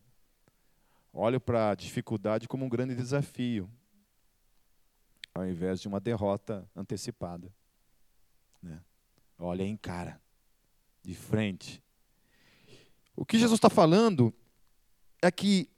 Olham 1.11 1.38
para 1.38 1.71
a 1.71 1.75
dificuldade 1.75 2.47
como 2.47 2.63
um 2.63 2.69
grande 2.69 2.95
desafio, 2.95 3.69
ao 5.36 5.45
invés 5.45 5.82
de 5.82 5.89
uma 5.89 5.99
derrota 5.99 6.65
antecipada. 6.73 7.53
Né? 8.63 8.82
Olha, 9.38 9.67
encara, 9.67 10.17
de 11.03 11.13
frente. 11.13 11.84
O 13.17 13.25
que 13.25 13.38
Jesus 13.38 13.57
está 13.57 13.69
falando 13.69 14.34
é 15.21 15.30
que 15.30 15.69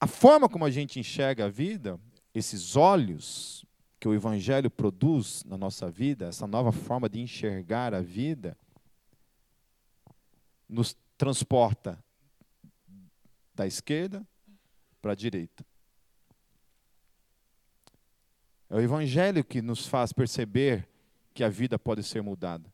a 0.00 0.06
forma 0.06 0.48
como 0.48 0.64
a 0.64 0.70
gente 0.70 0.98
enxerga 0.98 1.44
a 1.44 1.50
vida, 1.50 2.00
esses 2.32 2.76
olhos 2.76 3.67
que 3.98 4.06
o 4.06 4.14
Evangelho 4.14 4.70
produz 4.70 5.44
na 5.44 5.56
nossa 5.56 5.90
vida, 5.90 6.26
essa 6.26 6.46
nova 6.46 6.70
forma 6.70 7.08
de 7.08 7.20
enxergar 7.20 7.94
a 7.94 8.00
vida, 8.00 8.56
nos 10.68 10.96
transporta 11.16 11.98
da 13.54 13.66
esquerda 13.66 14.24
para 15.02 15.12
a 15.12 15.16
direita. 15.16 15.64
É 18.70 18.76
o 18.76 18.80
Evangelho 18.80 19.42
que 19.42 19.62
nos 19.62 19.86
faz 19.86 20.12
perceber 20.12 20.86
que 21.34 21.42
a 21.42 21.48
vida 21.48 21.78
pode 21.78 22.02
ser 22.02 22.22
mudada. 22.22 22.72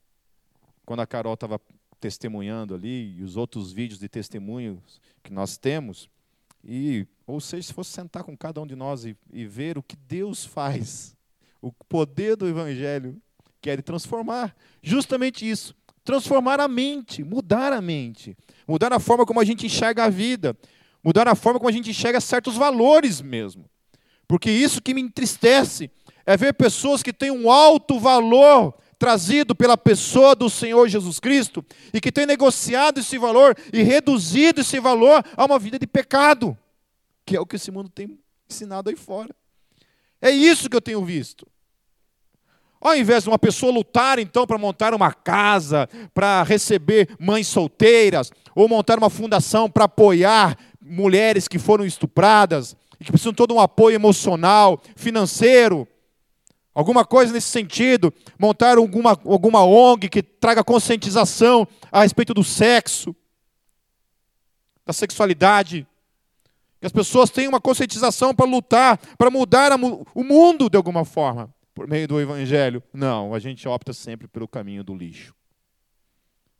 Quando 0.84 1.00
a 1.00 1.06
Carol 1.06 1.34
estava 1.34 1.60
testemunhando 2.00 2.74
ali, 2.74 3.16
e 3.16 3.22
os 3.22 3.36
outros 3.36 3.72
vídeos 3.72 3.98
de 3.98 4.08
testemunhos 4.08 5.00
que 5.22 5.32
nós 5.32 5.56
temos, 5.56 6.10
e, 6.62 7.06
ou 7.26 7.40
seja, 7.40 7.68
se 7.68 7.72
fosse 7.72 7.92
sentar 7.92 8.24
com 8.24 8.36
cada 8.36 8.60
um 8.60 8.66
de 8.66 8.74
nós 8.74 9.04
e, 9.04 9.16
e 9.32 9.46
ver 9.46 9.78
o 9.78 9.82
que 9.82 9.96
Deus 9.96 10.44
faz, 10.44 11.13
o 11.64 11.72
poder 11.88 12.36
do 12.36 12.46
Evangelho, 12.46 13.16
que 13.60 13.74
de 13.74 13.82
transformar, 13.82 14.54
justamente 14.82 15.48
isso, 15.48 15.74
transformar 16.04 16.60
a 16.60 16.68
mente, 16.68 17.24
mudar 17.24 17.72
a 17.72 17.80
mente, 17.80 18.36
mudar 18.68 18.92
a 18.92 19.00
forma 19.00 19.24
como 19.24 19.40
a 19.40 19.44
gente 19.44 19.64
enxerga 19.64 20.04
a 20.04 20.10
vida, 20.10 20.54
mudar 21.02 21.26
a 21.26 21.34
forma 21.34 21.58
como 21.58 21.70
a 21.70 21.72
gente 21.72 21.88
enxerga 21.88 22.20
certos 22.20 22.56
valores 22.56 23.22
mesmo. 23.22 23.64
Porque 24.28 24.50
isso 24.50 24.82
que 24.82 24.92
me 24.92 25.00
entristece 25.00 25.90
é 26.26 26.36
ver 26.36 26.52
pessoas 26.52 27.02
que 27.02 27.12
têm 27.12 27.30
um 27.30 27.50
alto 27.50 27.98
valor 27.98 28.74
trazido 28.98 29.54
pela 29.54 29.78
pessoa 29.78 30.34
do 30.34 30.50
Senhor 30.50 30.86
Jesus 30.86 31.18
Cristo 31.18 31.64
e 31.94 32.00
que 32.00 32.12
têm 32.12 32.26
negociado 32.26 33.00
esse 33.00 33.16
valor 33.16 33.56
e 33.72 33.82
reduzido 33.82 34.60
esse 34.60 34.78
valor 34.78 35.24
a 35.34 35.44
uma 35.46 35.58
vida 35.58 35.78
de 35.78 35.86
pecado, 35.86 36.56
que 37.24 37.34
é 37.34 37.40
o 37.40 37.46
que 37.46 37.56
esse 37.56 37.70
mundo 37.70 37.88
tem 37.88 38.18
ensinado 38.48 38.90
aí 38.90 38.96
fora. 38.96 39.34
É 40.20 40.30
isso 40.30 40.68
que 40.68 40.76
eu 40.76 40.82
tenho 40.82 41.02
visto. 41.02 41.46
Ao 42.84 42.94
invés 42.94 43.22
de 43.22 43.30
uma 43.30 43.38
pessoa 43.38 43.72
lutar 43.72 44.18
então 44.18 44.46
para 44.46 44.58
montar 44.58 44.92
uma 44.92 45.10
casa, 45.10 45.88
para 46.12 46.42
receber 46.42 47.08
mães 47.18 47.48
solteiras, 47.48 48.30
ou 48.54 48.68
montar 48.68 48.98
uma 48.98 49.08
fundação 49.08 49.70
para 49.70 49.86
apoiar 49.86 50.54
mulheres 50.78 51.48
que 51.48 51.58
foram 51.58 51.86
estupradas 51.86 52.76
e 53.00 53.04
que 53.06 53.10
precisam 53.10 53.32
de 53.32 53.38
todo 53.38 53.54
um 53.54 53.60
apoio 53.60 53.94
emocional, 53.94 54.78
financeiro, 54.94 55.88
alguma 56.74 57.06
coisa 57.06 57.32
nesse 57.32 57.48
sentido, 57.48 58.12
montar 58.38 58.76
alguma, 58.76 59.18
alguma 59.24 59.64
ONG 59.64 60.10
que 60.10 60.22
traga 60.22 60.62
conscientização 60.62 61.66
a 61.90 62.02
respeito 62.02 62.34
do 62.34 62.44
sexo, 62.44 63.16
da 64.84 64.92
sexualidade. 64.92 65.86
Que 66.82 66.86
as 66.86 66.92
pessoas 66.92 67.30
tenham 67.30 67.48
uma 67.48 67.62
conscientização 67.62 68.34
para 68.34 68.44
lutar, 68.44 68.98
para 69.16 69.30
mudar 69.30 69.72
o 70.14 70.22
mundo 70.22 70.68
de 70.68 70.76
alguma 70.76 71.02
forma, 71.06 71.48
por 71.74 71.88
meio 71.88 72.06
do 72.06 72.20
Evangelho. 72.20 72.82
Não, 72.92 73.34
a 73.34 73.38
gente 73.38 73.66
opta 73.68 73.92
sempre 73.92 74.28
pelo 74.28 74.46
caminho 74.46 74.84
do 74.84 74.94
lixo, 74.94 75.34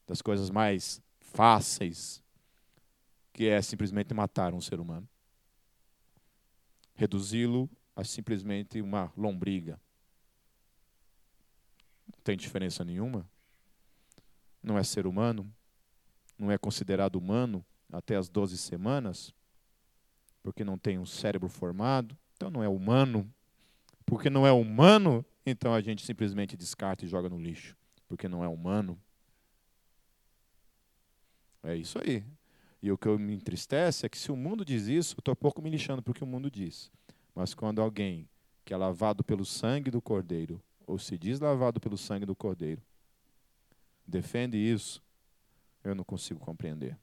das 0.06 0.20
coisas 0.20 0.50
mais 0.50 1.00
fáceis, 1.20 2.22
que 3.32 3.46
é 3.46 3.62
simplesmente 3.62 4.12
matar 4.12 4.52
um 4.52 4.60
ser 4.60 4.80
humano. 4.80 5.08
Reduzi-lo 6.94 7.70
a 7.96 8.04
simplesmente 8.04 8.80
uma 8.80 9.12
lombriga. 9.16 9.80
Não 12.06 12.20
tem 12.22 12.36
diferença 12.36 12.84
nenhuma. 12.84 13.28
Não 14.62 14.78
é 14.78 14.84
ser 14.84 15.06
humano. 15.06 15.52
Não 16.38 16.50
é 16.50 16.58
considerado 16.58 17.16
humano 17.16 17.64
até 17.92 18.16
as 18.16 18.28
12 18.28 18.58
semanas, 18.58 19.32
porque 20.42 20.64
não 20.64 20.76
tem 20.76 20.98
um 20.98 21.06
cérebro 21.06 21.48
formado. 21.48 22.16
Então 22.34 22.50
não 22.50 22.62
é 22.62 22.68
humano. 22.68 23.32
Porque 24.07 24.28
não 24.28 24.46
é 24.46 24.52
humano, 24.52 25.24
então 25.44 25.74
a 25.74 25.80
gente 25.80 26.05
simplesmente 26.05 26.57
descarta 26.57 27.05
e 27.05 27.09
joga 27.09 27.28
no 27.28 27.38
lixo. 27.38 27.76
Porque 28.07 28.28
não 28.28 28.44
é 28.44 28.48
humano. 28.48 29.00
É 31.62 31.74
isso 31.74 31.98
aí. 31.98 32.24
E 32.82 32.92
o 32.92 32.98
que 32.98 33.09
me 33.16 33.34
entristece 33.34 34.05
é 34.05 34.09
que 34.09 34.18
se 34.18 34.30
o 34.30 34.36
mundo 34.36 34.64
diz 34.64 34.86
isso, 34.86 35.14
eu 35.16 35.20
estou 35.20 35.34
pouco 35.34 35.62
me 35.62 35.70
lixando 35.70 36.02
porque 36.02 36.22
o 36.22 36.26
mundo 36.26 36.50
diz. 36.50 36.92
Mas 37.34 37.55
quando 37.55 37.80
alguém 37.80 38.28
que 38.64 38.74
é 38.74 38.76
lavado 38.76 39.24
pelo 39.24 39.44
sangue 39.44 39.90
do 39.90 40.02
Cordeiro, 40.02 40.62
ou 40.86 40.98
se 40.98 41.16
diz 41.16 41.40
lavado 41.40 41.80
pelo 41.80 41.96
sangue 41.96 42.26
do 42.26 42.36
Cordeiro, 42.36 42.82
defende 44.07 44.59
isso, 44.59 45.02
eu 45.82 45.94
não 45.94 46.05
consigo 46.05 46.40
compreender. 46.40 46.98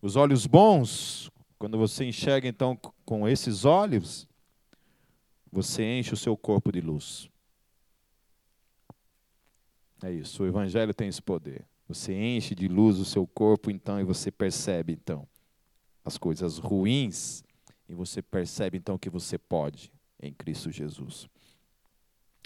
Os 0.00 0.16
olhos 0.16 0.46
bons, 0.46 1.30
quando 1.58 1.76
você 1.76 2.04
enxerga 2.04 2.46
então 2.46 2.78
com 3.04 3.28
esses 3.28 3.64
olhos, 3.64 4.28
você 5.50 5.82
enche 5.98 6.14
o 6.14 6.16
seu 6.16 6.36
corpo 6.36 6.70
de 6.70 6.80
luz. 6.80 7.28
É 10.02 10.12
isso, 10.12 10.44
o 10.44 10.46
Evangelho 10.46 10.94
tem 10.94 11.08
esse 11.08 11.20
poder. 11.20 11.66
Você 11.88 12.14
enche 12.14 12.54
de 12.54 12.68
luz 12.68 12.98
o 12.98 13.04
seu 13.04 13.26
corpo, 13.26 13.70
então, 13.70 13.98
e 13.98 14.04
você 14.04 14.30
percebe, 14.30 14.92
então, 14.92 15.26
as 16.04 16.16
coisas 16.16 16.58
ruins, 16.58 17.42
e 17.88 17.94
você 17.94 18.22
percebe, 18.22 18.76
então, 18.76 18.98
que 18.98 19.10
você 19.10 19.38
pode 19.38 19.90
em 20.22 20.32
Cristo 20.32 20.70
Jesus. 20.70 21.28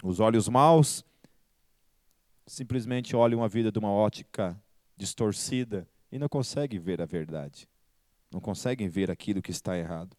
Os 0.03 0.19
olhos 0.19 0.47
maus 0.47 1.03
simplesmente 2.47 3.15
olham 3.15 3.43
a 3.43 3.47
vida 3.47 3.71
de 3.71 3.77
uma 3.77 3.91
ótica 3.91 4.59
distorcida 4.97 5.87
e 6.11 6.17
não 6.17 6.29
conseguem 6.29 6.79
ver 6.79 7.01
a 7.01 7.05
verdade. 7.05 7.67
Não 8.33 8.41
conseguem 8.41 8.87
ver 8.89 9.11
aquilo 9.11 9.41
que 9.41 9.51
está 9.51 9.77
errado. 9.77 10.17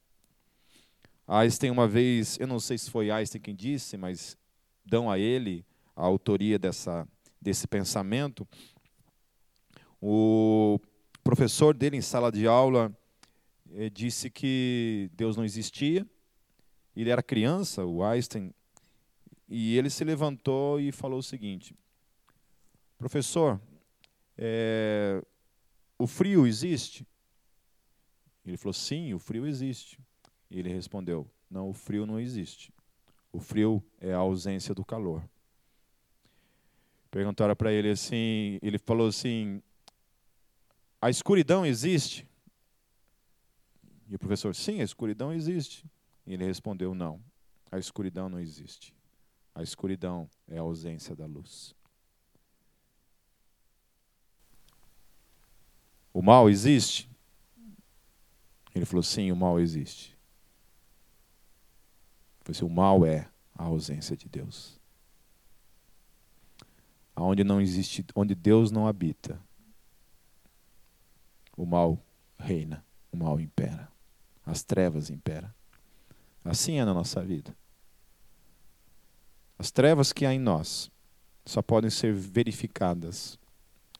Einstein, 1.26 1.70
uma 1.70 1.88
vez, 1.88 2.38
eu 2.38 2.46
não 2.46 2.60
sei 2.60 2.78
se 2.78 2.90
foi 2.90 3.10
Einstein 3.10 3.40
quem 3.40 3.54
disse, 3.54 3.96
mas 3.96 4.36
dão 4.84 5.10
a 5.10 5.18
ele 5.18 5.66
a 5.96 6.02
autoria 6.02 6.58
dessa, 6.58 7.08
desse 7.40 7.66
pensamento. 7.66 8.46
O 10.00 10.78
professor 11.24 11.74
dele, 11.74 11.96
em 11.96 12.02
sala 12.02 12.30
de 12.30 12.46
aula, 12.46 12.96
eh, 13.72 13.90
disse 13.90 14.30
que 14.30 15.10
Deus 15.14 15.36
não 15.36 15.44
existia. 15.44 16.06
Ele 16.94 17.10
era 17.10 17.22
criança, 17.22 17.84
o 17.84 18.04
Einstein, 18.04 18.54
e 19.48 19.76
ele 19.76 19.90
se 19.90 20.04
levantou 20.04 20.78
e 20.78 20.92
falou 20.92 21.18
o 21.18 21.22
seguinte: 21.22 21.74
Professor, 22.98 23.60
é, 24.38 25.22
o 25.98 26.06
frio 26.06 26.46
existe? 26.46 27.06
Ele 28.44 28.56
falou: 28.56 28.72
Sim, 28.72 29.14
o 29.14 29.18
frio 29.18 29.46
existe. 29.46 29.98
E 30.50 30.58
ele 30.58 30.72
respondeu: 30.72 31.30
Não, 31.50 31.70
o 31.70 31.72
frio 31.72 32.06
não 32.06 32.20
existe. 32.20 32.72
O 33.32 33.40
frio 33.40 33.82
é 34.00 34.12
a 34.12 34.18
ausência 34.18 34.74
do 34.74 34.84
calor. 34.84 35.28
Perguntaram 37.10 37.54
para 37.56 37.72
ele 37.72 37.90
assim, 37.90 38.58
ele 38.62 38.78
falou 38.78 39.08
assim: 39.08 39.62
A 41.00 41.08
escuridão 41.08 41.64
existe? 41.64 42.26
E 44.08 44.14
o 44.14 44.18
professor: 44.18 44.54
Sim, 44.54 44.80
a 44.80 44.84
escuridão 44.84 45.32
existe. 45.32 45.84
E 46.26 46.34
ele 46.34 46.44
respondeu: 46.44 46.94
Não, 46.94 47.22
a 47.70 47.78
escuridão 47.78 48.28
não 48.28 48.38
existe. 48.38 48.94
A 49.54 49.62
escuridão 49.62 50.28
é 50.48 50.58
a 50.58 50.62
ausência 50.62 51.14
da 51.14 51.26
luz. 51.26 51.74
O 56.12 56.22
mal 56.22 56.50
existe? 56.50 57.08
Ele 58.74 58.84
falou: 58.84 59.02
sim, 59.02 59.30
o 59.30 59.36
mal 59.36 59.60
existe. 59.60 60.16
Assim, 62.48 62.64
o 62.64 62.68
mal 62.68 63.06
é 63.06 63.28
a 63.54 63.64
ausência 63.64 64.16
de 64.16 64.28
Deus. 64.28 64.78
Aonde 67.16 67.44
não 67.44 67.60
existe, 67.60 68.04
onde 68.14 68.34
Deus 68.34 68.70
não 68.70 68.86
habita, 68.86 69.40
o 71.56 71.64
mal 71.64 71.98
reina, 72.36 72.84
o 73.12 73.16
mal 73.16 73.40
impera, 73.40 73.88
as 74.44 74.62
trevas 74.62 75.08
imperam. 75.08 75.48
Assim 76.44 76.78
é 76.78 76.84
na 76.84 76.92
nossa 76.92 77.22
vida. 77.22 77.56
As 79.58 79.70
trevas 79.70 80.12
que 80.12 80.26
há 80.26 80.34
em 80.34 80.38
nós 80.38 80.90
só 81.46 81.62
podem 81.62 81.88
ser 81.88 82.12
verificadas 82.12 83.38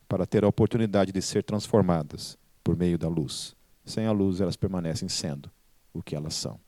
para 0.07 0.25
ter 0.25 0.43
a 0.43 0.47
oportunidade 0.47 1.11
de 1.11 1.21
ser 1.21 1.43
transformadas 1.43 2.37
por 2.63 2.75
meio 2.75 2.97
da 2.97 3.07
luz. 3.07 3.55
Sem 3.85 4.07
a 4.07 4.11
luz, 4.11 4.41
elas 4.41 4.55
permanecem 4.55 5.07
sendo 5.07 5.51
o 5.93 6.01
que 6.01 6.15
elas 6.15 6.33
são, 6.33 6.59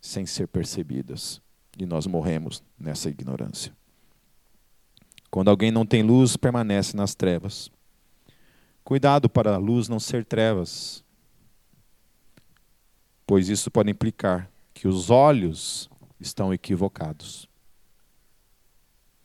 sem 0.00 0.26
ser 0.26 0.48
percebidas. 0.48 1.40
E 1.78 1.84
nós 1.86 2.06
morremos 2.06 2.62
nessa 2.78 3.08
ignorância. 3.08 3.72
Quando 5.30 5.48
alguém 5.48 5.70
não 5.70 5.84
tem 5.84 6.02
luz, 6.02 6.36
permanece 6.36 6.96
nas 6.96 7.14
trevas. 7.14 7.70
Cuidado 8.82 9.28
para 9.28 9.54
a 9.54 9.58
luz 9.58 9.88
não 9.88 10.00
ser 10.00 10.24
trevas, 10.24 11.04
pois 13.26 13.48
isso 13.48 13.70
pode 13.70 13.90
implicar 13.90 14.50
que 14.72 14.88
os 14.88 15.10
olhos 15.10 15.90
estão 16.20 16.54
equivocados. 16.54 17.48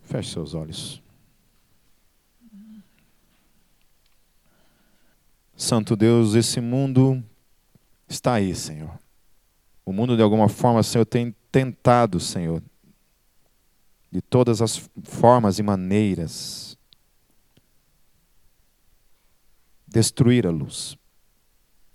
Feche 0.01 0.31
seus 0.31 0.53
olhos. 0.53 1.01
Santo 5.61 5.95
Deus, 5.95 6.33
esse 6.33 6.59
mundo 6.59 7.23
está 8.09 8.33
aí, 8.33 8.55
Senhor. 8.55 8.99
O 9.85 9.93
mundo, 9.93 10.17
de 10.17 10.23
alguma 10.23 10.49
forma, 10.49 10.81
Senhor, 10.81 11.05
tem 11.05 11.35
tentado, 11.51 12.19
Senhor, 12.19 12.63
de 14.11 14.23
todas 14.23 14.59
as 14.59 14.89
formas 15.03 15.59
e 15.59 15.63
maneiras, 15.63 16.75
destruir 19.87 20.47
a 20.47 20.49
luz, 20.49 20.97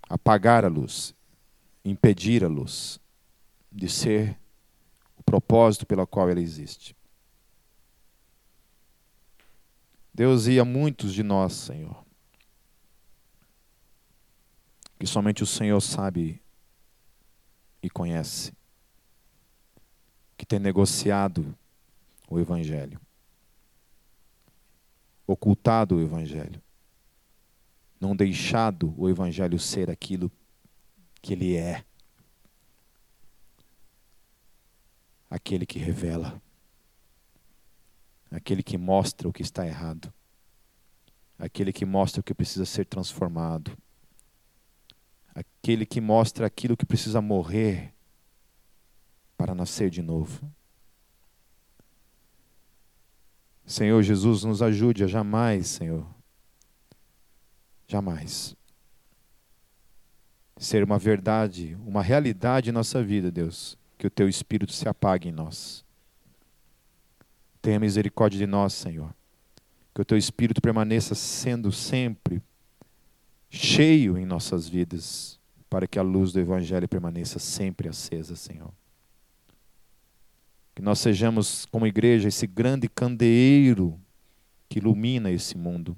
apagar 0.09 0.65
a 0.65 0.69
luz, 0.69 1.13
impedir 1.85 2.45
a 2.45 2.49
luz 2.49 3.01
de 3.73 3.89
ser 3.89 4.39
o 5.19 5.25
propósito 5.25 5.85
pelo 5.85 6.07
qual 6.07 6.31
ela 6.31 6.41
existe. 6.41 6.97
Deus 10.15 10.47
ia 10.47 10.65
muitos 10.65 11.13
de 11.13 11.25
nós, 11.25 11.53
Senhor, 11.53 12.06
que 14.99 15.07
somente 15.07 15.43
o 15.43 15.47
Senhor 15.47 15.81
sabe 15.81 16.41
e 17.83 17.91
conhece, 17.91 18.53
que 20.37 20.47
tem 20.47 20.59
negociado 20.59 21.57
o 22.29 22.39
Evangelho, 22.39 23.01
ocultado 25.27 25.97
o 25.97 26.01
Evangelho, 26.01 26.63
não 28.01 28.17
deixado 28.17 28.95
o 28.97 29.09
Evangelho 29.09 29.59
ser 29.59 29.91
aquilo 29.91 30.31
que 31.21 31.33
ele 31.33 31.57
é 31.57 31.85
aquele 35.29 35.67
que 35.67 35.79
revela, 35.79 36.41
aquele 38.31 38.63
que 38.63 38.79
mostra 38.79 39.29
o 39.29 39.33
que 39.33 39.43
está 39.43 39.67
errado, 39.67 40.13
aquele 41.39 41.73
que 41.73 41.85
mostra 41.85 42.21
o 42.21 42.25
que 42.25 42.33
precisa 42.33 42.65
ser 42.65 42.87
transformado 42.87 43.77
aquele 45.37 45.85
que 45.85 46.01
mostra 46.01 46.47
aquilo 46.47 46.77
que 46.77 46.87
precisa 46.87 47.21
morrer 47.21 47.93
para 49.37 49.55
nascer 49.55 49.91
de 49.91 50.01
novo. 50.01 50.51
Senhor 53.67 54.03
Jesus, 54.03 54.45
nos 54.45 54.63
ajude 54.63 55.05
a 55.05 55.07
jamais, 55.07 55.67
Senhor, 55.67 56.07
jamais 57.87 58.57
ser 60.59 60.83
uma 60.83 60.99
verdade, 60.99 61.77
uma 61.87 62.03
realidade 62.03 62.71
em 62.71 62.73
nossa 62.73 63.03
vida, 63.03 63.31
Deus, 63.31 63.77
que 63.99 64.07
o 64.07 64.11
Teu 64.11 64.27
Espírito 64.27 64.73
se 64.73 64.89
apague 64.89 65.29
em 65.29 65.33
nós. 65.33 65.85
Tenha 67.61 67.79
misericórdia 67.79 68.39
de 68.39 68.47
nós, 68.47 68.73
Senhor. 68.73 69.15
Que 69.95 70.01
o 70.01 70.05
Teu 70.05 70.17
Espírito 70.17 70.63
permaneça 70.63 71.15
sendo 71.15 71.71
sempre 71.71 72.43
cheio 73.51 74.19
em 74.19 74.27
nossas 74.27 74.69
vidas, 74.69 75.39
para 75.69 75.87
que 75.87 75.99
a 75.99 76.03
luz 76.03 76.33
do 76.33 76.41
Evangelho 76.41 76.89
permaneça 76.89 77.39
sempre 77.39 77.89
acesa, 77.89 78.37
Senhor. 78.37 78.73
Que 80.75 80.83
nós 80.83 80.99
sejamos, 80.99 81.67
como 81.67 81.87
igreja, 81.87 82.29
esse 82.29 82.47
grande 82.47 82.89
candeeiro 82.89 83.99
que 84.69 84.79
ilumina 84.79 85.31
esse 85.31 85.57
mundo 85.57 85.97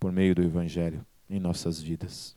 por 0.00 0.10
meio 0.10 0.34
do 0.34 0.42
Evangelho 0.42 1.04
em 1.28 1.38
nossas 1.38 1.80
vidas. 1.80 2.36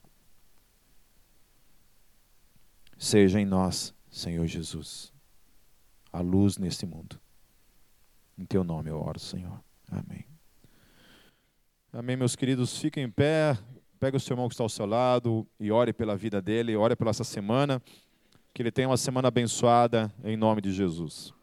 Seja 2.98 3.40
em 3.40 3.46
nós, 3.46 3.94
Senhor 4.10 4.46
Jesus, 4.46 5.12
a 6.12 6.20
luz 6.20 6.58
nesse 6.58 6.84
mundo. 6.84 7.18
Em 8.36 8.44
teu 8.44 8.62
nome 8.62 8.90
eu 8.90 9.00
oro, 9.00 9.18
Senhor. 9.18 9.58
Amém. 9.90 10.26
Amém, 11.92 12.16
meus 12.16 12.36
queridos. 12.36 12.78
Fiquem 12.78 13.04
em 13.04 13.10
pé. 13.10 13.58
Pega 14.00 14.16
o 14.16 14.20
seu 14.20 14.32
irmão 14.32 14.48
que 14.48 14.54
está 14.54 14.64
ao 14.64 14.68
seu 14.70 14.86
lado 14.86 15.46
e 15.60 15.70
ore 15.70 15.92
pela 15.92 16.16
vida 16.16 16.40
dele, 16.40 16.74
ore 16.74 16.96
pela 16.96 17.10
essa 17.10 17.22
semana. 17.22 17.82
Que 18.54 18.62
ele 18.62 18.72
tenha 18.72 18.88
uma 18.88 18.96
semana 18.96 19.28
abençoada 19.28 20.10
em 20.24 20.38
nome 20.38 20.62
de 20.62 20.72
Jesus. 20.72 21.34